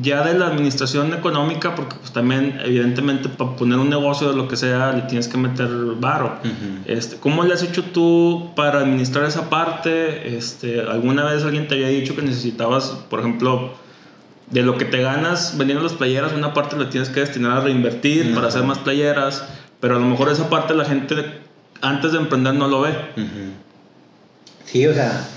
ya 0.02 0.24
de 0.24 0.38
la 0.38 0.48
administración 0.48 1.14
económica, 1.14 1.74
porque 1.74 1.96
pues 2.00 2.12
también 2.14 2.60
evidentemente 2.64 3.28
para 3.28 3.56
poner 3.56 3.80
un 3.80 3.90
negocio 3.90 4.30
de 4.30 4.36
lo 4.36 4.48
que 4.48 4.56
sea 4.56 4.92
le 4.94 5.02
tienes 5.04 5.28
que 5.28 5.38
meter 5.38 5.68
varo. 6.00 6.38
Ujú. 6.44 6.84
Este, 6.86 7.16
¿Cómo 7.18 7.44
le 7.44 7.54
has 7.56 7.64
hecho 7.64 7.84
tú 7.86 8.52
para 8.56 8.80
administrar 8.82 9.26
esa 9.26 9.50
parte? 9.50 10.36
Este, 10.38 10.82
¿Alguna 10.82 11.24
vez 11.26 11.44
alguien 11.44 11.68
te 11.68 11.74
había 11.76 11.88
dicho 11.88 12.16
que 12.16 12.22
necesitabas, 12.22 12.98
por 13.10 13.20
ejemplo, 13.22 13.72
de 14.52 14.64
lo 14.64 14.78
que 14.78 14.86
te 14.86 15.02
ganas 15.02 15.58
vendiendo 15.58 15.84
las 15.84 15.94
playeras, 15.94 16.34
una 16.34 16.54
parte 16.54 16.76
la 16.76 16.90
tienes 16.90 17.10
que 17.10 17.20
destinar 17.20 17.52
a 17.52 17.62
reinvertir 17.62 18.26
Ajá. 18.26 18.36
para 18.36 18.48
hacer 18.48 18.64
más 18.64 18.80
playeras? 18.80 19.44
Pero 19.80 19.96
a 19.96 20.00
lo 20.00 20.06
mejor 20.06 20.30
esa 20.30 20.50
parte 20.50 20.74
la 20.74 20.86
gente 20.86 21.16
antes 21.82 22.12
de 22.12 22.18
emprender 22.18 22.56
no 22.56 22.68
lo 22.68 22.82
ve. 22.82 22.90
Ujú. 22.90 23.54
Sí, 24.66 24.86
o 24.86 24.94
sea, 24.94 25.28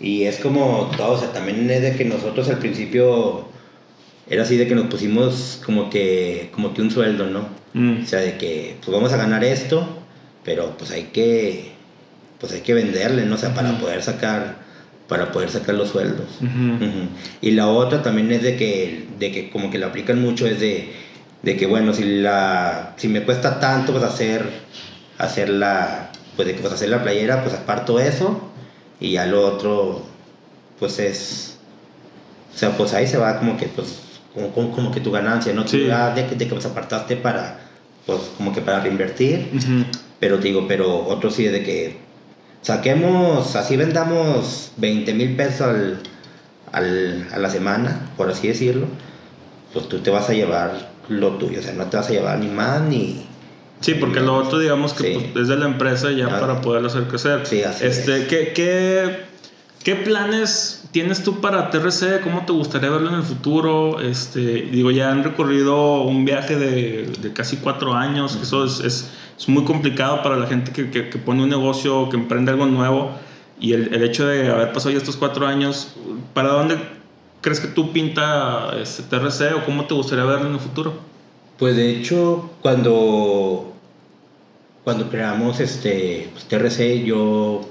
y 0.00 0.24
es 0.24 0.38
como 0.38 0.90
todo, 0.96 1.12
o 1.12 1.18
sea, 1.18 1.32
también 1.32 1.70
es 1.70 1.82
de 1.82 1.96
que 1.96 2.04
nosotros 2.04 2.48
al 2.48 2.58
principio 2.58 3.46
era 4.28 4.44
así 4.44 4.56
de 4.56 4.66
que 4.66 4.74
nos 4.74 4.86
pusimos 4.86 5.60
como 5.64 5.90
que, 5.90 6.50
como 6.52 6.72
que 6.72 6.82
un 6.82 6.90
sueldo, 6.90 7.26
¿no? 7.26 7.48
Mm. 7.74 8.02
O 8.02 8.06
sea, 8.06 8.20
de 8.20 8.38
que 8.38 8.76
pues 8.84 8.96
vamos 8.96 9.12
a 9.12 9.16
ganar 9.16 9.44
esto, 9.44 9.86
pero 10.44 10.76
pues 10.78 10.90
hay 10.92 11.04
que, 11.12 11.72
pues 12.38 12.52
hay 12.52 12.60
que 12.60 12.74
venderle, 12.74 13.26
¿no? 13.26 13.34
O 13.34 13.38
sea, 13.38 13.54
para 13.54 13.78
poder 13.78 14.02
sacar, 14.02 14.58
para 15.10 15.32
poder 15.32 15.50
sacar 15.50 15.74
los 15.74 15.90
sueldos. 15.90 16.26
Ujú. 16.40 16.76
Ujú. 16.84 17.08
Y 17.42 17.50
la 17.50 17.66
otra 17.68 18.00
también 18.02 18.30
es 18.32 18.42
de 18.42 18.56
que, 18.56 19.06
de 19.18 19.32
que 19.32 19.50
como 19.50 19.68
que 19.70 19.78
la 19.78 19.88
aplican 19.88 20.22
mucho, 20.22 20.46
es 20.46 20.60
de, 20.60 20.92
de 21.42 21.56
que 21.56 21.66
bueno, 21.66 21.92
si, 21.92 22.04
la, 22.04 22.94
si 22.96 23.08
me 23.08 23.22
cuesta 23.24 23.58
tanto 23.58 23.90
pues 23.92 24.04
hacer, 24.04 24.48
hacer 25.18 25.48
la, 25.50 26.12
pues 26.36 26.46
de 26.46 26.54
pues 26.54 26.72
hacer 26.72 26.88
la 26.90 27.02
playera, 27.02 27.42
pues 27.42 27.54
aparto 27.56 27.98
eso 27.98 28.40
y 29.00 29.12
ya 29.12 29.26
lo 29.26 29.44
otro 29.46 30.06
pues 30.78 30.98
es, 31.00 31.56
o 32.54 32.56
sea, 32.56 32.70
pues 32.76 32.94
ahí 32.94 33.06
se 33.08 33.18
va 33.18 33.36
como 33.40 33.56
que 33.56 33.66
pues, 33.66 33.96
como, 34.32 34.50
como, 34.52 34.70
como 34.72 34.90
que 34.92 35.00
tu 35.00 35.10
ganancia, 35.10 35.52
¿no? 35.52 35.66
Sí. 35.66 35.86
Tú, 35.86 35.92
ah, 35.92 36.14
de, 36.14 36.24
que- 36.26 36.36
de 36.36 36.46
que 36.46 36.52
pues 36.54 36.64
apartaste 36.66 37.16
para, 37.16 37.58
pues 38.06 38.20
como 38.36 38.52
que 38.54 38.60
para 38.60 38.78
reinvertir, 38.80 39.50
Ujú. 39.54 39.84
pero 40.20 40.38
te 40.38 40.48
digo, 40.48 40.66
pero 40.68 41.04
otro 41.08 41.30
sí 41.32 41.46
es 41.46 41.52
de 41.52 41.64
que 41.64 41.96
saquemos, 42.62 43.56
así 43.56 43.76
vendamos 43.76 44.72
20 44.76 45.14
mil 45.14 45.36
pesos 45.36 45.62
al, 45.62 45.98
al- 46.72 47.26
a 47.32 47.38
la 47.38 47.50
semana, 47.50 48.10
por 48.16 48.30
así 48.30 48.48
decirlo, 48.48 48.86
pues 49.72 49.88
tú 49.88 49.98
te 50.00 50.10
vas 50.10 50.28
a 50.28 50.32
llevar 50.34 50.90
lo 51.08 51.30
tuyo, 51.38 51.60
o 51.60 51.62
sea, 51.62 51.72
no 51.72 51.86
te 51.86 51.96
vas 51.96 52.08
a 52.08 52.12
llevar 52.12 52.38
ni 52.38 52.48
más 52.48 52.82
ni... 52.82 53.26
Sí, 53.80 53.94
porque 53.94 54.20
lo 54.20 54.34
otro 54.36 54.58
digamos 54.58 54.92
que 54.92 55.04
Sí. 55.14 55.30
pues, 55.32 55.44
es 55.44 55.48
de 55.48 55.56
la 55.56 55.64
empresa 55.64 56.10
ya 56.10 56.28
para 56.28 56.60
poderlo 56.60 56.88
hacer 56.88 57.04
crecer. 57.04 57.46
Sí, 57.46 57.62
así 57.62 57.86
este, 57.86 58.18
es. 58.22 58.28
¿qué, 58.28 58.52
qué, 58.54 59.16
qué 59.82 59.94
planes 59.96 60.84
tienes 60.92 61.22
tú 61.22 61.40
para 61.40 61.70
TRC? 61.70 62.20
¿Cómo 62.22 62.44
te 62.44 62.52
gustaría 62.52 62.90
verlo 62.90 63.08
en 63.10 63.16
el 63.16 63.22
futuro? 63.22 64.00
Este, 64.00 64.40
digo, 64.40 64.90
ya 64.90 65.10
han 65.10 65.24
recorrido 65.24 66.02
un 66.02 66.24
viaje 66.24 66.56
de, 66.56 67.06
de 67.06 67.32
casi 67.32 67.56
cuatro 67.58 67.94
años, 67.94 68.38
eso 68.40 68.64
es, 68.64 68.80
es, 68.80 69.10
es 69.38 69.48
muy 69.48 69.64
complicado 69.64 70.22
para 70.22 70.36
la 70.36 70.46
gente 70.46 70.72
que, 70.72 70.90
que, 70.90 71.02
pone 71.18 71.42
un 71.42 71.48
negocio, 71.48 72.08
que 72.08 72.16
emprende 72.16 72.52
algo 72.52 72.66
nuevo. 72.66 73.10
Y 73.58 73.74
el, 73.74 73.92
el 73.94 74.02
hecho 74.02 74.26
de 74.26 74.50
haber 74.50 74.72
pasado 74.72 74.90
ya 74.90 74.98
estos 74.98 75.16
cuatro 75.16 75.46
años, 75.46 75.94
¿para 76.32 76.48
dónde 76.50 76.78
crees 77.40 77.60
que 77.60 77.68
tú 77.68 77.92
pinta 77.92 78.70
este 78.80 79.02
TRC 79.02 79.54
o 79.56 79.64
cómo 79.64 79.84
te 79.84 79.94
gustaría 79.94 80.24
verlo 80.24 80.48
en 80.48 80.54
el 80.54 80.60
futuro? 80.60 80.94
Pues 81.58 81.76
de 81.76 81.90
hecho, 81.90 82.50
cuando, 82.62 83.74
cuando 84.82 85.10
creamos 85.10 85.60
este 85.60 86.30
pues, 86.32 86.44
TRC, 86.44 87.04
yo 87.04 87.69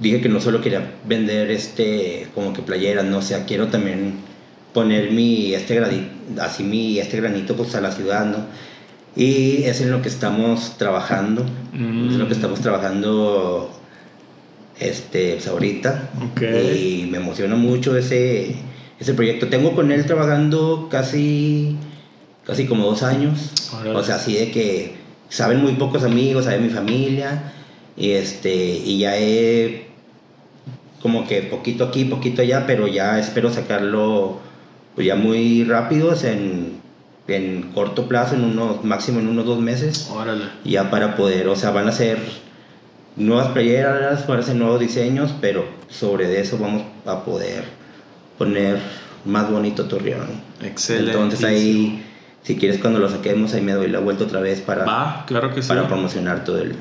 dije 0.00 0.20
que 0.20 0.28
no 0.28 0.40
solo 0.40 0.60
quería 0.60 0.94
vender 1.06 1.50
este 1.50 2.26
como 2.34 2.52
que 2.52 2.62
playeras, 2.62 3.04
no 3.04 3.18
o 3.18 3.22
sea, 3.22 3.44
quiero 3.44 3.68
también 3.68 4.14
poner 4.72 5.10
mi 5.12 5.52
este 5.54 5.74
granito, 5.74 6.06
así 6.40 6.62
mi 6.64 6.98
este 6.98 7.18
granito 7.18 7.54
pues 7.56 7.74
a 7.74 7.80
la 7.80 7.92
ciudad, 7.92 8.24
¿no? 8.26 8.38
Y 9.16 9.64
es 9.64 9.80
en 9.80 9.90
lo 9.90 10.00
que 10.02 10.08
estamos 10.08 10.76
trabajando, 10.78 11.44
Mm. 11.72 12.10
es 12.10 12.16
lo 12.16 12.26
que 12.28 12.34
estamos 12.34 12.60
trabajando 12.60 13.70
este 14.78 15.34
pues, 15.34 15.46
ahorita 15.48 16.10
Ok. 16.32 16.42
y 16.42 17.06
me 17.10 17.18
emociona 17.18 17.54
mucho 17.56 17.96
ese 17.96 18.54
ese 18.98 19.14
proyecto. 19.14 19.48
Tengo 19.48 19.74
con 19.74 19.90
él 19.92 20.04
trabajando 20.06 20.88
casi 20.90 21.76
casi 22.46 22.66
como 22.66 22.84
dos 22.86 23.02
años. 23.02 23.52
Órale. 23.74 23.96
O 23.96 24.02
sea, 24.04 24.16
así 24.16 24.34
de 24.34 24.50
que 24.50 24.94
saben 25.28 25.60
muy 25.60 25.72
pocos 25.74 26.02
amigos, 26.04 26.44
sabe 26.46 26.58
mi 26.60 26.68
familia. 26.70 27.52
Y, 27.96 28.12
este, 28.12 28.54
y 28.54 28.98
ya 28.98 29.16
he 29.18 29.89
como 31.02 31.26
que 31.26 31.42
poquito 31.42 31.84
aquí, 31.84 32.04
poquito 32.04 32.42
allá, 32.42 32.66
pero 32.66 32.86
ya 32.86 33.18
espero 33.18 33.52
sacarlo 33.52 34.38
pues 34.94 35.06
ya 35.06 35.14
muy 35.14 35.64
rápido, 35.64 36.14
en, 36.24 36.80
en 37.28 37.70
corto 37.72 38.06
plazo, 38.06 38.34
en 38.34 38.44
unos, 38.44 38.84
máximo 38.84 39.20
en 39.20 39.28
unos 39.28 39.46
dos 39.46 39.60
meses. 39.60 40.10
Órale. 40.12 40.44
Ya 40.64 40.90
para 40.90 41.16
poder, 41.16 41.48
o 41.48 41.56
sea, 41.56 41.70
van 41.70 41.88
a 41.88 41.92
ser 41.92 42.18
nuevas 43.16 43.48
playeras, 43.48 44.26
van 44.26 44.40
a 44.40 44.42
ser 44.42 44.56
nuevos 44.56 44.80
diseños, 44.80 45.34
pero 45.40 45.64
sobre 45.88 46.40
eso 46.40 46.58
vamos 46.58 46.82
a 47.06 47.24
poder 47.24 47.64
poner 48.38 48.78
más 49.24 49.50
bonito 49.50 49.84
Torreón. 49.84 50.28
Excelente. 50.62 51.12
Entonces 51.12 51.44
ahí, 51.44 52.04
si 52.42 52.56
quieres 52.56 52.78
cuando 52.78 52.98
lo 52.98 53.08
saquemos, 53.08 53.54
ahí 53.54 53.60
me 53.60 53.72
doy 53.72 53.88
la 53.88 54.00
vuelta 54.00 54.24
otra 54.24 54.40
vez 54.40 54.60
para, 54.60 54.84
Va, 54.84 55.24
claro 55.26 55.54
que 55.54 55.62
sí. 55.62 55.68
para 55.68 55.86
promocionar 55.86 56.44
todo 56.44 56.58
el, 56.58 56.74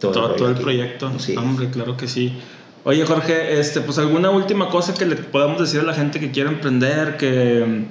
todo, 0.00 0.12
todo, 0.12 0.30
el, 0.32 0.36
todo 0.36 0.48
el 0.48 0.56
proyecto. 0.56 1.12
Sí. 1.18 1.36
Hombre, 1.36 1.70
claro 1.70 1.96
que 1.96 2.08
sí. 2.08 2.32
Oye, 2.84 3.06
Jorge, 3.06 3.58
este, 3.58 3.80
pues 3.80 3.96
alguna 3.96 4.30
última 4.30 4.68
cosa 4.68 4.92
que 4.92 5.06
le 5.06 5.16
podamos 5.16 5.58
decir 5.58 5.80
a 5.80 5.84
la 5.84 5.94
gente 5.94 6.20
que 6.20 6.30
quiere 6.30 6.50
emprender, 6.50 7.16
que 7.16 7.86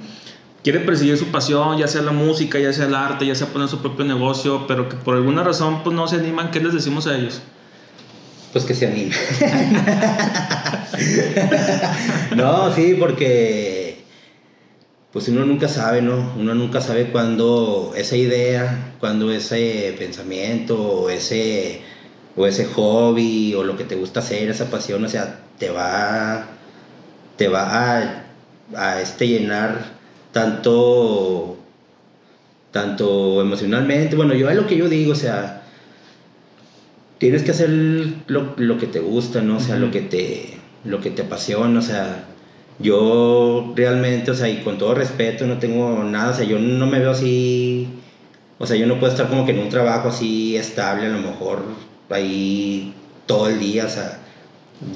quiere 0.62 0.80
perseguir 0.80 1.18
su 1.18 1.26
pasión, 1.26 1.76
ya 1.78 1.88
sea 1.88 2.00
la 2.02 2.12
música, 2.12 2.60
ya 2.60 2.72
sea 2.72 2.86
el 2.86 2.94
arte, 2.94 3.26
ya 3.26 3.34
sea 3.34 3.48
poner 3.48 3.68
su 3.68 3.82
propio 3.82 4.04
negocio, 4.04 4.66
pero 4.68 4.88
que 4.88 4.94
por 4.94 5.16
alguna 5.16 5.42
razón 5.42 5.82
pues 5.82 5.96
no 5.96 6.06
se 6.06 6.16
animan, 6.16 6.52
¿qué 6.52 6.60
les 6.60 6.72
decimos 6.72 7.08
a 7.08 7.16
ellos? 7.16 7.42
Pues 8.52 8.64
que 8.64 8.72
se 8.72 8.86
anime. 8.86 9.14
no, 12.36 12.72
sí, 12.72 12.96
porque 12.96 14.04
pues 15.12 15.26
uno 15.28 15.44
nunca 15.44 15.66
sabe, 15.66 16.02
¿no? 16.02 16.32
Uno 16.38 16.54
nunca 16.54 16.80
sabe 16.80 17.10
cuándo 17.10 17.92
esa 17.96 18.16
idea, 18.16 18.94
cuándo 19.00 19.32
ese 19.32 19.94
pensamiento, 19.98 21.10
ese, 21.10 21.82
o 22.36 22.46
ese 22.46 22.66
hobby, 22.66 23.54
o 23.54 23.62
lo 23.64 23.76
que 23.76 23.84
te 23.84 23.96
gusta 23.96 24.20
hacer, 24.20 24.50
esa 24.50 24.70
pasión, 24.70 25.04
o 25.04 25.08
sea, 25.08 25.40
te 25.58 25.70
va, 25.70 26.46
te 27.36 27.48
va 27.48 27.98
a, 27.98 28.24
a 28.76 29.00
este 29.00 29.28
llenar 29.28 29.92
tanto, 30.32 31.58
tanto 32.72 33.40
emocionalmente. 33.40 34.16
Bueno, 34.16 34.34
yo 34.34 34.50
es 34.50 34.56
lo 34.56 34.66
que 34.66 34.76
yo 34.76 34.88
digo, 34.88 35.12
o 35.12 35.16
sea, 35.16 35.62
tienes 37.18 37.42
que 37.42 37.52
hacer 37.52 37.70
lo, 38.26 38.54
lo 38.56 38.78
que 38.78 38.86
te 38.86 39.00
gusta, 39.00 39.40
¿no? 39.42 39.58
O 39.58 39.60
sea, 39.60 39.76
lo 39.76 39.90
que 39.90 40.00
te 40.00 40.58
lo 40.84 41.00
que 41.00 41.10
te 41.10 41.22
apasiona, 41.22 41.78
o 41.78 41.82
sea, 41.82 42.26
yo 42.78 43.72
realmente, 43.74 44.30
o 44.30 44.34
sea, 44.34 44.48
y 44.48 44.58
con 44.58 44.78
todo 44.78 44.94
respeto, 44.94 45.46
no 45.46 45.58
tengo 45.58 46.04
nada, 46.04 46.32
o 46.32 46.34
sea, 46.34 46.44
yo 46.44 46.58
no 46.58 46.86
me 46.86 46.98
veo 46.98 47.12
así, 47.12 47.88
o 48.58 48.66
sea, 48.66 48.76
yo 48.76 48.86
no 48.86 48.98
puedo 49.00 49.12
estar 49.12 49.28
como 49.28 49.46
que 49.46 49.52
en 49.52 49.60
un 49.60 49.70
trabajo 49.70 50.08
así 50.08 50.56
estable, 50.56 51.06
a 51.06 51.10
lo 51.10 51.20
mejor 51.20 51.62
ahí 52.14 52.94
todo 53.26 53.48
el 53.48 53.58
día, 53.58 53.86
o 53.86 53.88
sea, 53.88 54.18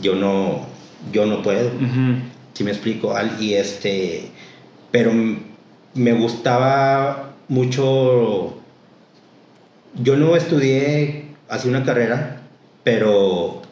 yo 0.02 0.14
no, 0.14 0.66
yo 1.12 1.26
no 1.26 1.42
puedo, 1.42 1.70
si 2.52 2.64
me 2.64 2.70
explico, 2.70 3.14
y 3.40 3.54
este, 3.54 4.30
pero 4.90 5.12
me 5.94 6.12
gustaba 6.12 7.34
mucho, 7.48 8.56
yo 10.02 10.16
no 10.16 10.36
estudié 10.36 11.26
así 11.48 11.68
una 11.68 11.84
carrera, 11.84 12.42
pero 12.84 13.62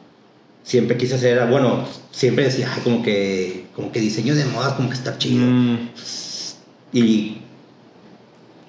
siempre 0.62 0.96
quise 0.96 1.14
hacer, 1.16 1.46
bueno, 1.48 1.84
siempre 2.10 2.44
decía, 2.44 2.70
"Ay, 2.74 2.82
como 2.82 3.02
que, 3.02 3.66
como 3.74 3.92
que 3.92 4.00
diseño 4.00 4.34
de 4.34 4.44
modas, 4.46 4.74
como 4.74 4.88
que 4.88 4.94
está 4.94 5.16
chido. 5.18 5.44
Mm, 5.46 5.88
Y 6.92 7.38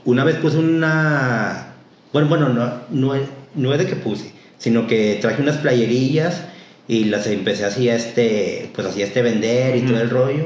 una 0.04 0.24
vez 0.26 0.36
puse 0.38 0.58
una. 0.58 1.74
Bueno, 2.12 2.28
bueno, 2.28 2.50
no, 2.50 2.74
no, 2.90 3.14
no 3.56 3.74
es 3.74 3.80
de 3.80 3.86
que 3.86 3.96
puse, 3.96 4.34
sino 4.58 4.88
que 4.88 5.18
traje 5.22 5.42
unas 5.42 5.58
playerillas 5.58 6.44
y 6.88 7.06
las 7.06 7.28
empecé 7.28 7.66
así 7.66 7.90
a 7.90 7.96
este, 7.96 8.70
pues 8.74 8.88
así 8.88 9.02
a 9.02 9.06
este 9.06 9.22
vender 9.22 9.76
y 9.76 9.82
todo 9.82 10.00
el 10.00 10.10
rollo. 10.10 10.46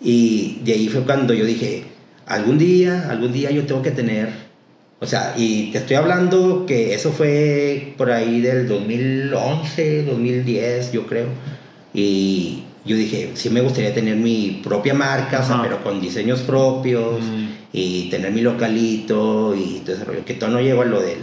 Y 0.00 0.60
de 0.64 0.74
ahí 0.74 0.88
fue 0.88 1.02
cuando 1.02 1.34
yo 1.34 1.44
dije, 1.44 1.84
algún 2.26 2.58
día, 2.58 3.08
algún 3.10 3.32
día 3.32 3.50
yo 3.50 3.64
tengo 3.64 3.82
que 3.82 3.90
tener, 3.90 4.28
o 5.00 5.06
sea, 5.06 5.34
y 5.36 5.70
te 5.72 5.78
estoy 5.78 5.96
hablando 5.96 6.66
que 6.66 6.94
eso 6.94 7.12
fue 7.12 7.94
por 7.96 8.10
ahí 8.10 8.40
del 8.40 8.68
2011, 8.68 10.04
2010, 10.04 10.92
yo 10.92 11.06
creo. 11.06 11.26
Y 11.94 12.64
yo 12.84 12.96
dije, 12.96 13.30
sí 13.34 13.50
me 13.50 13.60
gustaría 13.60 13.94
tener 13.94 14.16
mi 14.16 14.60
propia 14.62 14.94
marca, 14.94 15.40
o 15.40 15.44
sea, 15.44 15.56
Ajá. 15.56 15.64
pero 15.64 15.82
con 15.82 16.00
diseños 16.00 16.40
propios 16.40 17.20
y 17.72 18.08
tener 18.10 18.32
mi 18.32 18.42
localito 18.42 19.54
y 19.56 19.80
todo 19.84 19.96
ese 19.96 20.04
rollo. 20.04 20.24
Que 20.24 20.34
todo 20.34 20.50
no 20.50 20.60
llego 20.60 20.82
a 20.82 20.86
lo 20.86 21.00
del, 21.00 21.18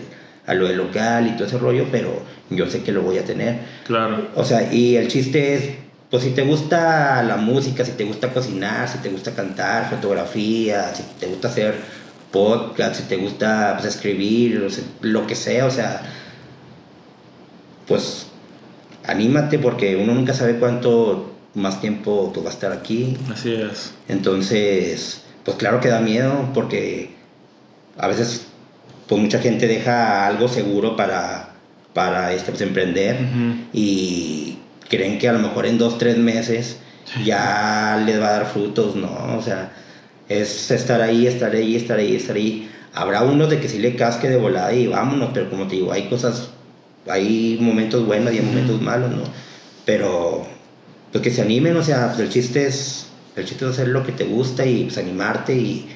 a 0.46 0.54
lo 0.54 0.68
del 0.68 0.78
local 0.78 1.28
y 1.28 1.32
todo 1.32 1.48
ese 1.48 1.58
rollo, 1.58 1.88
pero 1.92 2.22
yo 2.50 2.70
sé 2.70 2.84
que 2.84 2.92
lo 2.92 3.02
voy 3.02 3.18
a 3.18 3.26
tener. 3.26 3.60
claro. 3.86 4.30
O 4.36 4.44
sea, 4.44 4.74
y 4.74 4.98
el 4.98 5.08
chiste 5.08 5.56
es, 5.56 5.70
pues 6.10 6.24
si 6.24 6.32
te 6.32 6.44
gusta 6.44 7.24
la 7.24 7.38
música, 7.38 7.86
si 7.86 7.94
te 7.94 8.04
gusta 8.04 8.34
cocinar, 8.34 8.88
si 8.88 9.00
te 9.00 9.10
gusta 9.10 9.34
cantar, 9.34 9.90
fotografía, 9.90 10.94
si 10.94 11.04
te 11.20 11.28
gusta 11.28 11.48
hacer 11.48 11.76
podcast, 12.32 12.96
si 12.96 13.04
te 13.04 13.18
gusta 13.18 13.78
pues, 13.80 13.96
escribir, 13.96 14.64
o 14.64 14.70
sea, 14.70 14.84
lo 15.02 15.26
que 15.26 15.36
sea, 15.36 15.66
o 15.66 15.72
sea, 15.72 16.02
pues 17.88 18.28
anímate 19.06 19.60
porque 19.60 19.96
uno 19.96 20.14
nunca 20.14 20.34
sabe 20.34 20.58
cuánto 20.58 21.32
más 21.54 21.82
tiempo 21.82 22.32
tú 22.34 22.42
vas 22.42 22.54
a 22.54 22.58
estar 22.58 22.72
aquí. 22.72 23.18
Así 23.32 23.54
es. 23.54 23.94
Entonces, 24.08 25.24
pues 25.46 25.58
claro 25.58 25.80
que 25.80 25.90
da 25.90 26.00
miedo 26.00 26.50
porque 26.54 27.12
a 27.98 28.08
veces 28.08 28.48
pues 29.08 29.22
mucha 29.22 29.40
gente 29.40 29.68
deja 29.68 30.28
algo 30.28 30.48
seguro 30.48 30.96
para, 30.96 31.54
para 31.94 32.34
este, 32.34 32.52
pues, 32.52 32.62
emprender 32.62 33.18
y 33.74 34.58
creen 34.90 35.20
que 35.20 35.28
a 35.28 35.34
lo 35.34 35.40
mejor 35.40 35.66
en 35.66 35.78
dos, 35.78 35.98
tres 35.98 36.18
meses 36.18 36.78
ya 37.26 38.02
les 38.06 38.20
va 38.20 38.28
a 38.28 38.32
dar 38.32 38.46
frutos, 38.46 38.96
¿no? 38.96 39.38
O 39.38 39.42
sea, 39.42 39.72
es 40.30 40.72
estar 40.72 41.02
ahí, 41.02 41.28
estar 41.28 41.54
ahí, 41.54 41.76
estar 41.76 42.00
ahí, 42.00 42.16
estar 42.16 42.36
ahí. 42.36 42.70
Habrá 42.94 43.24
unos 43.24 43.50
de 43.50 43.60
que 43.60 43.70
sí 43.70 43.80
le 43.80 43.96
casque 43.96 44.30
de 44.30 44.38
volada 44.38 44.74
y 44.74 44.88
vámonos, 44.88 45.32
pero 45.34 45.50
como 45.50 45.68
te 45.68 45.76
digo, 45.76 45.92
hay 45.92 46.08
cosas, 46.10 46.50
hay 47.08 47.58
momentos 47.60 48.06
buenos 48.06 48.34
y 48.34 48.38
hay 48.38 48.46
momentos 48.46 48.82
malos, 48.82 49.12
¿no? 49.12 49.24
Pero, 49.86 50.46
pues 51.12 51.24
que 51.24 51.32
se 51.32 51.42
animen, 51.42 51.76
o 51.76 51.84
sea, 51.84 52.08
pues 52.08 52.20
el 52.20 52.30
chiste 52.30 52.66
es, 52.68 53.08
el 53.36 53.46
chiste 53.46 53.66
es 53.66 53.72
hacer 53.72 53.90
lo 53.90 54.06
que 54.06 54.12
te 54.12 54.24
gusta 54.24 54.66
y 54.66 54.84
pues 54.86 54.98
animarte 54.98 55.56
y 55.56 55.88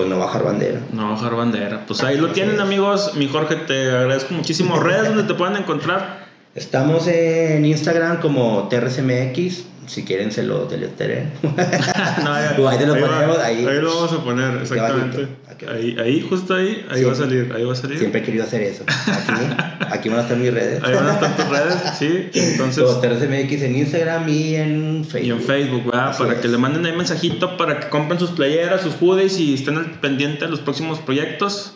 pues 0.00 0.08
no 0.08 0.18
bajar 0.18 0.44
bandera. 0.44 0.80
No 0.94 1.10
bajar 1.10 1.36
bandera. 1.36 1.84
Pues 1.86 2.02
ahí 2.02 2.16
lo 2.16 2.28
tienen, 2.28 2.58
amigos. 2.58 3.12
Mi 3.16 3.28
Jorge, 3.28 3.56
te 3.56 3.90
agradezco 3.90 4.32
muchísimo. 4.32 4.80
Redes 4.80 5.08
donde 5.08 5.24
te 5.24 5.34
pueden 5.34 5.56
encontrar. 5.56 6.24
Estamos 6.54 7.06
en 7.06 7.66
Instagram 7.66 8.22
como 8.22 8.66
TRCMX, 8.68 9.64
si 9.86 10.04
quieren 10.04 10.32
se 10.32 10.42
lo. 10.42 10.66
No, 12.24 12.32
ahí 12.68 12.78
te 12.78 12.86
lo 12.86 12.94
va, 12.94 13.00
ponemos, 13.00 13.38
ahí. 13.40 13.62
lo 13.62 13.94
vamos 13.94 14.12
a 14.14 14.24
poner, 14.24 14.62
exactamente. 14.62 15.28
Ahí, 15.68 15.96
ahí, 16.02 16.20
justo 16.28 16.54
ahí, 16.54 16.84
ahí 16.90 17.04
va 17.04 17.12
a 17.12 17.14
salir, 17.14 17.52
ahí 17.54 17.64
va 17.64 17.72
a 17.72 17.76
salir. 17.76 17.98
Siempre 17.98 18.20
he 18.20 18.24
querido 18.24 18.44
hacer 18.44 18.62
eso. 18.62 18.84
Aquí, 18.86 19.42
aquí 19.90 20.08
van 20.08 20.18
a 20.18 20.22
estar 20.22 20.36
mis 20.36 20.52
redes. 20.52 20.82
Ahí 20.82 20.94
van 20.94 21.06
a 21.08 21.12
estar 21.14 21.36
tus 21.36 21.48
redes, 21.48 21.74
sí. 21.98 22.28
Entonces, 22.32 22.84
TRCMX 23.00 23.62
en 23.62 23.76
Instagram 23.76 24.28
y 24.28 24.54
en 24.54 25.04
Facebook. 25.04 25.26
y 25.26 25.30
en 25.30 25.40
Facebook, 25.40 25.84
¿verdad? 25.86 26.08
Así 26.10 26.22
Para 26.22 26.34
es. 26.34 26.40
que 26.40 26.48
le 26.48 26.58
manden 26.58 26.86
ahí 26.86 26.96
mensajito 26.96 27.56
para 27.56 27.80
que 27.80 27.88
compren 27.88 28.18
sus 28.20 28.30
playeras, 28.30 28.80
sus 28.82 28.94
hoodies 29.00 29.38
y 29.38 29.54
estén 29.54 29.76
al 29.76 29.86
pendiente 30.00 30.44
de 30.44 30.50
los 30.50 30.60
próximos 30.60 30.98
proyectos. 30.98 31.74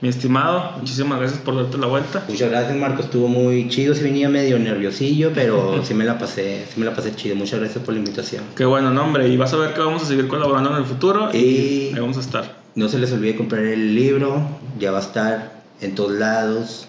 Mi 0.00 0.08
estimado, 0.08 0.72
muchísimas 0.80 1.20
gracias 1.20 1.40
por 1.42 1.54
darte 1.54 1.78
la 1.78 1.86
vuelta. 1.86 2.24
Muchas 2.28 2.50
gracias, 2.50 2.76
Marco. 2.76 3.02
Estuvo 3.02 3.28
muy 3.28 3.68
chido. 3.68 3.94
Sí 3.94 4.02
venía 4.02 4.28
medio 4.28 4.58
nerviosillo, 4.58 5.30
pero 5.32 5.80
sí 5.84 5.94
me 5.94 6.04
la 6.04 6.18
pasé, 6.18 6.64
sí 6.74 6.80
me 6.80 6.86
la 6.86 6.92
pasé 6.94 7.14
chido. 7.14 7.36
Muchas 7.36 7.60
gracias 7.60 7.84
por 7.84 7.94
la 7.94 8.00
invitación. 8.00 8.42
Qué 8.56 8.64
bueno 8.64 8.90
nombre, 8.90 9.28
y 9.28 9.36
vas 9.36 9.52
a 9.52 9.58
ver 9.58 9.74
que 9.74 9.80
vamos 9.80 10.02
a 10.02 10.06
seguir 10.06 10.26
colaborando 10.26 10.70
en 10.72 10.76
el 10.78 10.84
futuro 10.86 11.30
y, 11.32 11.38
Y- 11.38 11.92
ahí 11.94 12.00
vamos 12.00 12.16
a 12.16 12.20
estar. 12.20 12.61
No 12.74 12.88
se 12.88 12.98
les 12.98 13.12
olvide 13.12 13.36
comprar 13.36 13.64
el 13.64 13.94
libro, 13.94 14.40
ya 14.78 14.92
va 14.92 14.98
a 14.98 15.02
estar 15.02 15.62
en 15.82 15.94
todos 15.94 16.12
lados. 16.12 16.86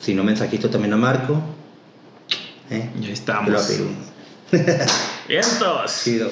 Si 0.00 0.14
no, 0.14 0.24
mensajito 0.24 0.68
también 0.68 0.92
a 0.94 0.96
Marco. 0.96 1.40
¿Eh? 2.70 2.90
Ya 3.00 3.10
estamos. 3.10 3.68
¡Vientos! 5.28 6.00
Chido. 6.02 6.30